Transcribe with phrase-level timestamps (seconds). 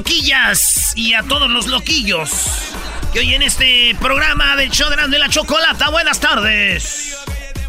[0.00, 2.30] Loquillas y a todos los loquillos
[3.12, 5.90] que hoy en este programa del show de la chocolata.
[5.90, 7.18] Buenas tardes.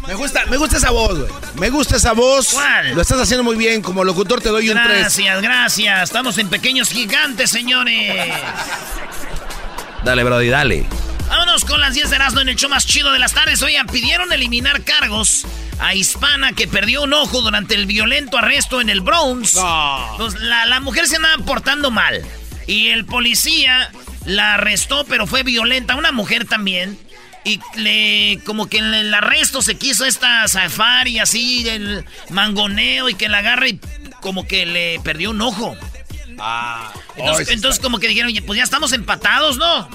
[0.06, 1.30] Me gusta, me gusta esa voz, güey.
[1.56, 2.54] Me gusta esa voz.
[2.54, 2.94] ¿Cuál?
[2.94, 3.82] Lo estás haciendo muy bien.
[3.82, 4.98] Como locutor te doy un 3.
[4.98, 6.02] Gracias, gracias.
[6.04, 8.32] Estamos en pequeños gigantes, señores.
[10.02, 10.86] Dale, Brody, dale.
[11.28, 13.60] Vámonos con las 10 de Erasmo en el show más chido de las tardes.
[13.60, 15.44] Oigan, pidieron eliminar cargos
[15.82, 19.58] a Hispana que perdió un ojo durante el violento arresto en el Bronx.
[20.16, 22.24] Pues la, la mujer se andaba portando mal.
[22.68, 23.90] Y el policía
[24.24, 25.96] la arrestó, pero fue violenta.
[25.96, 26.96] Una mujer también.
[27.44, 33.14] Y le, como que en el arresto se quiso esta safari así, el mangoneo y
[33.14, 33.80] que la agarre y
[34.20, 35.76] como que le perdió un ojo.
[36.38, 36.92] Ah.
[37.16, 39.88] Entonces, Hoy entonces como que dijeron, "Oye, pues ya estamos empatados, ¿no?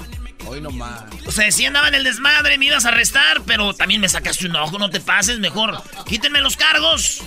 [0.48, 1.02] Hoy nomás.
[1.26, 4.46] O sea, sí andaba en el desmadre, me ibas a arrestar, pero también me sacaste
[4.46, 7.22] un ojo, no te pases, mejor quítenme los cargos.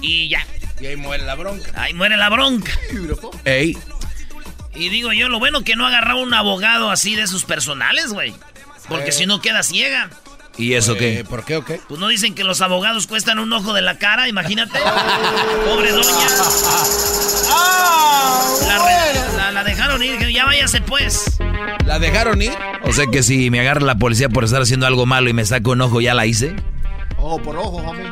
[0.00, 0.46] Y ya,
[0.80, 1.70] Y ahí muere la bronca.
[1.80, 2.72] ahí muere la bronca.
[3.44, 3.76] Ey.
[4.74, 8.34] Y digo yo, lo bueno que no agarraba un abogado así de sus personales, güey.
[8.88, 9.12] Porque Eh.
[9.12, 10.10] si no queda ciega.
[10.60, 11.24] ¿Y eso Eh, qué?
[11.28, 11.80] ¿Por qué o qué?
[11.88, 14.78] Pues no dicen que los abogados cuestan un ojo de la cara, imagínate.
[15.66, 16.28] Pobre doña.
[18.66, 21.38] La, re- la- la dejaron ir, ya váyase pues.
[21.86, 22.52] ¿La dejaron ir?
[22.84, 25.44] O sea que si me agarra la policía por estar haciendo algo malo y me
[25.44, 26.54] saca un ojo, ¿ya la hice?
[27.22, 28.10] Ojo por ojo, homie.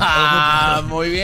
[0.00, 1.22] Ah, muy bien.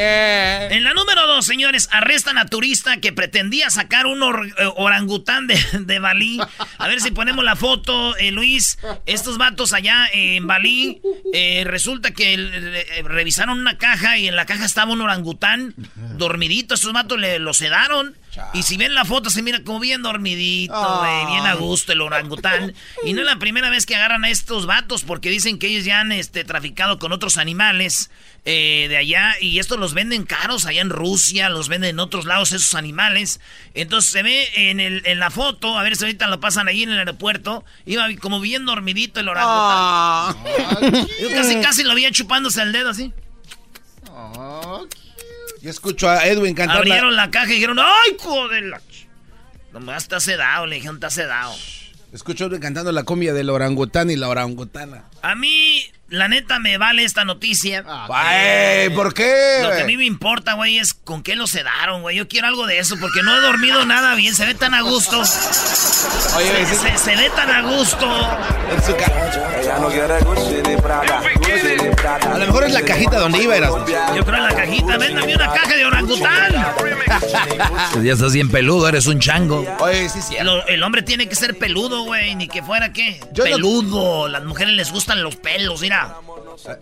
[0.72, 5.46] En la número dos, señores, arrestan a turista que pretendía sacar un or- eh, orangután
[5.48, 6.38] de, de Balí.
[6.78, 8.78] A ver si ponemos la foto, eh, Luis.
[9.06, 14.46] Estos vatos allá en Balí, eh, resulta que eh, revisaron una caja y en la
[14.46, 15.74] caja estaba un orangután
[16.16, 16.74] dormidito.
[16.74, 18.16] Estos vatos le, lo sedaron.
[18.52, 22.74] Y si ven la foto, se mira como bien dormidito, bien a gusto el orangután.
[23.04, 25.84] Y no es la primera vez que agarran a estos vatos porque dicen que ellos
[25.84, 28.10] ya han este, traficado con otros animales
[28.44, 32.24] eh, de allá y estos los venden caros allá en Rusia, los venden en otros
[32.24, 33.40] lados esos animales.
[33.74, 36.82] Entonces se ve en, el, en la foto, a ver si ahorita lo pasan ahí
[36.82, 40.36] en el aeropuerto, iba como bien dormidito el orangután.
[41.20, 43.12] Yo casi casi lo veía chupándose el dedo así.
[45.64, 46.76] Yo escucho a Edwin cantar.
[46.76, 48.64] Abrieron la caja y dijeron, ¡ay, joder!
[48.64, 49.06] la ch-".
[49.72, 51.54] Nomás está sedado, le dijeron, está sedado.
[52.12, 55.04] Escucho a Edwin cantando la cumbia del orangután y la orangutana.
[55.22, 57.82] A mí, la neta, me vale esta noticia.
[58.10, 59.60] Ay, ¿por qué?
[59.62, 62.14] Lo que a mí me importa, güey, es con qué lo sedaron, güey.
[62.18, 64.34] Yo quiero algo de eso porque no he dormido nada bien.
[64.34, 65.18] Se ve tan a gusto.
[65.18, 68.06] Oye, Se, se- se ve tan a gusto.
[68.70, 69.12] en su ca-
[71.54, 73.70] A lo mejor es la cajita donde iba, eras.
[74.14, 74.96] Yo creo en la cajita.
[74.98, 76.66] Véndame una caja de orangután.
[77.92, 79.64] Pues ya estás bien peludo, eres un chango.
[79.80, 80.36] Oye, sí, sí.
[80.42, 82.34] Lo- el hombre tiene que ser peludo, güey.
[82.34, 83.20] Ni que fuera qué.
[83.32, 84.28] Yo no- peludo.
[84.28, 86.16] Las mujeres les gustan los pelos, mira.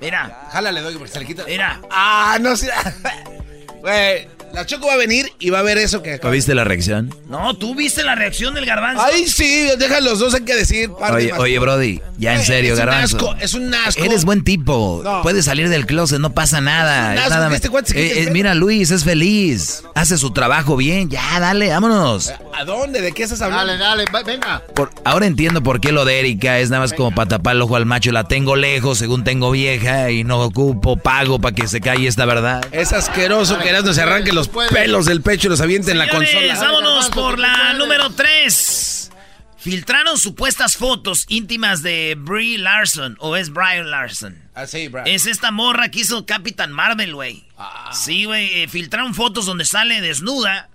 [0.01, 1.45] Mira, Jálale, doy, porque se le quita.
[1.47, 1.81] mira.
[1.91, 2.71] Ah, no sé.
[3.81, 6.21] Güey, la Choco va a venir y va a ver eso que.
[6.23, 7.15] ¿No ¿Viste la reacción?
[7.29, 9.03] No, tú viste la reacción del garbanzo.
[9.05, 10.91] Ay, sí, deja los dos, hay que decir.
[11.13, 13.17] Oye, oye, Brody, ya en serio, es un garbanzo.
[13.17, 14.03] asco, es un asco.
[14.05, 15.01] Eres buen tipo.
[15.05, 15.23] No.
[15.23, 17.15] Puedes salir del closet, no pasa nada.
[17.15, 19.83] Es un nada este Eh, eh, mira, Luis, es feliz.
[19.95, 21.09] Hace su trabajo bien.
[21.11, 22.33] Ya, dale, vámonos.
[22.55, 23.01] ¿A dónde?
[23.01, 23.73] ¿De qué estás hablando?
[23.73, 24.63] Dale, dale, va- venga.
[24.75, 27.63] Por- ahora entiendo por qué lo de Erika es nada más como para tapar el
[27.63, 28.13] ojo al macho.
[28.13, 32.25] La tengo lejos, según tengo vieja, y no ocupo, pago para que se calle esta
[32.25, 32.65] verdad.
[32.73, 36.09] Es asqueroso que Erasmo se arranque los pelos del pecho y los aviente en la
[36.09, 36.55] consola.
[36.55, 37.79] vámonos por la puedes.
[37.79, 39.11] número 3.
[39.59, 44.37] Filtraron supuestas fotos íntimas de Brie Larson, o es Brian Larson.
[44.55, 45.05] Ah, sí, bro.
[45.07, 47.45] Es esta morra que hizo Capitán Marvel, güey.
[47.57, 47.93] Ah.
[47.95, 48.63] Sí, güey.
[48.63, 50.69] eh, filtraron fotos donde sale desnuda.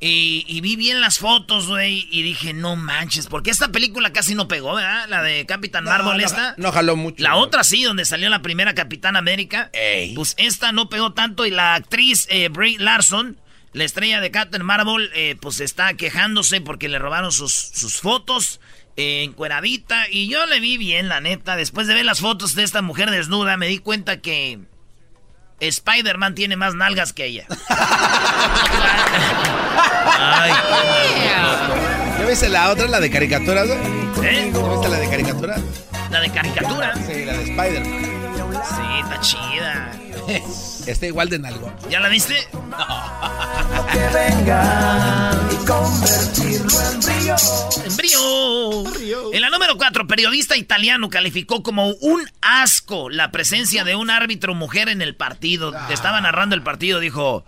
[0.00, 2.06] Y, y vi bien las fotos, güey.
[2.12, 3.26] Y dije, no manches.
[3.26, 5.08] Porque esta película casi no pegó, ¿verdad?
[5.08, 6.54] La de Capitán Marvel, no, esta.
[6.56, 7.22] no jaló mucho.
[7.22, 9.70] La otra sí, donde salió la primera Capitán América.
[9.72, 10.14] Ey.
[10.14, 11.46] Pues esta no pegó tanto.
[11.46, 13.40] Y la actriz eh, Brie Larson,
[13.72, 18.60] la estrella de Captain Marvel, eh, pues está quejándose porque le robaron sus, sus fotos.
[18.96, 20.06] eh, encueradita.
[20.10, 21.56] Y yo le vi bien, la neta.
[21.56, 24.60] Después de ver las fotos de esta mujer desnuda, me di cuenta que
[25.60, 27.46] Spider-Man tiene más nalgas que ella.
[30.20, 30.52] Ay,
[32.18, 33.66] ¿Ya viste la otra, la de caricaturas?
[33.68, 33.78] güey?
[34.28, 34.52] ¿eh?
[34.52, 35.56] ¿Ya viste la de caricatura?
[36.10, 36.94] La de caricatura.
[37.06, 38.62] Sí, la de Spider-Man.
[38.64, 39.92] Sí, está chida.
[40.86, 41.74] Está igual de nalgón.
[41.88, 42.34] ¿Ya la viste?
[43.92, 47.36] Que venga y convertirlo en brillo.
[47.84, 49.32] En brío.
[49.32, 54.54] En la número 4, periodista italiano calificó como un asco la presencia de un árbitro
[54.54, 55.72] mujer en el partido.
[55.86, 57.44] Que estaba narrando el partido, dijo...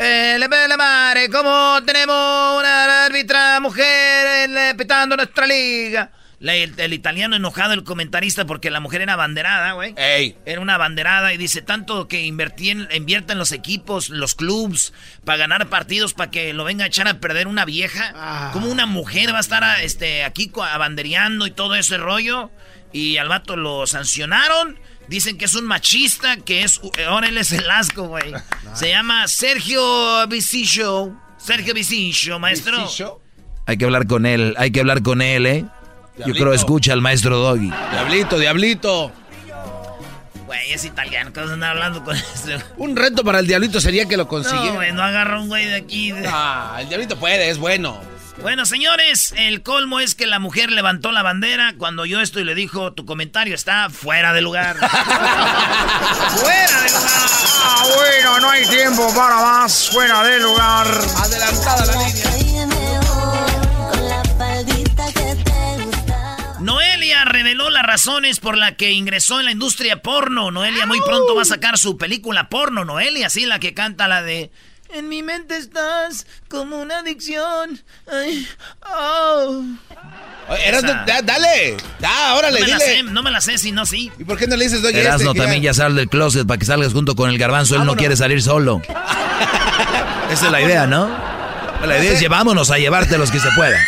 [0.00, 6.08] Eh, le belle mare, como tenemos una árbitra mujer eh, petando nuestra liga.
[6.40, 9.94] La- el, el italiano enojado, el comentarista, porque la mujer era banderada, güey.
[9.96, 10.36] Ey.
[10.46, 14.92] Era una banderada y dice tanto que invertí en, invierta en los equipos, los clubs,
[15.24, 18.50] para ganar partidos, para que lo venga a echar a perder una vieja.
[18.52, 22.50] Como una mujer va a estar a- este, aquí abandereando y todo ese rollo.
[22.92, 24.78] Y al vato lo sancionaron.
[25.08, 26.80] Dicen que es un machista, que es...
[27.06, 28.32] Ahora él es el asco, güey.
[28.74, 31.18] Se llama Sergio Vicicio.
[31.38, 32.86] Sergio Vicicio, maestro.
[32.88, 33.20] ¿Ficho?
[33.66, 35.64] Hay que hablar con él, hay que hablar con él, ¿eh?
[36.26, 37.70] Yo creo escucha al maestro Doggy.
[37.92, 39.12] Diablito, diablito.
[40.46, 42.24] Güey, es italiano, ¿qué vas a andar hablando con eso?
[42.78, 44.72] Un reto para el diablito sería que lo No, consiguiera.
[44.76, 46.10] güey, no agarra un güey de aquí.
[46.12, 48.00] de- Ah, el diablito puede, es bueno.
[48.40, 52.44] Bueno, señores, el colmo es que la mujer levantó la bandera cuando yo esto y
[52.44, 54.76] le dijo, tu comentario está fuera de lugar.
[56.36, 57.28] ¡Fuera de lugar!
[57.64, 59.90] Ah, bueno, no hay tiempo para más.
[59.92, 60.86] Fuera de lugar.
[61.16, 62.57] Adelantada la línea.
[67.08, 70.50] Noelia reveló las razones por las que ingresó en la industria porno.
[70.50, 72.84] Noelia muy pronto va a sacar su película porno.
[72.84, 74.50] Noelia, sí, la que canta la de...
[74.90, 77.82] En mi mente estás como una adicción.
[78.12, 78.46] Ay,
[78.94, 79.62] oh.
[80.50, 81.76] Oye, da- dale.
[81.98, 82.94] Da, órale, no, me la dile.
[82.96, 84.10] sé, no me la sé, si no, sí.
[84.18, 86.58] ¿Y por qué no le dices, Doggy, Erasno este, también ya sal del closet para
[86.58, 87.76] que salgas junto con el garbanzo.
[87.76, 88.82] Él no quiere salir solo.
[90.30, 91.08] Esa es la idea, ¿no?
[91.86, 93.78] La idea es llevámonos a llevarte los que se pueda.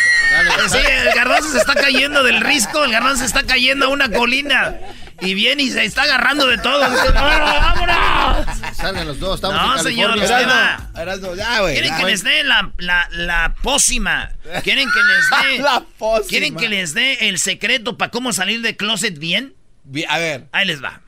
[0.69, 4.09] Sí, el garbanzo se está cayendo del risco, el garbanzo se está cayendo a una
[4.09, 4.75] colina.
[5.23, 6.89] Y viene y se está agarrando de todo.
[6.89, 8.47] Dice, ¡Vámonos!
[8.75, 10.37] Salgan los dos, estamos No, en señor, California.
[10.37, 11.01] usted va.
[11.01, 11.73] Erasno, Erasno, ya, güey.
[11.73, 11.97] Quieren ya.
[11.97, 14.31] que les dé la, la, la pócima.
[14.63, 15.63] Quieren que les dé.
[15.63, 16.27] La pócima.
[16.27, 19.53] Quieren que les dé el secreto para cómo salir de closet bien.
[19.83, 20.47] Bi- A ver.
[20.53, 21.01] Ahí les va.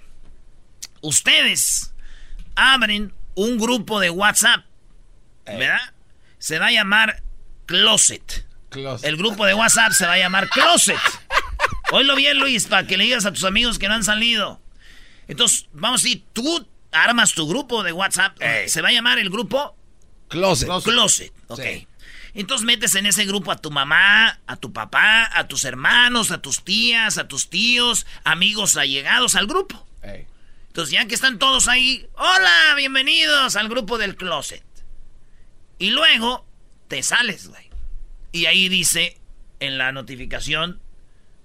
[1.01, 1.93] Ustedes
[2.55, 4.65] abren un grupo de WhatsApp.
[5.45, 5.79] ¿Verdad?
[6.37, 7.23] Se va a llamar
[7.65, 8.45] Closet.
[8.73, 9.07] Closet.
[9.07, 10.99] El grupo de WhatsApp se va a llamar Closet.
[11.91, 14.59] Oílo bien, Luis, para que le digas a tus amigos que no han salido.
[15.27, 18.41] Entonces, vamos a decir, tú armas tu grupo de WhatsApp.
[18.41, 18.67] Ey.
[18.67, 19.75] Se va a llamar el grupo
[20.27, 20.69] Closet.
[20.83, 21.31] Closet.
[21.47, 21.61] Ok.
[21.61, 21.87] Sí.
[22.33, 26.41] Entonces metes en ese grupo a tu mamá, a tu papá, a tus hermanos, a
[26.41, 29.85] tus tías, a tus tíos, amigos allegados al grupo.
[30.01, 30.25] Ey.
[30.67, 34.63] Entonces ya que están todos ahí, hola, bienvenidos al grupo del closet.
[35.77, 36.47] Y luego
[36.87, 37.62] te sales, güey.
[38.33, 39.15] Y ahí dice
[39.59, 40.79] en la notificación,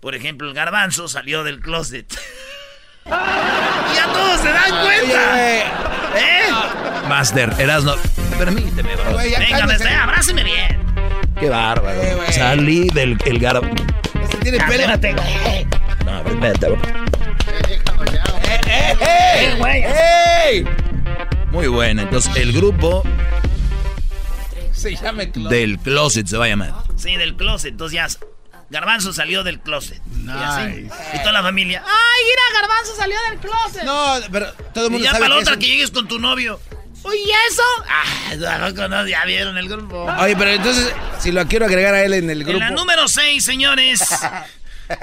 [0.00, 2.10] por ejemplo, el garbanzo salió del closet.
[3.04, 5.34] y ya todos se dan cuenta.
[5.34, 5.60] Oye,
[6.16, 7.06] ¿Eh?
[7.06, 7.94] Master, Erasno,
[8.38, 9.18] permíteme, bro.
[9.18, 9.84] Venga, cálmese.
[9.84, 10.80] me abrázame bien.
[11.38, 12.00] Qué bárbaro.
[12.02, 12.32] Eh.
[12.32, 13.60] Salí del el gar...
[14.22, 14.58] Este tiene
[14.98, 15.22] pelo.
[16.06, 16.80] No, espérate, bro.
[17.52, 19.54] ¡Eh, eh, eh!
[19.58, 19.84] güey.
[19.84, 20.64] ¡Ey!
[21.50, 23.04] Muy bueno, entonces el grupo
[24.78, 25.50] Se llama Closet.
[25.50, 26.74] del closet se va a llamar.
[26.96, 27.72] Sí, del closet.
[27.72, 28.08] Entonces ya
[28.70, 30.00] Garbanzo salió del closet.
[30.24, 30.62] Y, así.
[30.82, 30.94] Nice.
[31.14, 31.82] y toda la familia.
[31.84, 33.82] ¡Ay, mira, Garbanzo salió del closet!
[33.84, 35.90] No, pero todo el y mundo ya sabe para la que otra es que llegues
[35.90, 36.60] con tu novio.
[37.04, 37.62] Oye, ¿eso?
[37.88, 40.04] Ah, no, no, ya vieron el grupo.
[40.18, 42.58] Oye, pero entonces, si lo quiero agregar a él en el grupo.
[42.58, 44.02] En la número 6, señores.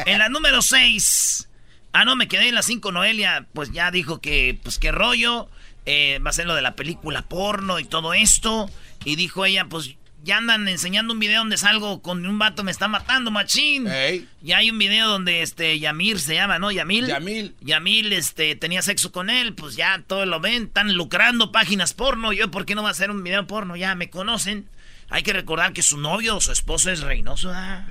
[0.05, 1.47] en la número 6.
[1.93, 2.91] Ah, no, me quedé en la 5.
[2.91, 5.49] Noelia, pues ya dijo que, pues qué rollo.
[5.85, 8.69] eh, va a ser lo de la película porno y todo esto.
[9.05, 12.71] Y dijo ella, pues ya andan enseñando un video donde salgo con un vato me
[12.71, 13.87] está matando, machín.
[13.87, 14.27] Ey.
[14.43, 16.71] Y hay un video donde este Yamir se llama, ¿no?
[16.71, 17.05] Yamil.
[17.07, 17.55] Yamil.
[17.61, 22.33] Yamil este, tenía sexo con él, pues ya todo lo ven, están lucrando páginas porno.
[22.33, 23.75] Yo, ¿por qué no va a hacer un video porno?
[23.75, 24.67] Ya me conocen.
[25.09, 27.85] Hay que recordar que su novio o su esposo es Reynoso, ¿ah?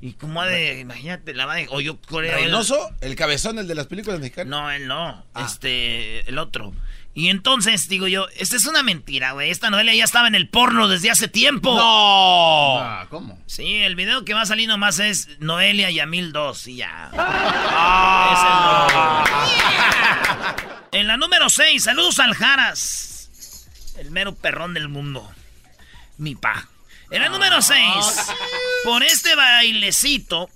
[0.00, 2.32] Y cómo ha de, imagínate, la va de, o yo creo.
[2.36, 4.48] Reynoso, el cabezón, el de las películas mexicanas.
[4.48, 5.44] No, él no, Ah.
[5.50, 6.72] este, el otro.
[7.16, 9.50] Y entonces, digo yo, esta es una mentira, güey.
[9.50, 11.76] Esta novela ya estaba en el porno desde hace tiempo.
[11.76, 12.80] ¡No!
[12.80, 13.38] Ah, ¿cómo?
[13.46, 17.10] Sí, el video que va a salir nomás es Noelia y Amil 2 y ya.
[17.16, 19.22] Ah.
[19.22, 19.36] Es el
[20.90, 20.98] no.
[21.00, 23.30] En la número 6, saludos al Jaras.
[23.96, 25.32] El mero perrón del mundo.
[26.18, 26.66] Mi pa.
[27.10, 27.78] En la número 6,
[28.82, 30.50] por este bailecito,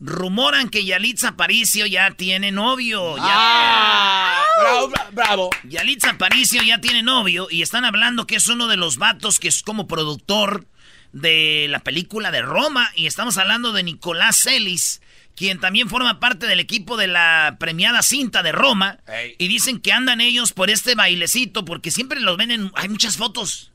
[0.00, 3.16] rumoran que Yalitza Aparicio ya tiene novio.
[3.16, 4.42] Ya, ¡Ah!
[4.60, 5.50] ¡Bravo, bra- bravo!
[5.64, 9.48] Yalitza Aparicio ya tiene novio y están hablando que es uno de los vatos que
[9.48, 10.66] es como productor
[11.12, 15.00] de la película de Roma y estamos hablando de Nicolás Celis,
[15.34, 18.98] quien también forma parte del equipo de la premiada cinta de Roma.
[19.38, 22.70] Y dicen que andan ellos por este bailecito, porque siempre los ven en...
[22.74, 23.72] Hay muchas fotos.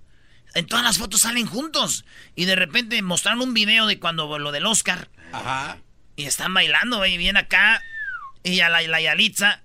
[0.53, 2.03] En todas las fotos salen juntos.
[2.35, 5.09] Y de repente mostraron un video de cuando lo del Oscar.
[5.31, 5.77] Ajá.
[6.21, 7.15] Y están bailando, güey.
[7.15, 7.81] Y viene acá.
[8.43, 9.61] Y a la, la Yalitza.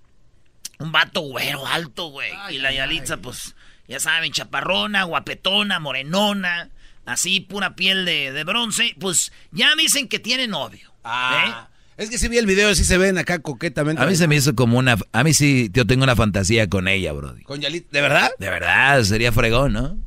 [0.78, 2.32] Un vato güero, alto, güey.
[2.50, 3.54] Y la Yalitza, pues,
[3.88, 6.70] ya saben, chaparrona, guapetona, morenona.
[7.04, 8.94] Así, pura piel de, de bronce.
[8.98, 10.94] Pues ya dicen que tiene novio.
[11.04, 11.68] Ah.
[11.98, 14.02] Es que si vi el video, sí se ven acá coquetamente.
[14.02, 14.96] A mí se me hizo como una...
[15.12, 17.42] A mí sí, yo tengo una fantasía con ella, Brody.
[17.42, 17.90] Con Yalit.
[17.90, 18.30] ¿De verdad?
[18.38, 19.98] De verdad, sería fregón, ¿no?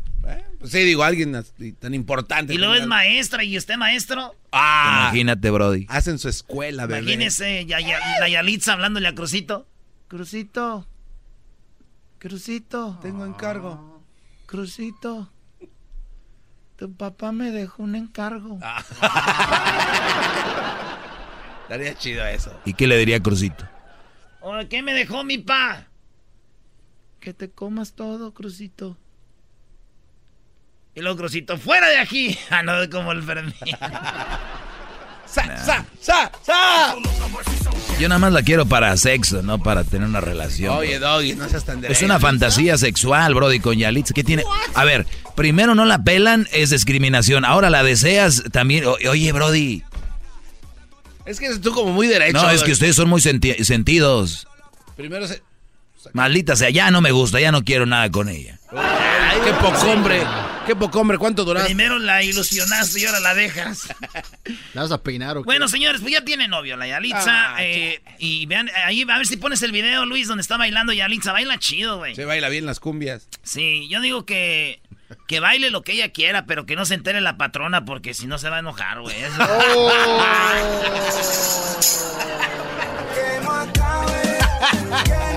[0.60, 2.54] Pues sí, digo, alguien así tan importante.
[2.54, 4.36] Y luego es maestra y usted maestro.
[4.52, 5.86] Ah, Imagínate, Brody.
[5.90, 7.00] hacen su escuela, bebé.
[7.02, 9.66] Imagínese ya, ya- la Yalitza hablándole a Crucito.
[10.10, 10.86] Crucito.
[12.18, 13.00] Crucito.
[13.02, 14.04] Tengo encargo.
[14.48, 15.32] Crucito.
[16.76, 18.60] Tu papá me dejó un encargo.
[21.64, 22.52] Estaría chido eso.
[22.66, 23.66] ¿Y qué le diría Crucito?
[24.42, 25.86] Oye, ¿Qué me dejó mi pa?
[27.20, 28.98] Que te comas todo, Crucito.
[31.00, 32.38] Y luego, Crucito, fuera de aquí.
[32.50, 33.54] Ah, no, como el Fermín.
[35.26, 36.96] ¡Sa, sa, sa, sa!
[38.00, 40.76] Yo nada más la quiero para sexo, no para tener una relación.
[40.76, 42.06] Oye, Doggy, no seas tan Es derecho.
[42.06, 44.14] una fantasía sexual, Brody, con Yalitza.
[44.16, 44.44] ¿Qué tiene?
[44.74, 47.46] A ver, primero no la pelan, es discriminación.
[47.46, 48.86] Ahora la deseas también.
[48.86, 49.84] O- oye, Brody.
[51.26, 52.34] Es que eres tú como muy derecho.
[52.42, 52.66] No, es Doggy.
[52.66, 54.48] que ustedes son muy senti- sentidos.
[54.98, 55.44] Primero se...
[56.14, 58.60] Maldita sea, ya no me gusta, ya no quiero nada con ella.
[58.72, 60.24] Ay, qué poco hombre.
[60.66, 61.18] Qué poco hombre.
[61.18, 61.68] ¿Cuánto duraste?
[61.70, 63.88] Primero la ilusionaste y ahora la dejas.
[64.74, 65.46] ¿La vas a peinar o qué?
[65.46, 67.56] Bueno, señores, pues ya tiene novio la Yalitza.
[67.56, 70.94] Ah, eh, y vean, ahí a ver si pones el video, Luis, donde está bailando
[70.94, 71.32] Yalitza.
[71.32, 72.14] Baila chido, güey.
[72.16, 73.28] Se baila bien las cumbias.
[73.42, 74.82] Sí, yo digo que,
[75.28, 78.28] que baile lo que ella quiera, pero que no se entere la patrona, porque si
[78.28, 79.16] no se va a enojar, güey.
[79.24, 79.40] Eso-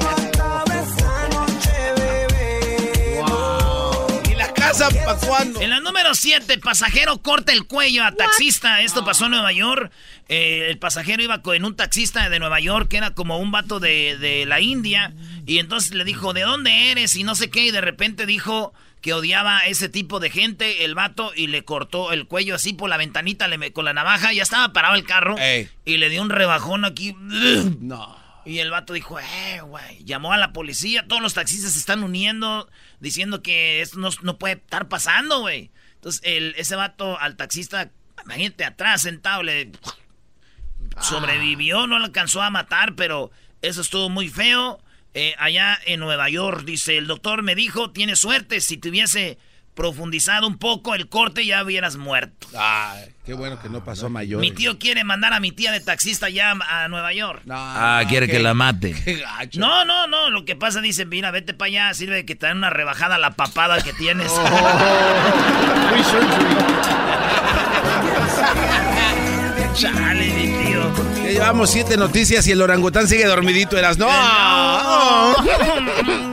[4.72, 5.60] casa para cuándo?
[5.60, 8.80] En la número 7, pasajero corta el cuello a taxista.
[8.80, 9.92] Esto pasó en Nueva York.
[10.28, 13.80] Eh, el pasajero iba con un taxista de Nueva York, que era como un vato
[13.80, 15.12] de, de la India.
[15.46, 17.16] Y entonces le dijo, ¿de dónde eres?
[17.16, 17.66] Y no sé qué.
[17.66, 21.64] Y de repente dijo que odiaba a ese tipo de gente, el vato, y le
[21.64, 24.32] cortó el cuello así por la ventanita le con la navaja.
[24.32, 25.36] Ya estaba parado el carro.
[25.38, 25.68] Ey.
[25.84, 27.14] Y le dio un rebajón aquí.
[27.80, 28.21] No.
[28.44, 32.02] Y el vato dijo, eh, güey, llamó a la policía, todos los taxistas se están
[32.02, 32.68] uniendo,
[33.00, 35.70] diciendo que esto no, no puede estar pasando, güey.
[35.94, 37.90] Entonces, el, ese vato al taxista,
[38.24, 39.70] imagínate, atrás sentado, le
[41.00, 43.30] sobrevivió, no lo alcanzó a matar, pero
[43.62, 44.82] eso estuvo muy feo.
[45.14, 49.38] Eh, allá en Nueva York, dice, el doctor me dijo, tienes suerte, si te hubiese
[49.74, 52.46] profundizado un poco el corte ya hubieras muerto.
[52.56, 54.40] Ay, qué bueno que no pasó mayor.
[54.40, 57.42] Mi tío quiere mandar a mi tía de taxista ya a Nueva York.
[57.46, 58.94] No, Ah, quiere qué- que la mate.
[59.04, 59.58] Qué gacho.
[59.60, 60.28] No, no, no.
[60.30, 61.94] Lo que pasa, dice, mira, vete para allá.
[61.94, 64.30] Sirve de que te dan una rebajada a la papada que tienes.
[66.10, 66.26] Surgery.
[69.74, 70.92] Chale, mi tío.
[71.24, 73.78] Ya llevamos siete noticias y el orangután sigue dormidito.
[73.78, 74.08] Eras, no.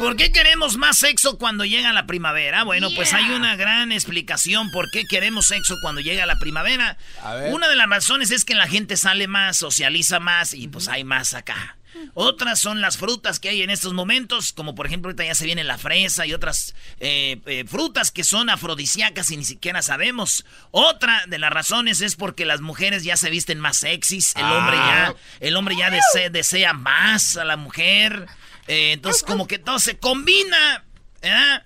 [0.00, 2.64] ¿Por qué queremos más sexo cuando llega la primavera?
[2.64, 6.96] Bueno, pues hay una gran explicación por qué queremos sexo cuando llega la primavera.
[7.22, 7.52] A ver.
[7.52, 11.04] Una de las razones es que la gente sale más, socializa más y pues hay
[11.04, 11.76] más acá.
[12.14, 15.44] Otras son las frutas que hay en estos momentos, como por ejemplo ahorita ya se
[15.44, 20.46] viene la fresa y otras eh, eh, frutas que son afrodisíacas y ni siquiera sabemos.
[20.70, 24.76] Otra de las razones es porque las mujeres ya se visten más sexys, el hombre
[24.76, 28.26] ya, el hombre ya dese- desea más a la mujer.
[28.70, 30.84] Eh, entonces como que todo se combina.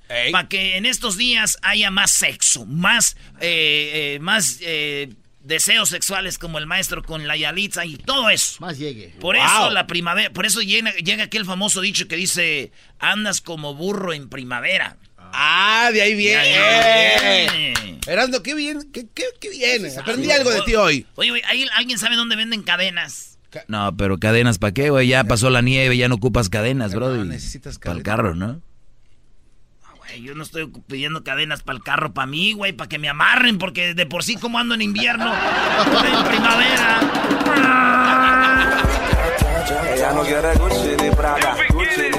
[0.08, 0.32] Ey.
[0.32, 6.38] Para que en estos días haya más sexo, más, eh, eh, más eh, deseos sexuales
[6.38, 8.56] como el maestro con la Yalitza y todo eso.
[8.60, 9.14] Más llegue.
[9.20, 9.44] Por Wow.
[9.44, 14.12] eso la primavera, por eso llega, llega aquel famoso dicho que dice, andas como burro
[14.12, 14.96] en primavera.
[15.36, 16.42] Ah, de ahí viene.
[16.42, 18.00] viene.
[18.06, 19.86] Erasno, qué bien, qué, qué, qué bien.
[19.98, 21.06] Aprendí algo de ti hoy.
[21.16, 23.33] Oye, oye, ¿hay- ¿alguien sabe dónde venden cadenas?
[23.68, 25.08] No, pero cadenas, ¿para qué, güey?
[25.08, 27.28] Ya pasó la nieve, ya no ocupas cadenas, No, Brody.
[27.28, 28.16] necesitas Para el cadenas.
[28.16, 28.60] carro, ¿no?
[29.84, 32.98] Ah, Güey, yo no estoy pidiendo cadenas para el carro, para mí, güey, para que
[32.98, 37.00] me amarren, porque de por sí como ando en invierno, en primavera.
[40.14, 40.22] No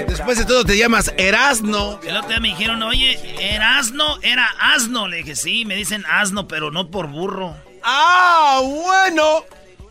[0.08, 2.00] Después de todo te llamas Erasno.
[2.04, 4.18] El otro día me dijeron, oye, ¿era asno?
[4.22, 5.08] Era asno.
[5.08, 7.56] Le dije, sí, me dicen asno, pero no por burro.
[7.84, 9.44] Ah, bueno.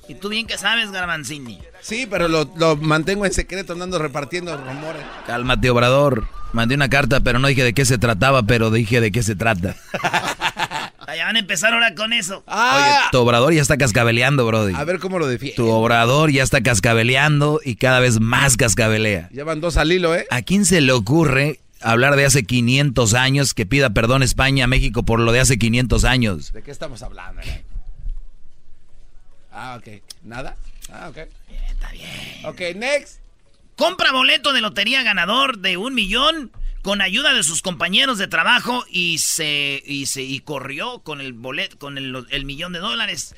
[0.08, 1.58] Y tú bien que sabes, Garbanzini.
[1.80, 5.02] Sí, pero lo, lo mantengo en secreto, andando repartiendo rumores.
[5.26, 6.26] Cálmate, Obrador.
[6.52, 9.34] Mandé una carta, pero no dije de qué se trataba, pero dije de qué se
[9.34, 9.74] trata.
[11.06, 12.44] Allá van a empezar ahora con eso.
[12.46, 14.72] Oye, tu obrador ya está cascabeleando, Brody.
[14.74, 15.56] A ver cómo lo defiende.
[15.56, 19.28] Tu obrador ya está cascabeleando y cada vez más cascabelea.
[19.30, 20.26] Llevan dos al hilo, ¿eh?
[20.30, 24.68] ¿A quién se le ocurre hablar de hace 500 años que pida perdón España a
[24.68, 26.52] México por lo de hace 500 años?
[26.52, 27.42] ¿De qué estamos hablando?
[27.42, 27.64] eh?
[29.54, 30.02] Ah, ok.
[30.22, 30.56] ¿Nada?
[30.92, 31.18] Ah, ok.
[31.70, 32.10] Está bien.
[32.44, 33.20] Ok, next.
[33.76, 38.84] Compra boleto de lotería ganador de un millón con ayuda de sus compañeros de trabajo
[38.90, 43.34] y se y se y corrió con el boleto con el, el millón de dólares.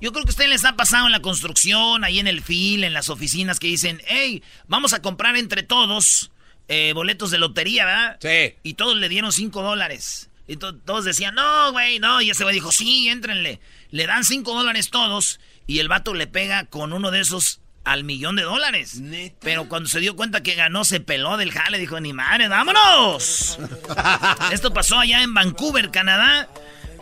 [0.00, 2.84] Yo creo que a ustedes les ha pasado en la construcción, ahí en el fil,
[2.84, 6.30] en las oficinas que dicen, hey, vamos a comprar entre todos
[6.68, 8.18] eh, boletos de lotería, ¿verdad?
[8.20, 8.54] Sí.
[8.62, 10.30] Y todos le dieron cinco dólares.
[10.46, 12.20] Y to- todos decían, no, güey, no.
[12.20, 13.60] Y ese güey dijo, sí, éntrenle.
[13.90, 18.02] Le dan cinco dólares todos y el vato le pega con uno de esos al
[18.04, 19.00] millón de dólares.
[19.40, 21.78] Pero cuando se dio cuenta que ganó, se peló del jale.
[21.78, 23.58] Dijo, ni madre, vámonos.
[24.52, 26.48] Esto pasó allá en Vancouver, Canadá.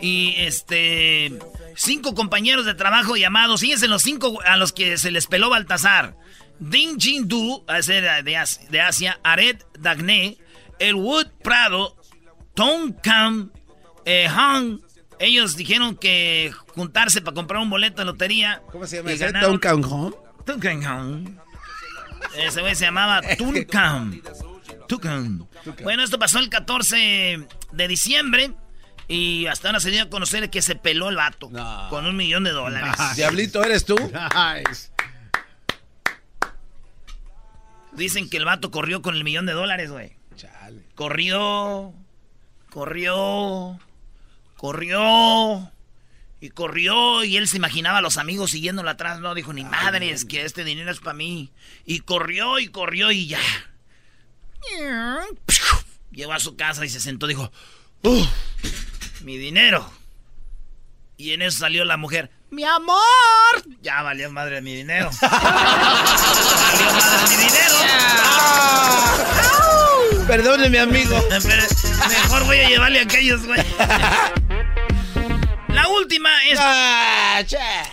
[0.01, 1.31] Y este.
[1.75, 3.61] Cinco compañeros de trabajo llamados.
[3.61, 6.15] Fíjense los cinco a los que se les peló Baltasar.
[6.59, 9.19] Ding Jin Du, de, As- de Asia.
[9.23, 10.37] Aret Dagne.
[10.79, 11.95] Elwood Prado.
[12.53, 13.51] Tom Cam.
[14.05, 14.81] Eh, Han.
[15.23, 18.61] Ellos dijeron que juntarse para comprar un boleto de lotería.
[18.69, 20.13] ¿Cómo se llama Tom Canjon.
[20.45, 21.39] Tuncanham.
[22.35, 24.21] Ese güey se llamaba Tuncam.
[24.85, 25.47] Tuncam.
[25.81, 28.51] Bueno, esto pasó el 14 de diciembre.
[29.07, 31.49] Y hasta ahora se dio a conocer que se peló el vato.
[31.49, 31.87] No.
[31.89, 32.93] Con un millón de dólares.
[33.15, 33.95] Diablito, ¿eres tú?
[33.95, 34.91] Nice.
[37.93, 40.17] Dicen que el vato corrió con el millón de dólares, güey.
[40.35, 40.83] Chale.
[40.95, 41.93] Corrió.
[42.69, 43.79] Corrió.
[44.63, 45.69] Corrió.
[46.39, 47.25] Y corrió.
[47.25, 49.19] Y él se imaginaba a los amigos siguiéndolo atrás.
[49.19, 51.51] No, dijo, ni madre, es que este dinero es para mí.
[51.85, 53.41] Y corrió y corrió y ya.
[56.13, 57.27] Llegó a su casa y se sentó.
[57.27, 57.51] Dijo,
[58.03, 58.25] "Uf,
[59.23, 59.91] mi dinero.
[61.17, 62.31] Y en eso salió la mujer.
[62.49, 63.03] Mi amor.
[63.81, 65.09] Ya valió madre mi dinero.
[65.21, 67.75] valió madre mi dinero.
[70.25, 71.21] Perdóneme, amigo.
[72.07, 73.61] Mejor voy a llevarle a aquellos, güey.
[76.03, 76.59] Última es.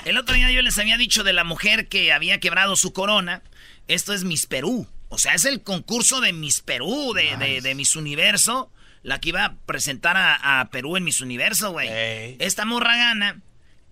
[0.05, 3.43] El otro día yo les había dicho de la mujer que había quebrado su corona.
[3.89, 4.87] Esto es Miss Perú.
[5.09, 8.73] O sea, es el concurso de Miss Perú, de, de- de Miss Universo.
[9.03, 11.89] La que iba a presentar a, a Perú en Miss Universo, güey.
[11.89, 12.37] Ey.
[12.39, 13.41] Esta morra gana.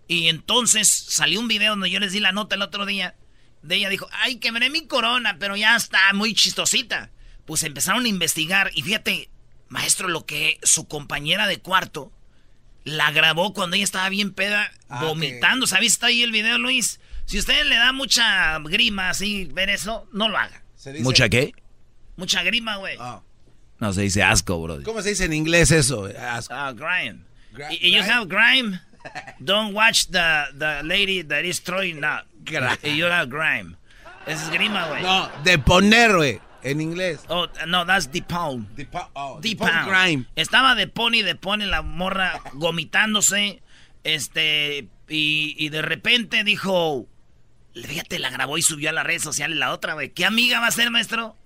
[0.07, 3.15] Y entonces salió un video donde yo les di la nota el otro día.
[3.63, 7.11] De ella dijo, ay, quebré mi corona, pero ya está muy chistosita.
[7.47, 9.31] Pues empezaron a investigar y fíjate,
[9.69, 12.13] maestro, lo que su compañera de cuarto
[12.89, 15.67] la grabó cuando ella estaba bien peda, Ah, vomitando.
[15.67, 15.93] ¿Sabes?
[15.93, 17.01] Está ahí el video, Luis.
[17.27, 20.63] Si a usted le da mucha grima así ver eso, no lo haga.
[20.77, 21.53] Se dice- ¿Mucha qué?
[22.17, 22.97] Mucha grima, güey.
[22.99, 23.21] Ah.
[23.79, 24.83] No, se dice asco, bro.
[24.83, 26.09] ¿Cómo se dice en inglés eso?
[26.19, 26.53] Asco.
[26.55, 27.21] Ah, grime.
[27.53, 28.13] Gra- Y- y you grime?
[28.13, 28.81] have grime,
[29.39, 32.27] don't watch the, the lady that is throwing up.
[32.83, 33.77] Y you have grime.
[34.27, 35.03] Esa es grima, güey.
[35.03, 36.41] No, de poner, güey.
[36.63, 37.21] En inglés.
[37.29, 38.67] Oh, no, that's the pound.
[38.91, 39.89] Pa- oh, The de pon pound.
[39.89, 40.25] grime.
[40.37, 43.63] Estaba de pony, de pony la morra vomitándose.
[44.05, 47.07] Este, y, y de repente dijo,
[47.75, 50.11] fíjate, la grabó y subió a las redes sociales la otra, güey.
[50.11, 51.37] ¿Qué amiga va a ser, maestro?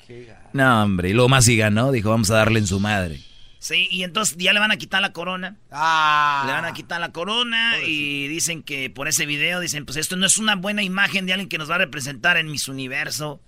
[0.53, 1.11] No, hombre.
[1.11, 1.91] Y luego más y ganó.
[1.93, 3.21] Dijo, vamos a darle en su madre.
[3.59, 5.57] Sí, y entonces ya le van a quitar la corona.
[5.71, 6.43] Ah.
[6.47, 10.17] Le van a quitar la corona y dicen que por ese video, dicen, pues esto
[10.17, 13.41] no es una buena imagen de alguien que nos va a representar en Miss Universo.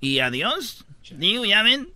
[0.00, 0.86] Y adiós.
[1.12, 1.88] Digo, ya ven,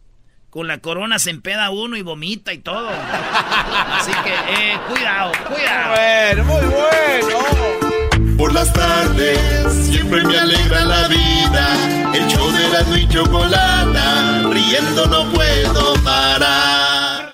[0.50, 2.90] con la corona se empeda uno y vomita y todo.
[2.90, 5.94] Así que, eh, cuidado, cuidado.
[5.94, 8.36] Bueno, muy bueno.
[8.36, 9.38] Por las tardes
[9.86, 12.12] siempre me alegra la vida.
[12.14, 17.32] El show de la y chocolata, riendo no puedo parar.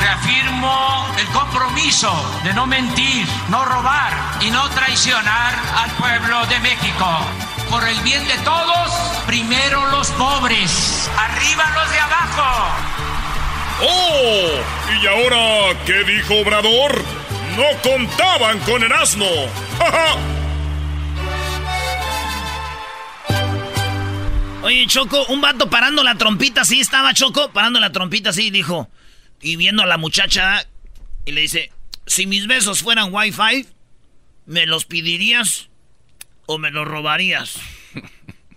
[0.00, 7.49] Reafirmo el compromiso de no mentir, no robar y no traicionar al pueblo de México.
[7.70, 8.90] Por el bien de todos,
[9.26, 12.74] primero los pobres, arriba los de abajo.
[13.82, 14.60] ¡Oh!
[15.00, 17.00] ¿Y ahora qué dijo Obrador?
[17.56, 19.26] ¡No contaban con el asno!
[19.78, 20.16] ¡Ja, ja!
[24.64, 28.90] Oye, Choco, un vato parando la trompita así, estaba Choco, parando la trompita así, dijo,
[29.40, 30.66] y viendo a la muchacha,
[31.24, 31.72] y le dice,
[32.04, 33.68] si mis besos fueran wifi,
[34.44, 35.69] ¿me los pedirías
[36.50, 37.60] o me los robarías?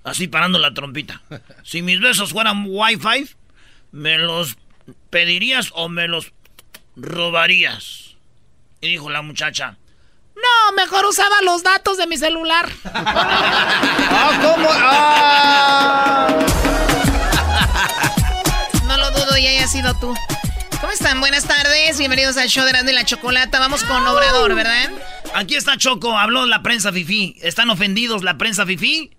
[0.03, 1.21] Así parando la trompita.
[1.63, 3.29] Si mis besos fueran wifi,
[3.91, 4.57] ¿me los
[5.11, 6.33] pedirías o me los
[6.95, 8.15] robarías?
[8.81, 9.77] Y dijo la muchacha,
[10.35, 12.67] no, mejor usaba los datos de mi celular.
[14.15, 14.69] Ah, ¿cómo?
[14.71, 16.27] Ah.
[18.85, 20.13] No lo dudo y haya sido tú.
[20.83, 21.21] ¿Cómo están?
[21.21, 23.57] Buenas tardes, bienvenidos al show de Erasmo y la Chocolata.
[23.57, 24.91] Vamos con Obrador, ¿verdad?
[25.33, 27.37] Aquí está Choco, habló la prensa fifí.
[27.41, 29.09] ¿Están ofendidos la prensa fifí?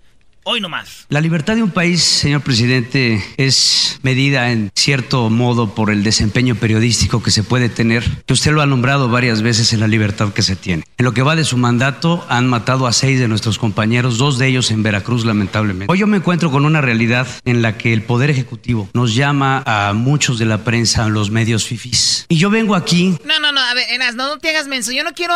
[0.46, 1.06] Hoy nomás.
[1.08, 6.54] La libertad de un país, señor presidente, es medida en cierto modo por el desempeño
[6.54, 10.34] periodístico que se puede tener, que usted lo ha nombrado varias veces en la libertad
[10.34, 10.84] que se tiene.
[10.98, 14.36] En lo que va de su mandato, han matado a seis de nuestros compañeros, dos
[14.36, 15.90] de ellos en Veracruz, lamentablemente.
[15.90, 19.62] Hoy yo me encuentro con una realidad en la que el Poder Ejecutivo nos llama
[19.64, 22.26] a muchos de la prensa, a los medios fifís.
[22.28, 24.92] Y yo vengo aquí No, no, no, a ver, Erasmo, no te hagas menso.
[24.92, 25.34] Yo no quiero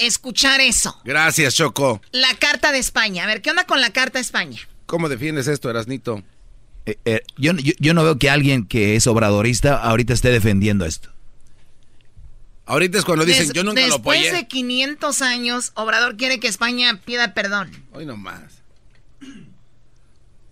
[0.00, 1.00] escuchar eso.
[1.04, 2.00] Gracias, Choco.
[2.12, 3.24] La carta de España.
[3.24, 4.60] A ver, ¿qué onda con la carta de España?
[4.86, 6.22] ¿Cómo defiendes esto, Erasnito?
[6.86, 10.84] Eh, eh, yo, yo, yo no veo que alguien que es obradorista ahorita esté defendiendo
[10.84, 11.10] esto.
[12.66, 14.32] Ahorita es cuando dicen, Des- yo nunca lo Después apoyé.
[14.32, 17.70] de 500 años, Obrador quiere que España pida perdón.
[17.92, 18.42] Hoy nomás.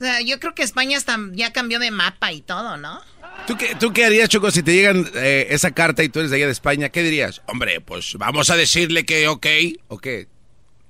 [0.01, 3.01] O sea, yo creo que España hasta ya cambió de mapa y todo, ¿no?
[3.47, 6.31] ¿Tú qué, ¿Tú qué harías, Choco, si te llegan eh, esa carta y tú eres
[6.31, 6.91] de allá de España?
[6.91, 7.41] ¿Qué dirías?
[7.47, 9.47] Hombre, pues vamos a decirle que ok.
[9.89, 10.29] ¿O qué?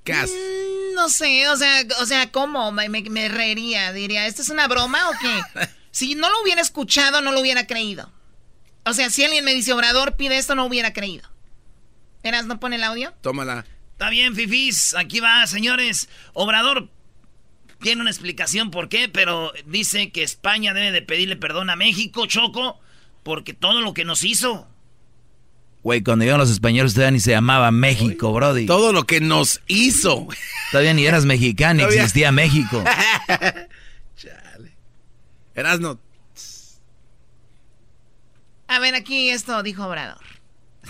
[0.03, 0.35] ¿Qué haces?
[0.35, 2.71] Mm, No sé, o sea, o sea, ¿cómo?
[2.73, 5.69] Me, me- me reiría, diría, ¿esto es una broma o qué?
[5.91, 8.11] Si no lo hubiera escuchado, no lo hubiera creído.
[8.85, 11.27] O sea, si alguien me dice, Obrador pide esto, no hubiera creído.
[12.21, 13.11] ¿Eras no pone el audio?
[13.21, 13.65] Tómala.
[13.93, 14.93] Está bien, fifís.
[14.93, 16.07] Aquí va, señores.
[16.33, 16.89] Obrador
[17.81, 22.25] tiene una explicación por qué, pero dice que España debe de pedirle perdón a México,
[22.25, 22.79] Choco,
[23.23, 24.67] porque todo lo que nos hizo.
[25.81, 28.65] Güey, cuando llegaron los españoles todavía ni se llamaba México, Brody.
[28.65, 30.27] Todo lo que nos hizo.
[30.71, 32.83] Todavía ni eras mexicano, Todavía- existía México.
[35.55, 35.99] Erasno.
[38.67, 40.19] A ver, aquí esto dijo Obrador.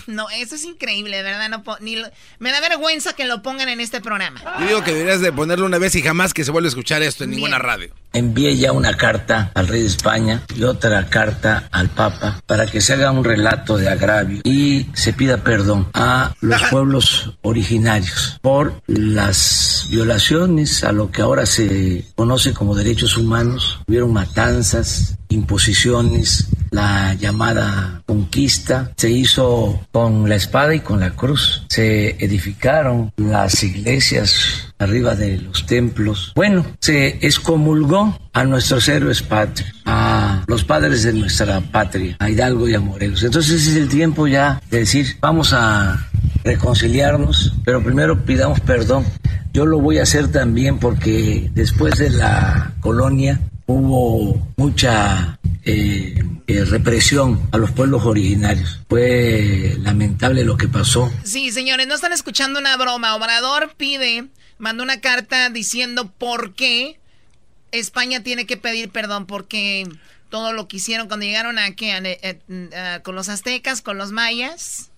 [0.06, 1.48] No, eso es increíble, de verdad.
[1.50, 4.40] No ni lo- me da vergüenza que lo pongan en este programa.
[4.60, 7.02] Yo digo que deberías de ponerlo una vez y jamás que se vuelva a escuchar
[7.02, 7.92] esto en ninguna radio.
[8.12, 12.80] Envié ya una carta al rey de España y otra carta al Papa para que
[12.80, 18.82] se haga un relato de agravio y se pida perdón a los pueblos originarios por
[18.86, 23.80] las violaciones a lo que ahora se conoce como derechos humanos.
[23.86, 31.64] Hubieron matanzas, imposiciones, la llamada conquista se hizo con la espada y con la cruz.
[31.68, 36.32] Se edificaron las iglesias arriba de los templos.
[36.34, 42.68] Bueno, se excomulgó a nuestros héroes patrios, a los padres de nuestra patria, a Hidalgo
[42.68, 43.22] y a Morelos.
[43.22, 46.08] Entonces es el tiempo ya de decir, vamos a
[46.44, 49.04] reconciliarnos, pero primero pidamos perdón.
[49.52, 53.40] Yo lo voy a hacer también porque después de la colonia
[53.70, 58.80] hubo mucha eh, eh, represión a los pueblos originarios.
[58.88, 61.12] Fue lamentable lo que pasó.
[61.24, 63.14] Sí, señores, no están escuchando una broma.
[63.14, 64.28] Obrador pide,
[64.58, 66.98] mandó una carta diciendo por qué
[67.72, 69.88] España tiene que pedir perdón, porque
[70.28, 71.92] todo lo que hicieron cuando llegaron a, ¿qué?
[71.92, 74.90] A- a- a- con los aztecas, con los mayas,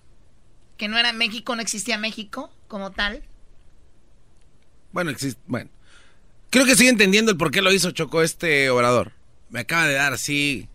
[0.77, 3.23] que no era México, no existía México como tal.
[4.91, 5.41] Bueno, existe.
[5.47, 5.69] Bueno.
[6.53, 9.11] Creo que estoy entendiendo el por qué lo hizo Choco este orador.
[9.49, 10.67] Me acaba de dar así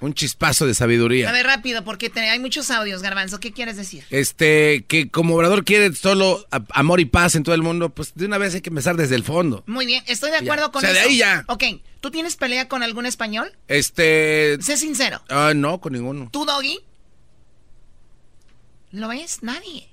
[0.00, 1.28] un chispazo de sabiduría.
[1.28, 3.38] A ver, rápido, porque te- hay muchos audios, Garbanzo.
[3.38, 4.04] ¿Qué quieres decir?
[4.10, 8.14] Este, que como Obrador quiere solo a- amor y paz en todo el mundo, pues
[8.16, 9.62] de una vez hay que empezar desde el fondo.
[9.68, 10.42] Muy bien, estoy de Ya.
[10.42, 11.08] acuerdo O con sea, de eso.
[11.08, 11.44] ahí ya.
[11.46, 11.62] Ok,
[12.00, 13.52] ¿tú tienes pelea con algún español?
[13.68, 14.58] Este.
[14.60, 15.22] Sé sincero.
[15.28, 16.30] Ah, no, con ninguno.
[16.32, 16.80] ¿Tú, Doggy?
[18.90, 19.38] ¿Lo ves?
[19.42, 19.88] Nadie.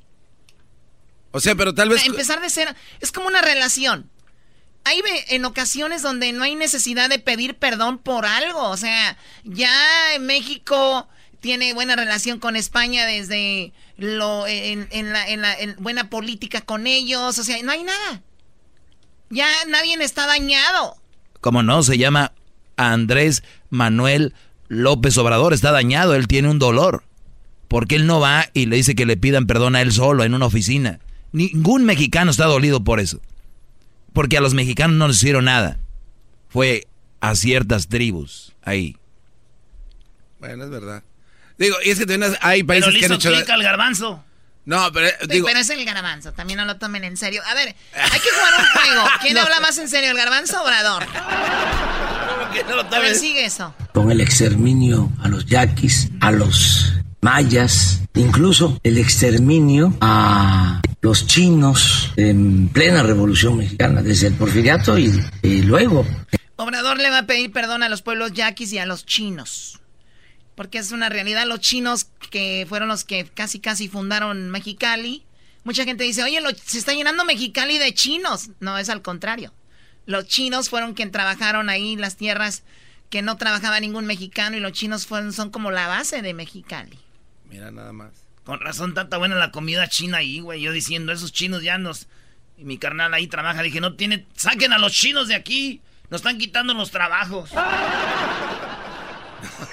[1.31, 2.03] O sea, pero tal vez.
[2.05, 2.71] Empezar de cero.
[2.99, 4.09] Es como una relación.
[4.85, 8.69] Hay en ocasiones donde no hay necesidad de pedir perdón por algo.
[8.69, 9.71] O sea, ya
[10.19, 11.07] México
[11.41, 16.61] tiene buena relación con España desde lo en, en la, en la- en buena política
[16.61, 17.37] con ellos.
[17.37, 18.21] O sea, no hay nada.
[19.29, 20.95] Ya nadie está dañado.
[21.41, 22.31] Como no, se llama
[22.77, 24.33] Andrés Manuel
[24.69, 25.53] López Obrador.
[25.53, 27.03] Está dañado, él tiene un dolor.
[27.67, 30.33] Porque él no va y le dice que le pidan perdón a él solo en
[30.33, 30.99] una oficina.
[31.31, 33.19] Ningún mexicano está dolido por eso.
[34.13, 35.77] Porque a los mexicanos no les hicieron nada.
[36.49, 36.87] Fue
[37.21, 38.97] a ciertas tribus ahí.
[40.39, 41.03] Bueno, es verdad.
[41.57, 43.37] Digo, y es que también hay Pero países le que han hizo hecho.
[43.37, 44.23] clic al garbanzo.
[44.65, 45.47] No, pero eh, Sí, digo.
[45.47, 47.41] pero es el garbanzo, también no lo tomen en serio.
[47.45, 49.03] A ver, hay que jugar un juego.
[49.21, 49.41] ¿Quién No.
[49.41, 51.03] habla más en serio, el garbanzo o Obrador?
[52.91, 53.73] A ver, sigue eso.
[53.93, 62.11] con el exterminio a los yaquis, a los mayas, incluso el exterminio a los chinos
[62.17, 66.05] en plena revolución mexicana, desde el porfiriato y, luego.
[66.55, 69.79] Obrador le va a pedir perdón a los pueblos yaquis y a los chinos.
[70.55, 75.23] Porque es una realidad, los chinos que fueron los que casi casi fundaron Mexicali.
[75.63, 78.49] Mucha gente dice, oye, se está llenando Mexicali de chinos.
[78.59, 79.53] No, es al contrario.
[80.05, 82.63] Los chinos fueron quien trabajaron ahí las tierras
[83.09, 86.99] que no trabajaba ningún mexicano y los chinos fueron, son como la base de Mexicali.
[87.49, 88.11] Mira nada más.
[88.43, 90.61] Con razón, tanta buena la comida china ahí, güey.
[90.61, 92.07] Yo diciendo, esos chinos ya nos...
[92.57, 93.61] Y mi carnal ahí trabaja.
[93.61, 94.25] Dije, no tiene...
[94.35, 95.81] Saquen a los chinos de aquí.
[96.09, 97.51] Nos están quitando los trabajos.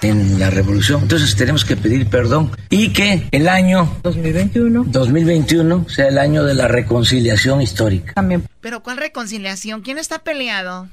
[0.01, 1.03] en la revolución.
[1.03, 6.53] Entonces tenemos que pedir perdón y que el año 2021 2021 sea el año de
[6.53, 8.13] la reconciliación histórica.
[8.13, 8.43] También.
[8.61, 9.81] Pero ¿cuál reconciliación?
[9.81, 10.87] ¿Quién está peleado?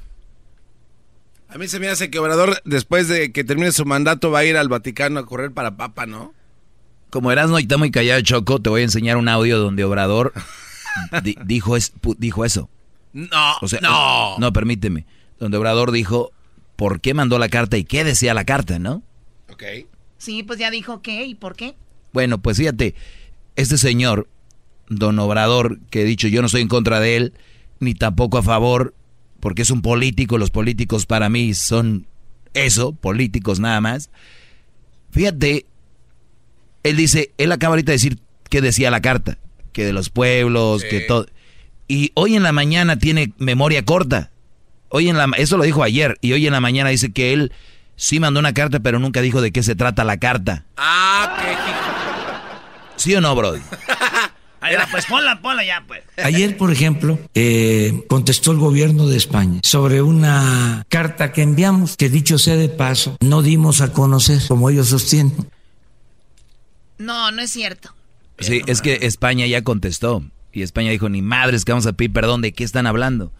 [1.49, 4.45] A mí se me hace que Obrador, después de que termine su mandato, va a
[4.45, 6.33] ir al Vaticano a correr para Papa, ¿no?
[7.15, 10.33] Como Erasmo y está muy callado, Choco, te voy a enseñar un audio donde Obrador
[11.23, 12.69] di- dijo, es, pu- dijo eso.
[13.13, 14.37] No, O sea, no.
[14.37, 15.05] No, permíteme.
[15.39, 16.33] Donde Obrador dijo
[16.75, 19.01] por qué mandó la carta y qué decía la carta, ¿no?
[19.49, 19.63] Ok.
[20.17, 21.75] Sí, pues ya dijo qué y por qué.
[22.11, 22.95] Bueno, pues fíjate,
[23.55, 24.27] este señor,
[24.89, 27.33] don Obrador, que he dicho yo no estoy en contra de él,
[27.79, 28.93] ni tampoco a favor,
[29.39, 32.07] porque es un político, los políticos para mí son
[32.53, 34.09] eso, políticos nada más.
[35.11, 35.65] Fíjate,
[36.85, 38.19] él dice, él acaba ahorita de decir
[38.49, 39.37] qué decía la carta,
[39.73, 41.25] que de los pueblos, que todo.
[41.87, 44.29] Y hoy en la mañana tiene memoria corta.
[44.89, 47.51] Hoy en la eso lo dijo ayer y hoy en la mañana dice que él
[47.95, 50.65] sí mandó una carta, pero nunca dijo de qué se trata la carta.
[50.77, 53.61] Ah, qué ¿Sí o no, Brody?
[54.61, 56.01] Va, pues ponla, ponla ya, pues.
[56.23, 62.09] Ayer, por ejemplo, eh, contestó el gobierno de España sobre una carta que enviamos, que
[62.09, 65.35] dicho sea de paso, no dimos a conocer, como ellos sostienen.
[66.97, 67.93] No, no es cierto.
[68.39, 70.23] Sí, es que España ya contestó.
[70.51, 73.31] Y España dijo, ni madres que vamos a pedir perdón, ¿de qué están hablando?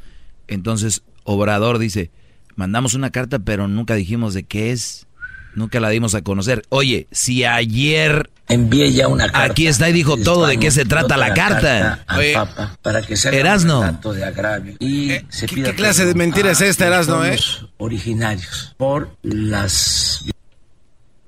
[0.48, 2.12] Entonces, Obrador dice,
[2.56, 5.08] mandamos una carta, pero nunca dijimos de qué es.
[5.56, 6.64] Nunca la dimos a conocer.
[6.70, 8.30] Oye, si ayer...
[8.50, 9.44] Envié ya una carta.
[9.44, 12.04] Aquí está y dijo todo de qué se trata la carta.
[12.06, 14.00] al Oye, Papa para que se haga Erasno.
[14.04, 17.40] un de agravio y se pida qué clase de mentira es esta, Erasno, eh?
[17.78, 20.26] originarios por las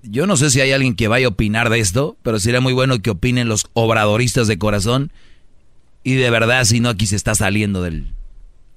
[0.10, 2.74] Yo no sé si hay alguien que vaya a opinar de esto, pero sería muy
[2.74, 5.12] bueno que opinen los obradoristas de corazón.
[6.04, 8.14] Y de verdad, si no, aquí se está saliendo del...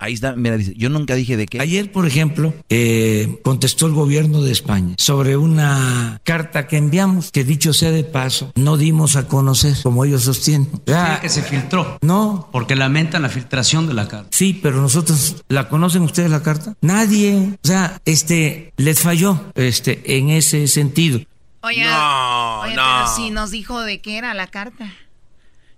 [0.03, 1.61] Ahí está, mira, dice, yo nunca dije de qué.
[1.61, 7.45] Ayer, por ejemplo, eh, contestó el gobierno de España sobre una carta que enviamos, que
[7.45, 10.71] dicho sea de paso, no dimos a conocer, como ellos sostienen.
[10.87, 11.99] Ya- que se filtró.
[12.01, 12.49] No.
[12.51, 14.29] Porque lamentan la filtración de la carta.
[14.31, 16.75] Sí, pero nosotros, ¿la conocen ustedes la carta?
[16.81, 17.59] Nadie.
[17.63, 21.21] O sea, este, les falló, este, en ese sentido.
[21.63, 22.83] Oye, No, oye, no.
[22.83, 24.91] pero si nos dijo de qué era la carta.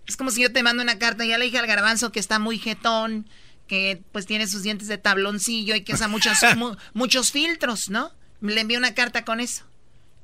[0.07, 2.39] Es como si yo te mando una carta, ya le dije al garbanzo que está
[2.39, 3.27] muy jetón,
[3.73, 8.11] que pues tiene sus dientes de tabloncillo y que usa muchos, mu- muchos filtros, ¿no?
[8.43, 9.65] Le envié una carta con eso.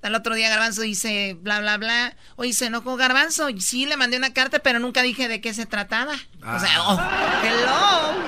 [0.03, 2.15] Al otro día Garbanzo dice bla, bla, bla.
[2.37, 3.49] Oye, se enojó Garbanzo.
[3.49, 6.13] Y Sí, le mandé una carta, pero nunca dije de qué se trataba.
[6.13, 7.01] O sea, oh,
[7.43, 8.23] hello.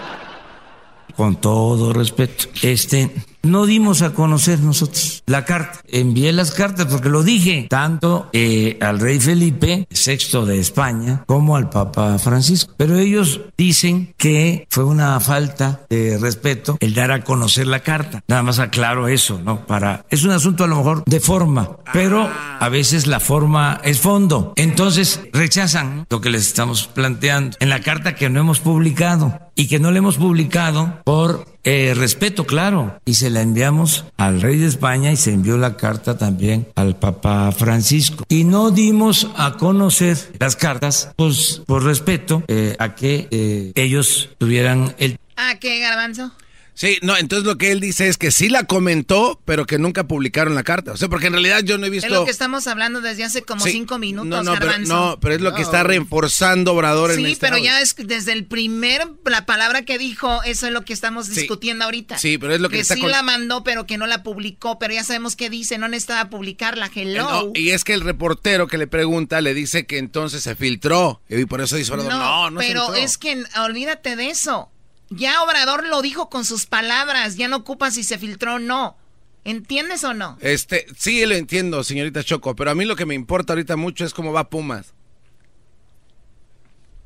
[1.16, 2.46] Con todo respeto.
[2.62, 3.11] Este,
[3.42, 5.81] no dimos a conocer nosotros la carta.
[5.88, 11.57] Envié las cartas porque lo dije, tanto eh, al rey Felipe VI de España como
[11.57, 12.74] al Papa Francisco.
[12.76, 18.22] Pero ellos dicen que fue una falta de respeto el dar a conocer la carta.
[18.29, 19.66] Nada más aclaro eso, ¿no?
[19.66, 22.29] Para, es un asunto a lo mejor de forma, pero
[22.61, 24.53] a veces la forma es fondo.
[24.57, 29.66] Entonces rechazan lo que les estamos planteando en la carta que no hemos publicado y
[29.68, 33.01] que no le hemos publicado por eh, respeto, claro.
[33.05, 36.96] Y se la enviamos al rey de España y se envió la carta también al
[36.96, 38.25] Papa Francisco.
[38.29, 44.31] Y no dimos a conocer las cartas, pues por respeto eh, a que eh, ellos
[44.38, 46.33] tuvieran el ¿Ah, qué, Garbanzo?
[46.80, 50.08] Sí, no, entonces lo que él dice es que sí la comentó, pero que nunca
[50.08, 50.92] publicaron la carta.
[50.92, 52.06] O sea, porque en realidad yo no he visto...
[52.06, 55.18] Es lo que estamos hablando desde hace como Sí, cinco minutos, no, no, pero, no,
[55.30, 55.88] es lo que está No.
[55.90, 57.66] reforzando Obrador en Sí, este pero audio.
[57.66, 61.40] ya es desde el primer, la palabra que dijo, eso es lo que estamos Sí.
[61.40, 62.16] discutiendo ahorita.
[62.16, 64.22] Sí, pero es lo que Que está sí con- la mandó, pero que no la
[64.22, 67.28] publicó, pero ya sabemos qué dice, no necesitaba publicarla, hello.
[67.28, 71.20] No, y es que el reportero que le pregunta le dice que entonces se filtró.
[71.28, 73.04] Y por eso dice Obrador, no, no, se pero filtró.
[73.04, 74.70] es que olvídate de eso.
[75.11, 78.96] Ya Obrador lo dijo con sus palabras, ya no ocupa si se filtró o no.
[79.44, 80.38] ¿Entiendes o no?
[80.40, 84.05] Este, sí lo entiendo, señorita Choco, pero a mí lo que me importa ahorita mucho
[84.05, 84.94] es cómo va Pumas.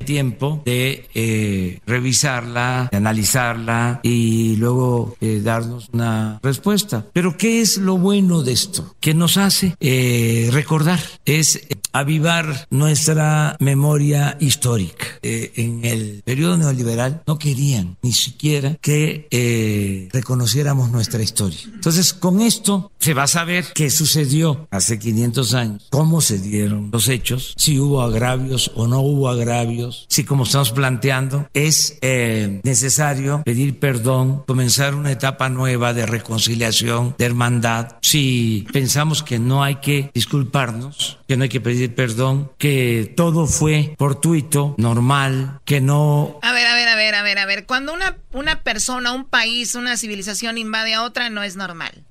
[0.04, 7.06] tiempo de eh, revisarla, de analizarla y luego eh, darnos una respuesta.
[7.14, 8.94] Pero ¿qué es lo bueno de esto?
[9.00, 15.06] Que nos hace eh, recordar, es eh, avivar nuestra memoria histórica.
[15.22, 21.60] Eh, en el periodo neoliberal no querían ni siquiera que eh, reconociéramos nuestra historia.
[21.72, 26.90] Entonces, con esto se va a saber qué sucedió hace 500 años, cómo se dieron
[26.92, 32.60] los hechos, si hubo agravios o no hubo agravios, si como estamos planteando es eh,
[32.64, 39.62] necesario pedir perdón, comenzar una etapa nueva de reconciliación, de hermandad, si pensamos que no
[39.62, 45.80] hay que disculparnos, que no hay que pedir perdón, que todo fue fortuito, normal, que
[45.80, 47.66] no A ver, a ver, a ver, a ver, a ver.
[47.66, 52.04] Cuando una, una persona, un país, una civilización invade a otra, no es normal.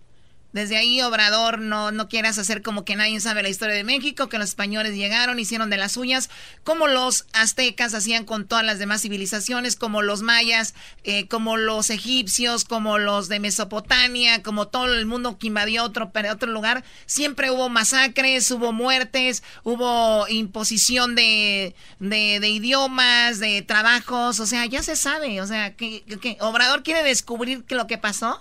[0.54, 4.30] Desde ahí, Obrador, no, no quieras hacer como que nadie sabe la historia de México,
[4.30, 6.30] que los españoles llegaron, hicieron de las suyas,
[6.64, 11.90] como los aztecas hacían con todas las demás civilizaciones, como los mayas, eh, como los
[11.90, 16.84] egipcios, como los de Mesopotamia, como todo el mundo que invadió otro, otro lugar.
[17.08, 24.84] Siempre hubo masacres, hubo muertes, hubo imposición de, de, idiomas, de trabajos, o sea, ya
[24.84, 28.40] se sabe, o sea, que, que Obrador quiere descubrir qué lo que pasó.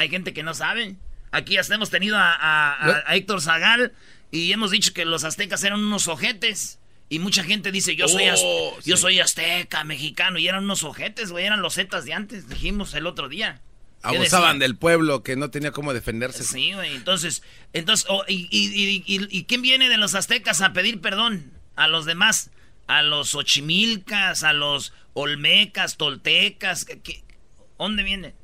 [0.00, 0.96] Hay gente que no sabe.
[1.30, 3.92] Aquí hasta hemos tenido a, a- a Héctor Zagal
[4.30, 6.78] y hemos dicho que los aztecas eran unos ojetes.
[7.10, 10.38] Y mucha gente dice, yo soy, Oh, yo soy azteca, mexicano.
[10.38, 11.44] Y eran unos ojetes, güey.
[11.44, 13.60] Eran los zetas de antes, dijimos el otro día.
[14.08, 16.42] ¿Qué Abusaban del pueblo que no tenía cómo defenderse.
[16.44, 16.94] Sí, güey.
[16.96, 17.42] Entonces,
[17.74, 21.52] entonces oh, y, y- y- y- y quién viene de los aztecas a pedir perdón?
[21.76, 22.50] A los demás.
[22.86, 26.84] A los ochimilcas, a los olmecas, toltecas.
[26.86, 27.22] ¿qué- qué?
[27.78, 28.34] ¿Dónde viene?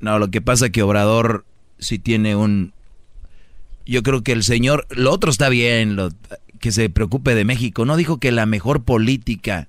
[0.00, 1.44] No, lo que pasa que Obrador
[1.78, 2.72] sí tiene un...
[3.86, 4.86] Yo creo que el señor...
[4.90, 6.10] Lo otro está bien, lo,
[6.60, 7.84] que se preocupe de México.
[7.84, 9.68] ¿No dijo que la mejor política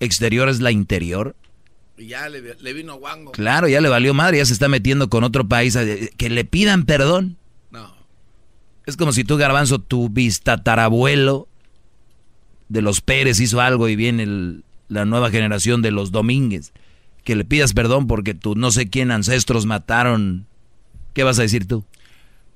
[0.00, 1.34] exterior es la interior?
[1.96, 3.32] Y ya le, le vino guango.
[3.32, 5.76] Claro, ya le valió madre, ya se está metiendo con otro país.
[6.16, 7.36] Que le pidan perdón.
[7.70, 7.94] No.
[8.86, 11.48] Es como si tú, Garbanzo, tu bistatarabuelo
[12.68, 16.72] de los Pérez hizo algo y viene el- la nueva generación de los Domínguez.
[17.24, 20.46] Que le pidas perdón porque tu no sé quién ancestros mataron.
[21.14, 21.84] ¿Qué vas a decir tú?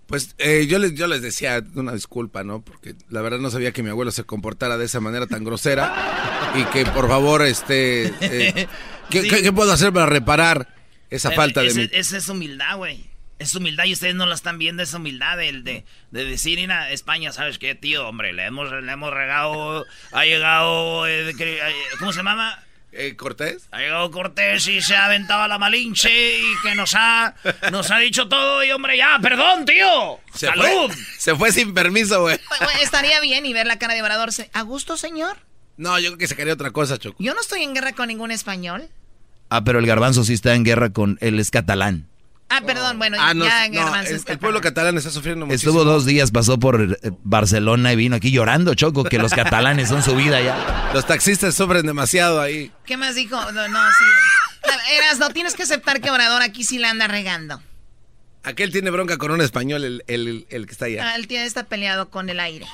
[0.06, 2.62] Pues eh, yo, les, yo les decía una disculpa, ¿no?
[2.62, 6.52] Porque la verdad no sabía que mi abuelo se comportara de esa manera tan grosera.
[6.56, 8.06] y que por favor, este...
[8.20, 8.66] eh,
[9.10, 9.28] ¿qué, Sí.
[9.28, 10.74] qué- qué puedo hacer para reparar
[11.10, 11.90] esa Pero falta de ese-?
[11.92, 13.04] Esa es humildad, güey.
[13.38, 16.90] Es humildad y ustedes no la están viendo, esa humildad del- de, de decir, mira,
[16.90, 18.08] España, ¿sabes qué, tío?
[18.08, 21.60] Hombre, le hemos, le hemos regado, ha llegado, eh, de eh,
[21.98, 22.58] ¿cómo se llama?
[22.92, 23.68] Eh, ¿Cortés?
[23.70, 27.34] Ha llegado Cortés y se ha aventado a la Malinche y que nos ha,
[27.70, 30.18] nos ha dicho todo y, hombre, ya, perdón, tío.
[30.34, 30.64] Se ¡Salud!
[30.92, 32.40] fue, se fue sin permiso, güey.
[32.48, 34.32] Bueno, Estaría bien y ver la cara de Obrador.
[34.32, 35.36] se- ¿A gusto, señor?
[35.76, 37.22] No, yo creo que sacaría otra cosa, Choco.
[37.22, 38.88] Yo no estoy en guerra con ningún español.
[39.50, 41.18] Ah, pero el Garbanzo sí está en guerra con...
[41.20, 42.08] Él es catalán.
[42.50, 45.72] Ah, perdón, bueno, Ah, no, ya no, el, está el pueblo catalán está sufriendo muchísimo.
[45.72, 49.88] Estuvo dos días, pasó por eh, Barcelona y vino aquí llorando, Choco, que los catalanes
[49.90, 50.90] son su vida ya.
[50.94, 52.72] Los taxistas sufren demasiado ahí.
[52.86, 53.36] ¿Qué más dijo?
[53.52, 54.04] No, no, sí.
[54.96, 57.62] Eras, no tienes que aceptar que Obrador aquí sí la anda regando.
[58.48, 61.10] Aquel tiene bronca con un español, el, el- el que está allá.
[61.10, 62.64] Ah, el tío está peleado con el aire.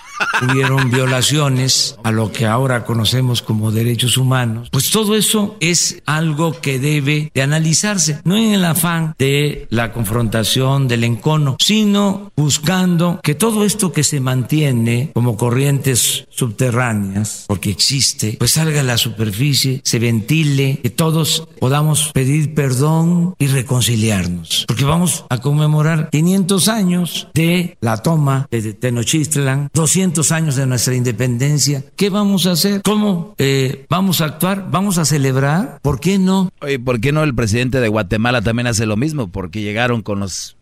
[0.48, 6.60] hubieron violaciones a lo que ahora conocemos como derechos humanos, pues todo eso es algo
[6.60, 13.18] que debe de analizarse, no en el afán de la confrontación, del encono, sino buscando
[13.22, 18.96] que todo esto que se mantiene como corrientes subterráneas, porque existe, pues salga a la
[18.96, 26.68] superficie, se ventile, que todos podamos pedir perdón y reconciliarnos, porque vamos a conmemorar 500
[26.68, 31.82] años de la toma de Tenochtitlan, 200 años de nuestra independencia.
[31.96, 32.82] ¿Qué vamos a hacer?
[32.82, 34.70] ¿Cómo eh, vamos a actuar?
[34.70, 35.78] ¿Vamos a celebrar?
[35.80, 36.50] ¿Por qué no?
[36.84, 39.28] ¿por qué no el presidente de Guatemala también hace lo mismo?
[39.28, 40.56] Porque llegaron con los,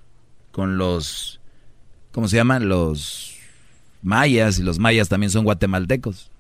[0.52, 1.40] con los,
[2.12, 2.68] ¿cómo se llaman?
[2.68, 3.34] Los
[4.02, 6.30] mayas y los mayas también son guatemaltecos.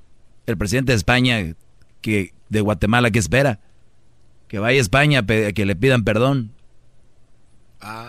[0.46, 1.54] El presidente de España,
[2.00, 3.58] que de Guatemala, ¿qué espera?
[4.46, 6.52] Que vaya a España, que le pidan perdón.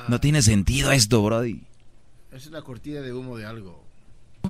[0.08, 1.62] No tiene sentido esto, Brody.
[2.32, 3.84] Es la cortina de humo de algo.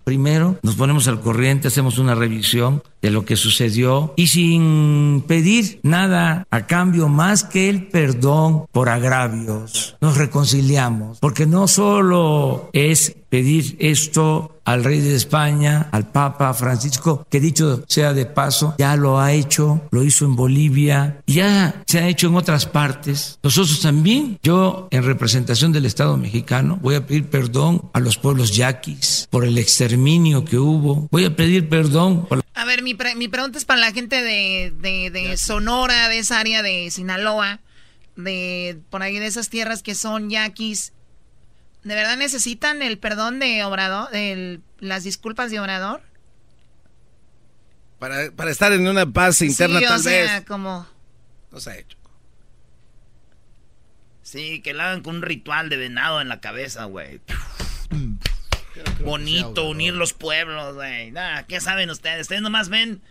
[0.04, 5.80] Primero nos ponemos al corriente, hacemos una revisión de lo que sucedió y sin pedir
[5.84, 13.16] nada a cambio más que el perdón por agravios, nos reconciliamos, porque no solo es
[13.34, 18.96] pedir esto al rey de España, al Papa Francisco, que dicho sea de paso, ya
[18.96, 23.40] lo ha hecho, lo hizo en Bolivia, ya se ha hecho en otras partes.
[23.42, 28.56] Nosotros también, yo en representación del Estado mexicano, voy a pedir perdón a los pueblos
[28.56, 31.08] yaquis por el exterminio que hubo.
[31.10, 33.92] Voy a pedir perdón por la A ver, mi, pre- mi pregunta es para la
[33.92, 37.62] gente de, de, de Sonora, de esa área de Sinaloa,
[38.16, 40.94] de por ahí de esas tierras que son yaquis.
[41.84, 46.02] ¿De verdad necesitan el perdón de Obrador, el- las disculpas de Obrador?
[48.00, 50.46] Para, para estar en una paz interna, sí, o tal sea, vez.
[50.46, 50.88] como...
[51.52, 51.98] No se ha hecho.
[54.22, 57.20] Sí, que lo hagan con un ritual de venado en la cabeza, güey.
[59.04, 61.12] Bonito, unir los pueblos, güey.
[61.12, 62.22] Nah, ¿qué saben ustedes?
[62.24, 63.02] Ustedes nomás ven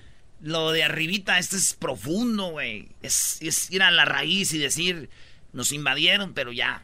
[0.41, 1.39] lo de arribita.
[1.39, 2.89] Esto es profundo, güey.
[3.03, 5.11] Es, es ir a la raíz y decir,
[5.53, 6.83] nos invadieron, pero ya.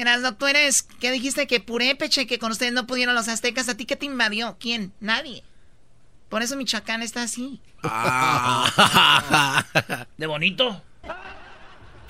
[0.00, 1.46] Erasno, tú eres, ¿qué dijiste?
[1.46, 3.68] Que Purépeche, que con ustedes no pudieron los aztecas.
[3.68, 4.56] ¿A ti qué te invadió?
[4.58, 4.92] ¿Quién?
[5.00, 5.42] Nadie.
[6.28, 7.60] Por eso Michoacán está así.
[7.82, 9.64] Ah.
[10.16, 10.82] ¿De bonito?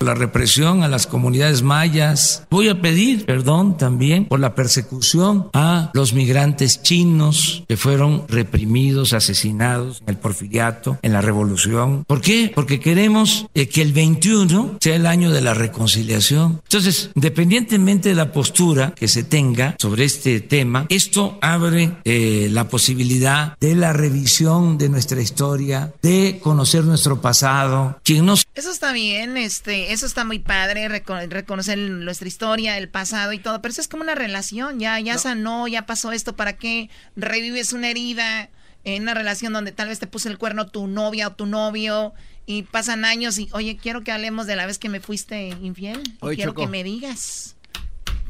[0.01, 2.45] La represión a las comunidades mayas.
[2.49, 9.13] Voy a pedir perdón también por la persecución a los migrantes chinos que fueron reprimidos,
[9.13, 12.03] asesinados en el porfiriato, en la revolución.
[12.05, 12.51] ¿Por qué?
[12.53, 16.61] Porque queremos eh, que el 21 sea el año de la reconciliación.
[16.63, 22.67] Entonces, independientemente de la postura que se tenga sobre este tema, esto abre eh, la
[22.67, 27.99] posibilidad de la revisión de nuestra historia, de conocer nuestro pasado.
[28.03, 33.33] Quien no eso está bien, este, eso está muy padre, reconocer nuestra historia, el pasado
[33.33, 36.57] y todo, pero eso es como una relación, ya, ya sanó, ya pasó esto, ¿para
[36.57, 38.49] qué revives una herida
[38.83, 42.13] en una relación donde tal vez te puso el cuerno tu novia o tu novio
[42.45, 46.01] y pasan años y, oye, quiero que hablemos de la vez que me fuiste infiel,
[46.35, 47.55] quiero que me digas,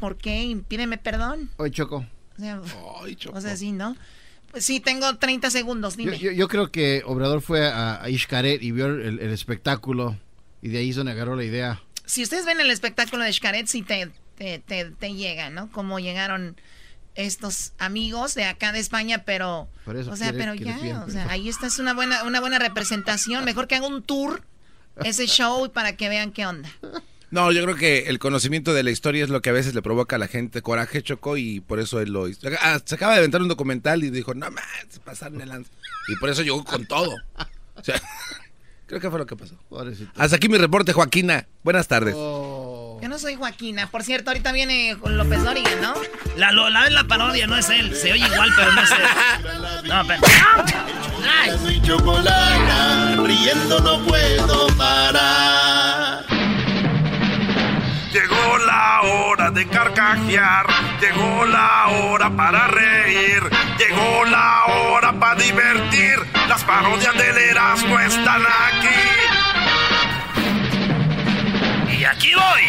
[0.00, 0.56] ¿por qué?
[0.68, 1.50] Pídeme perdón.
[1.56, 2.04] Hoy Choco.
[2.36, 2.60] O sea,
[3.32, 3.96] o sea sí, ¿no?
[4.50, 6.18] Pues sí, tengo 30 segundos, dime.
[6.18, 10.18] Yo, creo que Obrador fue a, a y vio el, espectáculo
[10.62, 11.82] y de ahí donde agarró la idea.
[12.06, 15.70] Si ustedes ven el espectáculo de Xcaret, sí te, te, te, llega, ¿no?
[15.70, 16.56] Como llegaron
[17.14, 19.68] estos amigos de acá de España, pero...
[19.86, 23.44] o sea, pero ya, o sea, ahí está, es una buena, una buena representación.
[23.44, 24.44] Mejor que haga un tour,
[25.04, 26.70] ese show, para que vean qué onda.
[27.32, 29.80] No, yo creo que el conocimiento de la historia es lo que a veces le
[29.80, 32.46] provoca a la gente coraje, Choco, y por eso él lo hizo.
[32.60, 34.64] Ah, se acaba de aventar un documental y dijo, no más,
[35.02, 35.70] pasaron el lance.
[36.08, 37.14] Y por eso llegó con todo.
[37.74, 38.00] O sea,
[38.86, 39.56] creo que fue lo que pasó.
[40.16, 41.46] Hasta aquí mi reporte, Joaquina.
[41.62, 42.14] Buenas tardes.
[42.14, 43.90] Yo no soy Joaquina.
[43.90, 45.94] Por cierto, ahorita viene López Dóriga, ¿no?
[46.36, 47.96] La, la, la parodia, no es él.
[47.96, 49.88] Se oye igual, pero no es él.
[49.88, 50.20] No, pero...
[51.42, 51.82] Ay.
[51.84, 55.91] chocolate, riendo no puedo parar.
[58.12, 60.66] Llegó la hora de carcajear,
[61.00, 63.42] llegó la hora para reír,
[63.78, 66.18] llegó la hora para divertir.
[66.46, 68.88] Las parodias del Erasmo están aquí.
[71.98, 72.62] Y aquí voy.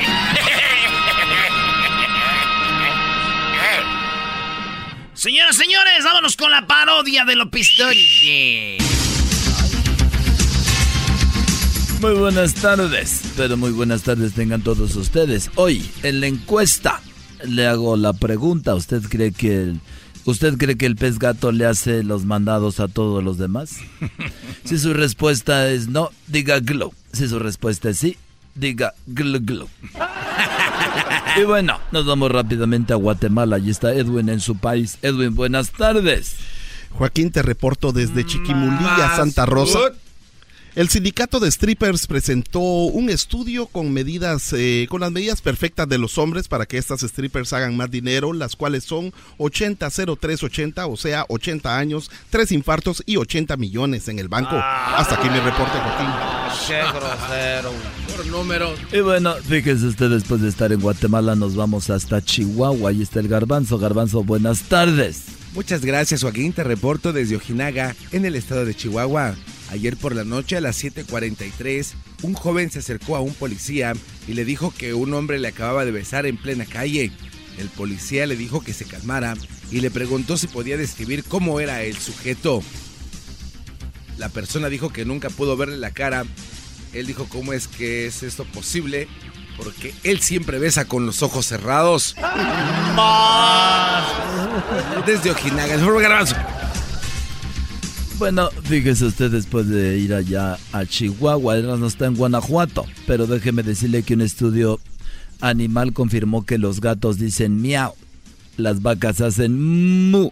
[5.13, 7.97] Señoras, señores, vámonos con la parodia de los pistones.
[12.03, 15.49] Muy buenas tardes, pero muy buenas tardes tengan todos ustedes.
[15.55, 16.99] Hoy, en la encuesta,
[17.45, 19.79] le hago la pregunta, ¿usted cree que el,
[20.25, 23.77] ¿Usted cree que el pez gato le hace los mandados a todos los demás?
[24.65, 26.93] Si su respuesta es no, diga glow.
[27.13, 28.17] Si su respuesta es sí,
[28.53, 29.69] diga glow glow.
[31.39, 33.55] Y bueno, nos vamos rápidamente a Guatemala.
[33.55, 34.97] Allí está Edwin en su país.
[35.01, 36.35] Edwin, buenas tardes.
[36.91, 39.79] Joaquín, te reporto desde Chiquimulilla, Santa Rosa.
[40.75, 45.99] El sindicato de strippers presentó un estudio con medidas, eh, con las medidas perfectas de
[45.99, 50.97] los hombres para que estas strippers hagan más dinero, las cuales son 80 0380, o
[50.97, 54.55] sea, 80 años, 3 infartos y 80 millones en el banco.
[54.55, 56.07] Hasta aquí mi reporte, Joaquín.
[56.67, 57.71] Qué grosero.
[58.15, 58.73] Por número.
[58.91, 62.89] Y bueno, fíjese usted, después de estar en Guatemala, nos vamos hasta Chihuahua.
[62.89, 63.77] Ahí está el Garbanzo.
[63.77, 65.21] Garbanzo, buenas tardes.
[65.53, 66.51] Muchas gracias, Joaquín.
[66.51, 69.35] Te reporto desde Ojinaga, en el estado de Chihuahua.
[69.73, 73.93] Ayer por la noche a las 7:43, un joven se acercó a un policía
[74.27, 77.11] y le dijo que un hombre le acababa de besar en plena calle.
[77.57, 79.33] El policía le dijo que se calmara
[79.71, 82.61] y le preguntó si podía describir cómo era el sujeto.
[84.19, 86.23] La persona dijo que nunca pudo verle la cara.
[86.93, 89.07] Él dijo, ¿cómo es que es esto posible?
[89.57, 92.15] Porque él siempre besa con los ojos cerrados.
[95.07, 95.81] Desde Ojinaga, el
[98.17, 103.63] bueno, fíjese usted después de ir allá a Chihuahua, no está en Guanajuato, pero déjeme
[103.63, 104.79] decirle que un estudio
[105.41, 107.93] animal confirmó que los gatos dicen miau,
[108.57, 110.31] las vacas hacen mu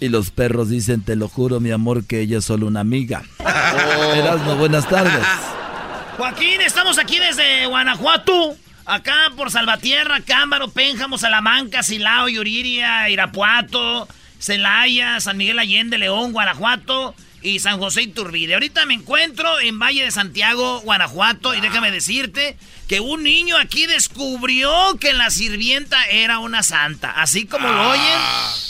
[0.00, 3.22] y los perros dicen te lo juro mi amor que ella es solo una amiga.
[3.38, 4.56] Oh.
[4.56, 5.24] buenas tardes.
[6.16, 8.56] Joaquín, estamos aquí desde Guanajuato.
[8.86, 14.06] Acá por Salvatierra, Cámbaro, Pénjamo, Salamanca, Silao, Yuriria, Irapuato,
[14.38, 18.54] Celaya, San Miguel Allende, León, Guanajuato y San José Iturbide.
[18.54, 22.56] Ahorita me encuentro en Valle de Santiago, Guanajuato, y déjame decirte
[22.88, 27.10] que un niño aquí descubrió que la sirvienta era una santa.
[27.10, 28.18] Así como lo oyen,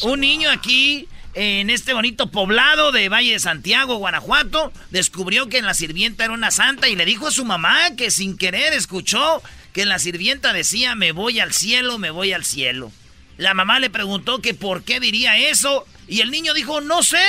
[0.02, 5.74] un niño aquí en este bonito poblado de Valle de Santiago, Guanajuato, descubrió que la
[5.74, 9.42] sirvienta era una santa y le dijo a su mamá que sin querer escuchó
[9.72, 12.92] que la sirvienta decía, me voy al cielo, me voy al cielo.
[13.36, 17.24] La mamá le preguntó que por qué diría eso y el niño dijo, no sé,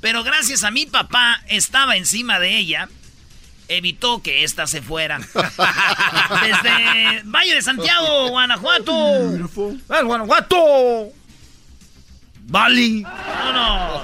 [0.00, 2.88] pero gracias a mi papá estaba encima de ella
[3.68, 5.18] evitó que ésta se fuera.
[6.42, 8.92] Desde Valle de Santiago, Guanajuato.
[9.34, 10.56] ¡El Guanajuato!
[12.48, 13.02] ¡Bali!
[13.02, 14.02] ¡Vámonos!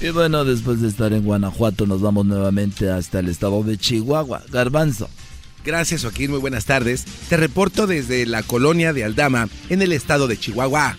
[0.00, 4.42] Y bueno, después de estar en Guanajuato, nos vamos nuevamente hasta el estado de Chihuahua.
[4.48, 5.08] Garbanzo.
[5.64, 7.04] Gracias Joaquín, muy buenas tardes.
[7.28, 10.96] Te reporto desde la colonia de Aldama, en el estado de Chihuahua.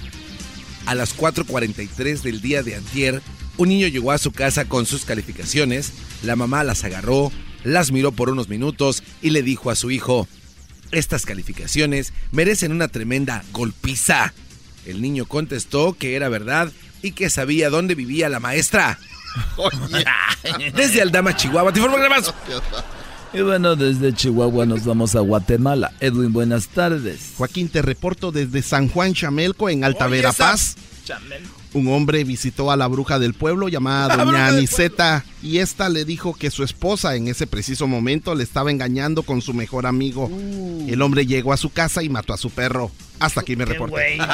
[0.86, 3.22] A las 4.43 del día de antier,
[3.57, 5.93] un niño llegó a su casa con sus calificaciones,
[6.24, 7.32] la mamá las agarró,
[7.64, 10.28] las miró por unos minutos y le dijo a su hijo,
[10.91, 14.34] estas calificaciones merecen una tremenda golpiza.
[14.86, 18.99] El niño contestó que era verdad y que sabía dónde vivía la maestra.
[20.76, 22.34] Desde Aldama, Chihuahua, te informo Garbanzo.
[23.34, 25.94] Y bueno, desde Chihuahua nos vamos a Guatemala.
[26.02, 27.34] Edwin, buenas tardes.
[27.38, 30.76] Joaquín, te reporto desde San Juan Chamelco, en Alta Oye, Verapaz.
[31.74, 36.34] Un hombre visitó a la bruja del pueblo llamada Doña Aniceta y esta le dijo
[36.34, 40.30] que su esposa en ese preciso momento le estaba engañando con su mejor amigo.
[40.90, 42.92] El hombre llegó a su casa y mató a su perro.
[43.20, 44.18] Hasta aquí me reporté.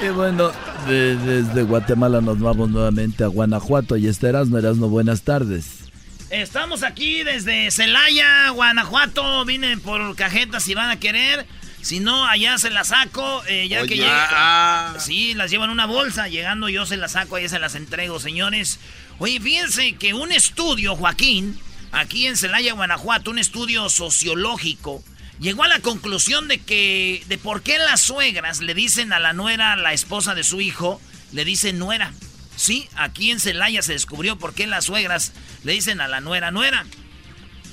[0.00, 0.52] Y bueno,
[0.86, 3.96] de- desde Guatemala nos vamos nuevamente a Guanajuato.
[3.96, 5.87] Y este Erasmo, Erasmo, buenas tardes.
[6.30, 9.44] Estamos aquí desde Celaya, Guanajuato.
[9.44, 11.46] Vine por cajetas si van a querer.
[11.80, 13.42] Si no, allá se las saco.
[13.46, 13.96] eh, ya que Oye.
[13.96, 14.94] llegue- Ah.
[15.00, 16.28] Sí, las llevo en una bolsa.
[16.28, 18.78] Llegando yo se las saco, allá se las entrego, señores.
[19.18, 21.58] Oye, fíjense que un estudio, Joaquín,
[21.92, 25.02] aquí en Celaya, Guanajuato, un estudio sociológico,
[25.40, 29.32] llegó a la conclusión de que, de por qué las suegras le dicen a la
[29.32, 31.00] nuera, la esposa de su hijo,
[31.32, 32.12] le dicen nuera.
[32.58, 35.32] Sí, aquí en Celaya se descubrió por qué las suegras
[35.62, 36.84] le dicen a la nuera nuera.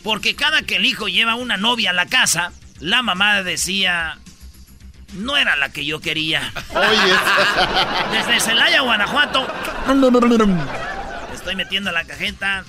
[0.04, 4.20] Porque cada que el hijo lleva una novia a la casa, la mamá decía,
[5.16, 6.54] no era la que yo quería.
[8.12, 9.48] Desde Celaya, Guanajuato.
[11.34, 12.64] Estoy metiendo la cajeta.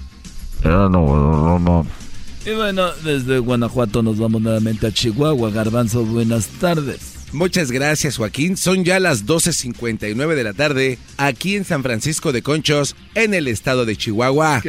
[2.47, 5.51] Y bueno, desde Guanajuato nos vamos nuevamente a Chihuahua.
[5.51, 7.16] Garbanzo, buenas tardes.
[7.33, 8.57] Muchas gracias Joaquín.
[8.57, 13.49] Son ya las 12.59 de la tarde aquí en San Francisco de Conchos, en el
[13.49, 14.63] estado de Chihuahua.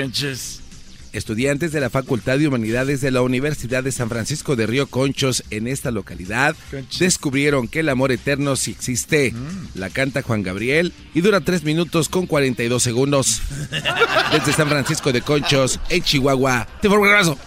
[1.14, 5.44] Estudiantes de la Facultad de Humanidades de la Universidad de San Francisco de Río Conchos
[5.50, 6.56] en esta localidad
[7.00, 9.34] descubrieron que el amor eterno sí existe.
[9.74, 13.42] La canta Juan Gabriel y dura 3 minutos con 42 segundos.
[14.32, 16.68] Desde San Francisco de Conchos, en Chihuahua.
[16.82, 17.38] Te informo, Garbanzo.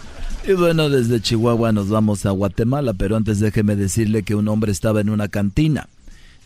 [0.47, 4.71] Y bueno, desde Chihuahua nos vamos a Guatemala, pero antes déjeme decirle que un hombre
[4.71, 5.87] estaba en una cantina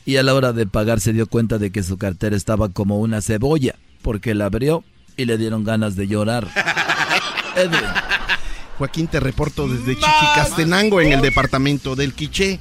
[0.06, 3.00] y a la hora de pagar se dio cuenta de que su cartera estaba como
[3.00, 4.84] una cebolla, porque la abrió
[5.18, 6.48] y le dieron ganas de llorar.
[7.56, 7.80] Edwin.
[8.78, 12.60] Joaquín, te reporto desde Chichicastenango, en el departamento del Quiché.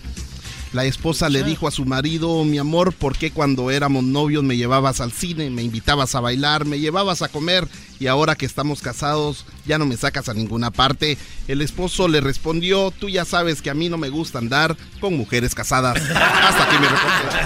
[0.75, 4.57] La esposa le dijo a su marido, mi amor, ¿por qué cuando éramos novios me
[4.57, 7.69] llevabas al cine, me invitabas a bailar, me llevabas a comer
[8.01, 11.17] y ahora que estamos casados ya no me sacas a ninguna parte?
[11.47, 15.17] El esposo le respondió, tú ya sabes que a mí no me gusta andar con
[15.17, 15.97] mujeres casadas.
[16.11, 17.39] Hasta aquí me reporte.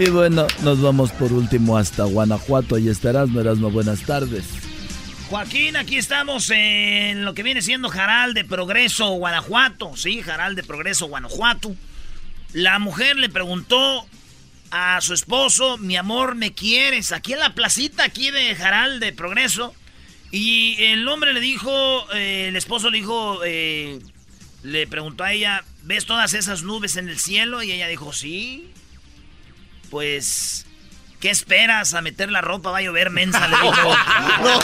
[0.00, 2.76] Y bueno, nos vamos por último hasta Guanajuato.
[2.76, 4.44] Y estarás, no Erasmo, buenas tardes.
[5.34, 9.96] Joaquín, aquí estamos en lo que viene siendo Jaral de Progreso, Guanajuato.
[9.96, 11.74] Sí, Jaral de Progreso, Guanajuato.
[12.52, 14.06] La mujer le preguntó
[14.70, 17.10] a su esposo, mi amor, ¿me quieres?
[17.10, 19.74] Aquí en la placita, aquí de Jaral de Progreso.
[20.30, 23.98] Y el hombre le dijo, eh, el esposo le dijo, eh,
[24.62, 27.60] le preguntó a ella, ¿ves todas esas nubes en el cielo?
[27.64, 28.70] Y ella dijo, sí.
[29.90, 30.64] Pues,
[31.24, 32.70] ¿qué esperas a meter la ropa?
[32.70, 33.96] Va a llover mensa, le dijo.
[34.42, 34.58] no,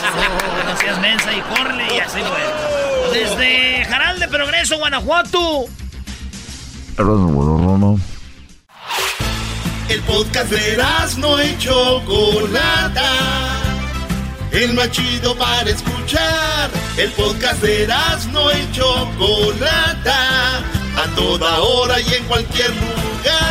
[0.71, 3.19] no seas mensa y corre y así fue.
[3.19, 5.65] Desde Jaral de Progreso, Guanajuato.
[9.89, 10.77] El podcast de
[11.17, 13.09] no y Chocolata.
[14.51, 16.69] El más chido para escuchar.
[16.95, 17.87] El podcast de
[18.31, 20.57] no y Chocolata.
[20.59, 23.50] A toda hora y en cualquier lugar.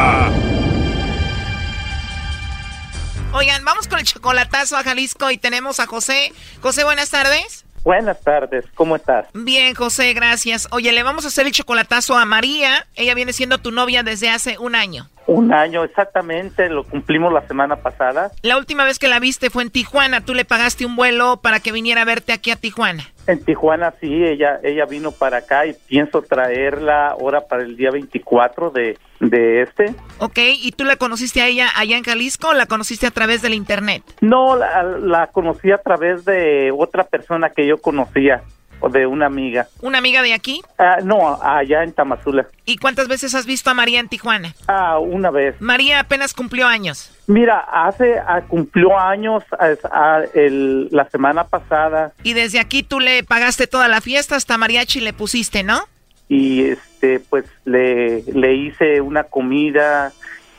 [3.41, 6.31] Oigan, vamos con el chocolatazo a Jalisco y tenemos a José.
[6.61, 7.65] José, buenas tardes.
[7.83, 9.25] Buenas tardes, ¿cómo estás?
[9.33, 10.67] Bien, José, gracias.
[10.69, 12.85] Oye, le vamos a hacer el chocolatazo a María.
[12.93, 15.09] Ella viene siendo tu novia desde hace un año.
[15.27, 18.31] Un año exactamente, lo cumplimos la semana pasada.
[18.41, 21.59] La última vez que la viste fue en Tijuana, tú le pagaste un vuelo para
[21.59, 23.03] que viniera a verte aquí a Tijuana.
[23.27, 27.91] En Tijuana sí, ella ella vino para acá y pienso traerla ahora para el día
[27.91, 29.93] 24 de, de este.
[30.17, 33.41] Ok, ¿y tú la conociste a ella allá en Jalisco o la conociste a través
[33.41, 34.03] del internet?
[34.21, 38.41] No, la, la conocí a través de otra persona que yo conocía
[38.81, 39.67] o de una amiga.
[39.81, 40.61] ¿Una amiga de aquí?
[40.77, 42.47] Ah, no, allá en Tamazula.
[42.65, 44.53] ¿Y cuántas veces has visto a María en Tijuana?
[44.67, 45.55] Ah, una vez.
[45.61, 47.11] María apenas cumplió años.
[47.27, 52.11] Mira, hace ah, cumplió años ah, el, la semana pasada.
[52.23, 55.79] Y desde aquí tú le pagaste toda la fiesta, hasta mariachi le pusiste, ¿no?
[56.27, 60.11] Y este, pues le, le hice una comida,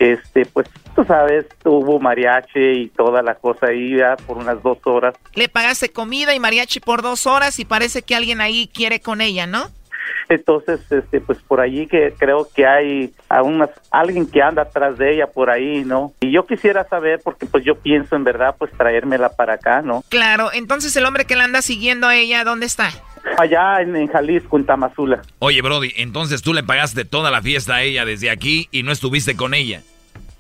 [0.03, 4.78] este, pues tú sabes, hubo mariachi y toda la cosa ahí ya por unas dos
[4.84, 5.14] horas.
[5.34, 9.20] Le pagaste comida y mariachi por dos horas y parece que alguien ahí quiere con
[9.20, 9.70] ella, ¿no?
[10.28, 14.98] Entonces, este, pues por allí que creo que hay a unas, alguien que anda atrás
[14.98, 16.12] de ella por ahí, ¿no?
[16.20, 20.03] Y yo quisiera saber, porque pues yo pienso en verdad, pues traérmela para acá, ¿no?
[20.09, 22.90] Claro, entonces el hombre que la anda siguiendo a ella, ¿dónde está?
[23.38, 25.22] Allá en, en, Jalisco, en Tamazula.
[25.38, 28.90] Oye, Brody, entonces tú le pagaste toda la fiesta a ella desde aquí y no
[28.90, 29.82] estuviste con ella.